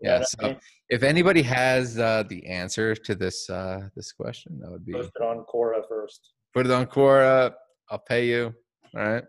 yeah. 0.00 0.12
what 0.18 0.22
I 0.22 0.24
So 0.24 0.46
mean? 0.48 0.56
if 0.88 1.02
anybody 1.02 1.42
has 1.42 1.98
uh, 1.98 2.24
the 2.28 2.46
answer 2.46 2.94
to 2.94 3.14
this 3.14 3.48
uh, 3.50 3.88
this 3.96 4.12
question, 4.12 4.58
that 4.60 4.70
would 4.70 4.84
be 4.84 4.92
Post 4.92 5.12
it 5.16 5.22
on 5.22 5.44
Quora 5.52 5.82
first. 5.88 6.32
put 6.54 6.66
it 6.66 6.72
on 6.72 6.86
Quora. 6.86 7.52
I'll 7.90 7.98
pay 7.98 8.26
you. 8.26 8.54
All 8.96 9.02
right. 9.08 9.24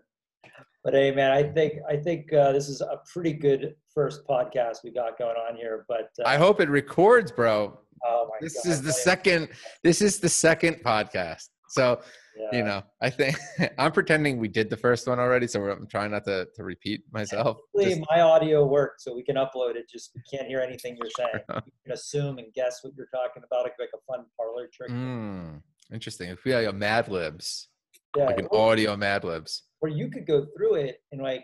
But 0.84 0.94
hey, 0.94 1.12
man, 1.12 1.30
I 1.30 1.44
think 1.44 1.74
I 1.88 1.96
think 1.96 2.32
uh, 2.32 2.50
this 2.52 2.68
is 2.68 2.80
a 2.80 3.00
pretty 3.12 3.32
good 3.32 3.74
first 3.94 4.26
podcast 4.28 4.78
we 4.82 4.90
got 4.92 5.16
going 5.18 5.36
on 5.36 5.56
here. 5.56 5.84
But 5.88 6.08
uh, 6.20 6.26
I 6.26 6.36
hope 6.36 6.60
it 6.60 6.68
records, 6.68 7.30
bro. 7.30 7.78
oh 8.04 8.26
my 8.28 8.36
This 8.40 8.54
God, 8.64 8.70
is 8.72 8.80
the 8.80 8.86
man. 8.88 8.92
second. 8.94 9.48
This 9.84 10.02
is 10.02 10.18
the 10.18 10.28
second 10.28 10.82
podcast. 10.84 11.48
So 11.72 12.02
Yeah. 12.36 12.58
you 12.58 12.64
know, 12.64 12.82
I 13.00 13.08
think 13.08 13.34
I'm 13.78 13.92
pretending 13.92 14.36
we 14.38 14.48
did 14.48 14.68
the 14.68 14.76
first 14.76 15.08
one 15.08 15.18
already, 15.18 15.46
so 15.46 15.62
I'm 15.70 15.86
trying 15.86 16.10
not 16.10 16.24
to, 16.24 16.46
to 16.54 16.64
repeat 16.64 17.00
myself. 17.10 17.56
Just- 17.80 18.02
my 18.10 18.20
audio 18.20 18.66
works 18.66 19.04
so 19.04 19.14
we 19.14 19.22
can 19.24 19.36
upload 19.36 19.76
it. 19.76 19.88
Just 19.90 20.12
we 20.14 20.20
can't 20.30 20.46
hear 20.48 20.60
anything 20.60 20.96
you're 21.00 21.10
saying. 21.16 21.42
You 21.66 21.72
can 21.84 21.92
assume 21.92 22.36
and 22.38 22.52
guess 22.54 22.80
what 22.82 22.92
you're 22.96 23.08
talking 23.12 23.42
about. 23.50 23.64
It 23.66 23.70
could 23.70 23.78
be 23.78 23.84
like 23.84 23.90
a 23.94 24.04
fun 24.12 24.26
parlor 24.38 24.68
trick. 24.72 24.90
mm, 24.90 25.62
interesting. 25.92 26.28
If 26.28 26.44
we 26.44 26.50
had 26.50 26.64
a 26.64 26.72
Mad 26.74 27.08
Libs, 27.08 27.68
yeah, 28.16 28.26
like 28.26 28.38
an 28.38 28.48
or, 28.50 28.70
audio 28.72 28.94
Mad 28.96 29.24
Libs. 29.24 29.62
or 29.80 29.88
you 29.88 30.10
could 30.10 30.26
go 30.26 30.46
through 30.54 30.74
it 30.74 30.98
and 31.10 31.22
like, 31.22 31.42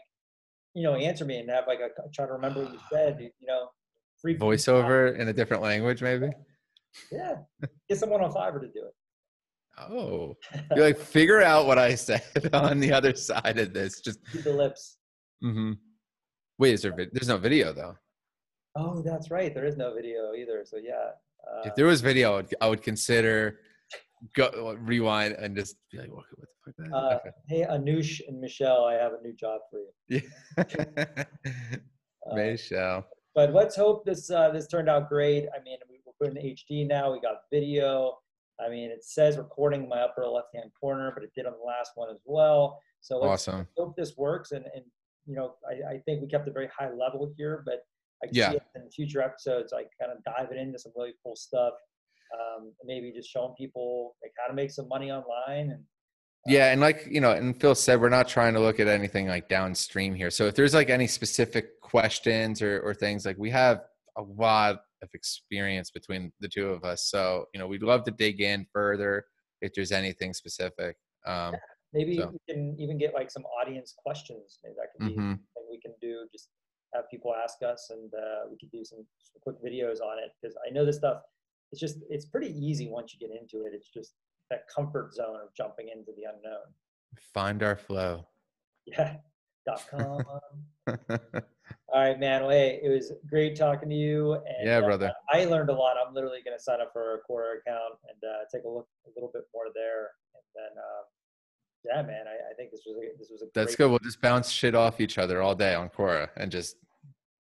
you 0.74 0.82
know, 0.82 0.94
answer 0.94 1.24
me 1.24 1.38
and 1.38 1.48
have 1.48 1.64
like 1.66 1.80
a 1.80 1.88
try 2.14 2.26
to 2.26 2.32
remember 2.32 2.64
what 2.64 2.72
you 2.74 2.80
said. 2.92 3.18
You 3.40 3.46
know, 3.46 3.68
free 4.20 4.36
voiceover 4.36 5.18
in 5.18 5.28
a 5.28 5.32
different 5.32 5.62
language, 5.62 6.02
maybe. 6.02 6.28
Yeah, 7.10 7.36
get 7.88 7.98
someone 7.98 8.22
on 8.22 8.30
Fiverr 8.32 8.60
to 8.60 8.66
do 8.68 8.84
it. 8.86 8.94
Oh, 9.90 10.36
you 10.74 10.82
like 10.82 10.98
figure 10.98 11.42
out 11.42 11.66
what 11.66 11.78
I 11.78 11.94
said 11.94 12.22
on 12.52 12.80
the 12.80 12.92
other 12.92 13.14
side 13.14 13.58
of 13.58 13.72
this. 13.72 14.00
Just 14.00 14.18
Do 14.32 14.42
the 14.42 14.52
lips. 14.52 14.96
Mm-hmm. 15.44 15.72
wait, 16.58 16.74
is 16.74 16.82
there? 16.82 16.94
vid- 16.94 17.10
There's 17.12 17.28
no 17.28 17.38
video 17.38 17.72
though. 17.72 17.94
Oh, 18.76 19.02
that's 19.02 19.30
right. 19.30 19.54
There 19.54 19.64
is 19.64 19.76
no 19.76 19.94
video 19.94 20.32
either. 20.34 20.62
So 20.64 20.76
yeah. 20.76 21.10
Uh, 21.48 21.62
If 21.68 21.74
there 21.74 21.86
was 21.86 22.00
video, 22.00 22.32
I 22.32 22.36
would, 22.36 22.54
I 22.62 22.68
would 22.68 22.82
consider 22.82 23.60
go 24.34 24.76
rewind 24.80 25.34
and 25.34 25.54
just 25.56 25.76
be 25.92 25.98
like, 25.98 26.12
what, 26.12 26.24
what 26.34 26.48
the 26.76 26.84
fuck? 26.84 26.92
uh, 26.92 27.14
Okay. 27.16 27.30
hey, 27.48 27.66
Anush 27.70 28.20
and 28.26 28.40
Michelle, 28.40 28.84
I 28.84 28.94
have 28.94 29.12
a 29.12 29.22
new 29.22 29.32
job 29.34 29.60
for 29.70 29.80
you. 30.08 30.20
Yeah. 30.56 31.24
Uh, 32.30 32.34
Michelle. 32.34 33.06
but 33.34 33.54
let's 33.54 33.74
hope 33.74 34.04
this 34.04 34.30
uh, 34.30 34.50
this 34.50 34.66
turned 34.66 34.88
out 34.88 35.08
great. 35.08 35.46
I 35.58 35.62
mean, 35.62 35.78
we, 35.88 35.98
we're 36.04 36.12
putting 36.28 36.42
HD 36.42 36.86
now. 36.86 37.10
We 37.12 37.20
got 37.20 37.36
video. 37.50 38.18
I 38.64 38.68
mean, 38.68 38.90
it 38.90 39.04
says 39.04 39.36
recording 39.38 39.84
in 39.84 39.88
my 39.88 40.00
upper 40.00 40.26
left 40.26 40.48
hand 40.54 40.70
corner, 40.80 41.12
but 41.14 41.22
it 41.22 41.30
did 41.34 41.46
on 41.46 41.52
the 41.52 41.64
last 41.64 41.92
one 41.94 42.10
as 42.10 42.20
well. 42.24 42.80
So 43.00 43.18
let's 43.18 43.48
Awesome. 43.48 43.66
hope 43.76 43.96
this 43.96 44.16
works. 44.16 44.52
And 44.52 44.64
and 44.74 44.84
you 45.26 45.36
know, 45.36 45.54
I, 45.68 45.94
I 45.94 45.98
think 46.06 46.22
we 46.22 46.28
kept 46.28 46.48
a 46.48 46.52
very 46.52 46.68
high 46.76 46.90
level 46.90 47.32
here, 47.36 47.62
but 47.66 47.80
I 48.22 48.26
can 48.26 48.34
Yeah. 48.34 48.50
see 48.50 48.56
it 48.56 48.62
in 48.74 48.90
future 48.90 49.20
episodes, 49.22 49.72
like 49.72 49.88
kind 50.00 50.10
of 50.10 50.18
diving 50.24 50.58
into 50.58 50.78
some 50.78 50.92
really 50.96 51.12
cool 51.22 51.36
stuff. 51.36 51.74
Um, 52.34 52.72
maybe 52.84 53.12
just 53.14 53.30
showing 53.30 53.54
people 53.56 54.16
like 54.22 54.32
how 54.38 54.48
to 54.48 54.54
make 54.54 54.70
some 54.70 54.88
money 54.88 55.10
online 55.10 55.70
and 55.70 55.84
Yeah, 56.46 56.72
and 56.72 56.80
like 56.80 57.06
you 57.10 57.20
know, 57.20 57.32
and 57.32 57.58
Phil 57.60 57.74
said, 57.74 58.00
we're 58.00 58.08
not 58.08 58.26
trying 58.28 58.54
to 58.54 58.60
look 58.60 58.80
at 58.80 58.88
anything 58.88 59.28
like 59.28 59.48
downstream 59.48 60.14
here. 60.14 60.30
So 60.30 60.46
if 60.46 60.54
there's 60.54 60.74
like 60.74 60.90
any 60.90 61.06
specific 61.06 61.80
questions 61.80 62.60
or 62.62 62.80
or 62.80 62.94
things 62.94 63.24
like 63.26 63.38
we 63.38 63.50
have 63.50 63.82
a 64.16 64.22
lot 64.22 64.80
of 65.02 65.08
experience 65.14 65.90
between 65.90 66.32
the 66.40 66.48
two 66.48 66.68
of 66.70 66.84
us, 66.84 67.04
so 67.04 67.46
you 67.52 67.60
know, 67.60 67.66
we'd 67.66 67.82
love 67.82 68.04
to 68.04 68.10
dig 68.10 68.40
in 68.40 68.66
further 68.72 69.26
if 69.60 69.74
there's 69.74 69.92
anything 69.92 70.32
specific. 70.32 70.96
Um, 71.26 71.54
maybe 71.92 72.16
So- 72.16 72.30
we 72.30 72.54
can 72.54 72.76
even 72.78 72.98
get 72.98 73.14
like 73.14 73.30
some 73.30 73.44
audience 73.46 73.94
questions. 73.96 74.58
Maybe 74.62 74.76
that 74.76 74.88
can 74.96 75.08
be 75.08 75.14
mhm. 75.14 75.36
thing 75.54 75.66
we 75.70 75.80
can 75.80 75.94
do. 76.00 76.26
Just 76.32 76.50
have 76.94 77.04
people 77.10 77.34
ask 77.34 77.62
us, 77.62 77.90
and 77.90 78.12
uh, 78.14 78.48
we 78.50 78.56
could 78.58 78.70
do 78.70 78.84
some, 78.84 79.06
some 79.22 79.40
quick 79.42 79.56
videos 79.64 80.00
on 80.00 80.18
it 80.18 80.30
because 80.40 80.56
I 80.66 80.70
know 80.70 80.84
this 80.84 80.96
stuff. 80.96 81.22
It's 81.70 81.80
just 81.80 81.98
it's 82.08 82.24
pretty 82.24 82.48
easy 82.58 82.88
once 82.88 83.14
you 83.14 83.20
get 83.20 83.36
into 83.36 83.66
it. 83.66 83.72
It's 83.74 83.88
just 83.88 84.14
that 84.50 84.62
comfort 84.74 85.12
zone 85.12 85.36
of 85.36 85.54
jumping 85.54 85.88
into 85.94 86.12
the 86.16 86.24
unknown. 86.24 86.72
Find 87.34 87.62
our 87.62 87.76
flow. 87.76 88.26
Yeah. 88.86 89.16
Dot 89.66 89.84
com. 89.90 90.22
All 91.92 92.00
right, 92.00 92.18
man. 92.18 92.42
Well, 92.42 92.50
hey, 92.50 92.80
it 92.82 92.88
was 92.88 93.12
great 93.28 93.56
talking 93.56 93.88
to 93.88 93.94
you. 93.94 94.34
And, 94.34 94.44
Yeah, 94.64 94.78
uh, 94.78 94.82
brother. 94.82 95.12
I 95.30 95.44
learned 95.44 95.70
a 95.70 95.72
lot. 95.72 95.96
I'm 95.96 96.14
literally 96.14 96.40
going 96.44 96.56
to 96.56 96.62
sign 96.62 96.80
up 96.80 96.92
for 96.92 97.14
a 97.14 97.18
Quora 97.18 97.58
account 97.58 97.94
and 98.08 98.30
uh, 98.30 98.44
take 98.52 98.64
a 98.64 98.68
look 98.68 98.86
a 99.06 99.10
little 99.14 99.30
bit 99.32 99.44
more 99.54 99.66
there. 99.74 100.10
And 100.34 100.42
then, 100.54 100.78
um, 100.78 101.04
yeah, 101.84 102.02
man, 102.02 102.26
I, 102.26 102.50
I 102.50 102.54
think 102.54 102.70
this 102.70 102.82
was 102.86 102.96
a, 102.96 103.18
this 103.18 103.30
was 103.30 103.42
a 103.42 103.46
That's 103.54 103.74
good. 103.74 103.88
We'll 103.88 104.00
just 104.00 104.20
bounce 104.20 104.50
shit 104.50 104.74
off 104.74 105.00
each 105.00 105.18
other 105.18 105.40
all 105.40 105.54
day 105.54 105.74
on 105.74 105.88
Quora 105.88 106.28
and 106.36 106.50
just 106.50 106.76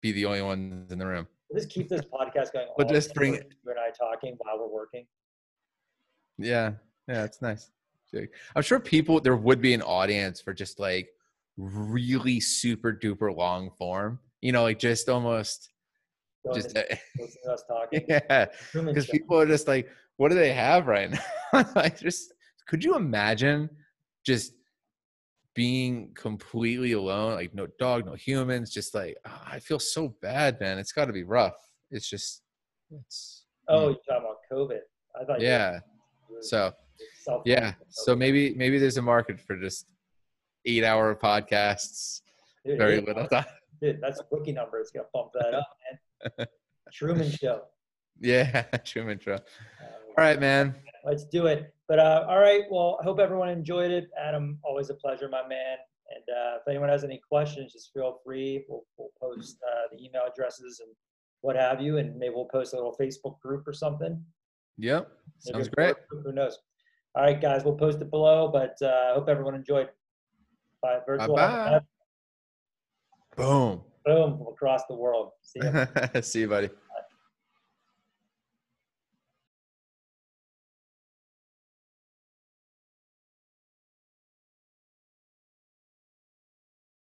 be 0.00 0.12
the 0.12 0.26
only 0.26 0.42
ones 0.42 0.92
in 0.92 0.98
the 0.98 1.06
room. 1.06 1.26
We'll 1.50 1.60
just 1.60 1.72
keep 1.72 1.88
this 1.88 2.02
podcast 2.12 2.52
going. 2.52 2.68
We'll 2.78 2.88
just 2.88 3.14
bring 3.14 3.34
You 3.34 3.40
and 3.66 3.78
I 3.78 3.90
talking 3.90 4.36
while 4.38 4.58
we're 4.58 4.72
working. 4.72 5.06
Yeah, 6.38 6.72
yeah, 7.08 7.24
it's 7.24 7.42
nice. 7.42 7.70
I'm 8.54 8.62
sure 8.62 8.80
people 8.80 9.20
there 9.20 9.36
would 9.36 9.60
be 9.60 9.74
an 9.74 9.82
audience 9.82 10.40
for 10.40 10.54
just 10.54 10.78
like 10.78 11.10
really 11.56 12.40
super 12.40 12.92
duper 12.92 13.34
long 13.34 13.70
form. 13.78 14.18
You 14.40 14.52
know, 14.52 14.62
like 14.62 14.78
just 14.78 15.08
almost 15.08 15.70
Going 16.44 16.56
just 16.60 16.70
to 16.76 16.92
us 17.52 17.64
talking. 17.68 18.04
yeah, 18.08 18.46
because 18.72 19.06
people 19.06 19.38
are 19.40 19.46
just 19.46 19.66
like, 19.66 19.88
what 20.16 20.28
do 20.30 20.34
they 20.34 20.52
have 20.52 20.86
right 20.86 21.10
now? 21.52 21.64
like, 21.74 21.98
just 21.98 22.32
could 22.68 22.84
you 22.84 22.94
imagine 22.96 23.68
just 24.24 24.52
being 25.54 26.12
completely 26.14 26.92
alone, 26.92 27.34
like 27.34 27.54
no 27.54 27.66
dog, 27.78 28.04
no 28.06 28.14
humans, 28.14 28.70
just 28.72 28.94
like 28.94 29.16
ah, 29.26 29.42
I 29.50 29.58
feel 29.58 29.78
so 29.78 30.14
bad, 30.20 30.60
man. 30.60 30.78
It's 30.78 30.92
got 30.92 31.06
to 31.06 31.12
be 31.12 31.22
rough. 31.24 31.56
It's 31.90 32.08
just, 32.08 32.42
it's 32.90 33.44
Oh, 33.68 33.88
you're 33.88 33.96
talking 34.08 34.24
about 34.24 34.36
COVID. 34.52 34.78
I 35.20 35.24
thought. 35.24 35.40
you 35.40 35.46
were- 35.46 35.52
yeah. 35.52 35.72
you 36.28 36.36
were 36.36 36.42
So 36.42 36.72
yeah, 37.44 37.72
so 37.88 38.14
maybe 38.14 38.54
maybe 38.54 38.78
there's 38.78 38.96
a 38.98 39.02
market 39.02 39.40
for 39.40 39.56
just 39.56 39.86
eight 40.66 40.84
hour 40.84 41.14
podcasts, 41.14 42.22
Dude, 42.64 42.78
very 42.78 43.00
little 43.00 43.26
time. 43.26 43.44
Dude, 43.80 44.00
that's 44.00 44.20
a 44.20 44.24
bookie 44.30 44.52
number. 44.52 44.78
It's 44.78 44.90
gonna 44.90 45.06
bump 45.14 45.30
that 45.34 45.54
up, 45.54 45.68
man. 46.38 46.46
Truman 46.92 47.30
Show. 47.30 47.62
Yeah, 48.18 48.62
Truman 48.84 49.18
Show. 49.18 49.34
Uh, 49.34 49.38
All 49.38 50.14
right, 50.24 50.40
man. 50.40 50.74
let's 51.04 51.26
do 51.26 51.44
it. 51.48 51.74
But 51.86 51.98
uh, 51.98 52.24
all 52.26 52.38
right, 52.38 52.62
well, 52.70 52.96
I 52.98 53.04
hope 53.04 53.18
everyone 53.20 53.50
enjoyed 53.50 53.90
it. 53.90 54.08
Adam, 54.18 54.58
always 54.64 54.88
a 54.88 54.94
pleasure, 54.94 55.28
my 55.28 55.46
man. 55.46 55.76
And 56.14 56.24
uh, 56.34 56.56
if 56.56 56.66
anyone 56.66 56.88
has 56.88 57.04
any 57.04 57.20
questions, 57.28 57.74
just 57.74 57.92
feel 57.92 58.18
free. 58.24 58.64
We'll, 58.70 58.84
we'll 58.96 59.10
post 59.20 59.58
uh, 59.70 59.82
the 59.92 60.02
email 60.02 60.22
addresses 60.26 60.80
and 60.80 60.88
what 61.42 61.56
have 61.56 61.82
you, 61.82 61.98
and 61.98 62.16
maybe 62.18 62.32
we'll 62.34 62.46
post 62.46 62.72
a 62.72 62.76
little 62.76 62.96
Facebook 62.98 63.38
group 63.40 63.68
or 63.68 63.74
something. 63.74 64.18
Yep, 64.78 65.10
Maybe 65.44 65.52
sounds 65.58 65.68
great. 65.68 65.94
Group, 66.08 66.24
Who 66.24 66.32
knows? 66.32 66.58
All 67.14 67.22
right, 67.22 67.38
guys, 67.38 67.64
we'll 67.64 67.76
post 67.76 68.00
it 68.00 68.10
below. 68.10 68.48
But 68.48 68.76
uh, 68.80 69.10
I 69.10 69.14
hope 69.14 69.28
everyone 69.28 69.54
enjoyed. 69.54 69.88
Bye, 70.86 71.00
virtual. 71.04 71.80
Boom. 73.36 73.82
Boom, 74.04 74.46
across 74.48 74.82
the 74.88 74.94
world. 74.94 75.32
See 75.42 75.60
you. 75.60 76.22
See 76.22 76.40
you, 76.40 76.48
buddy. 76.48 76.70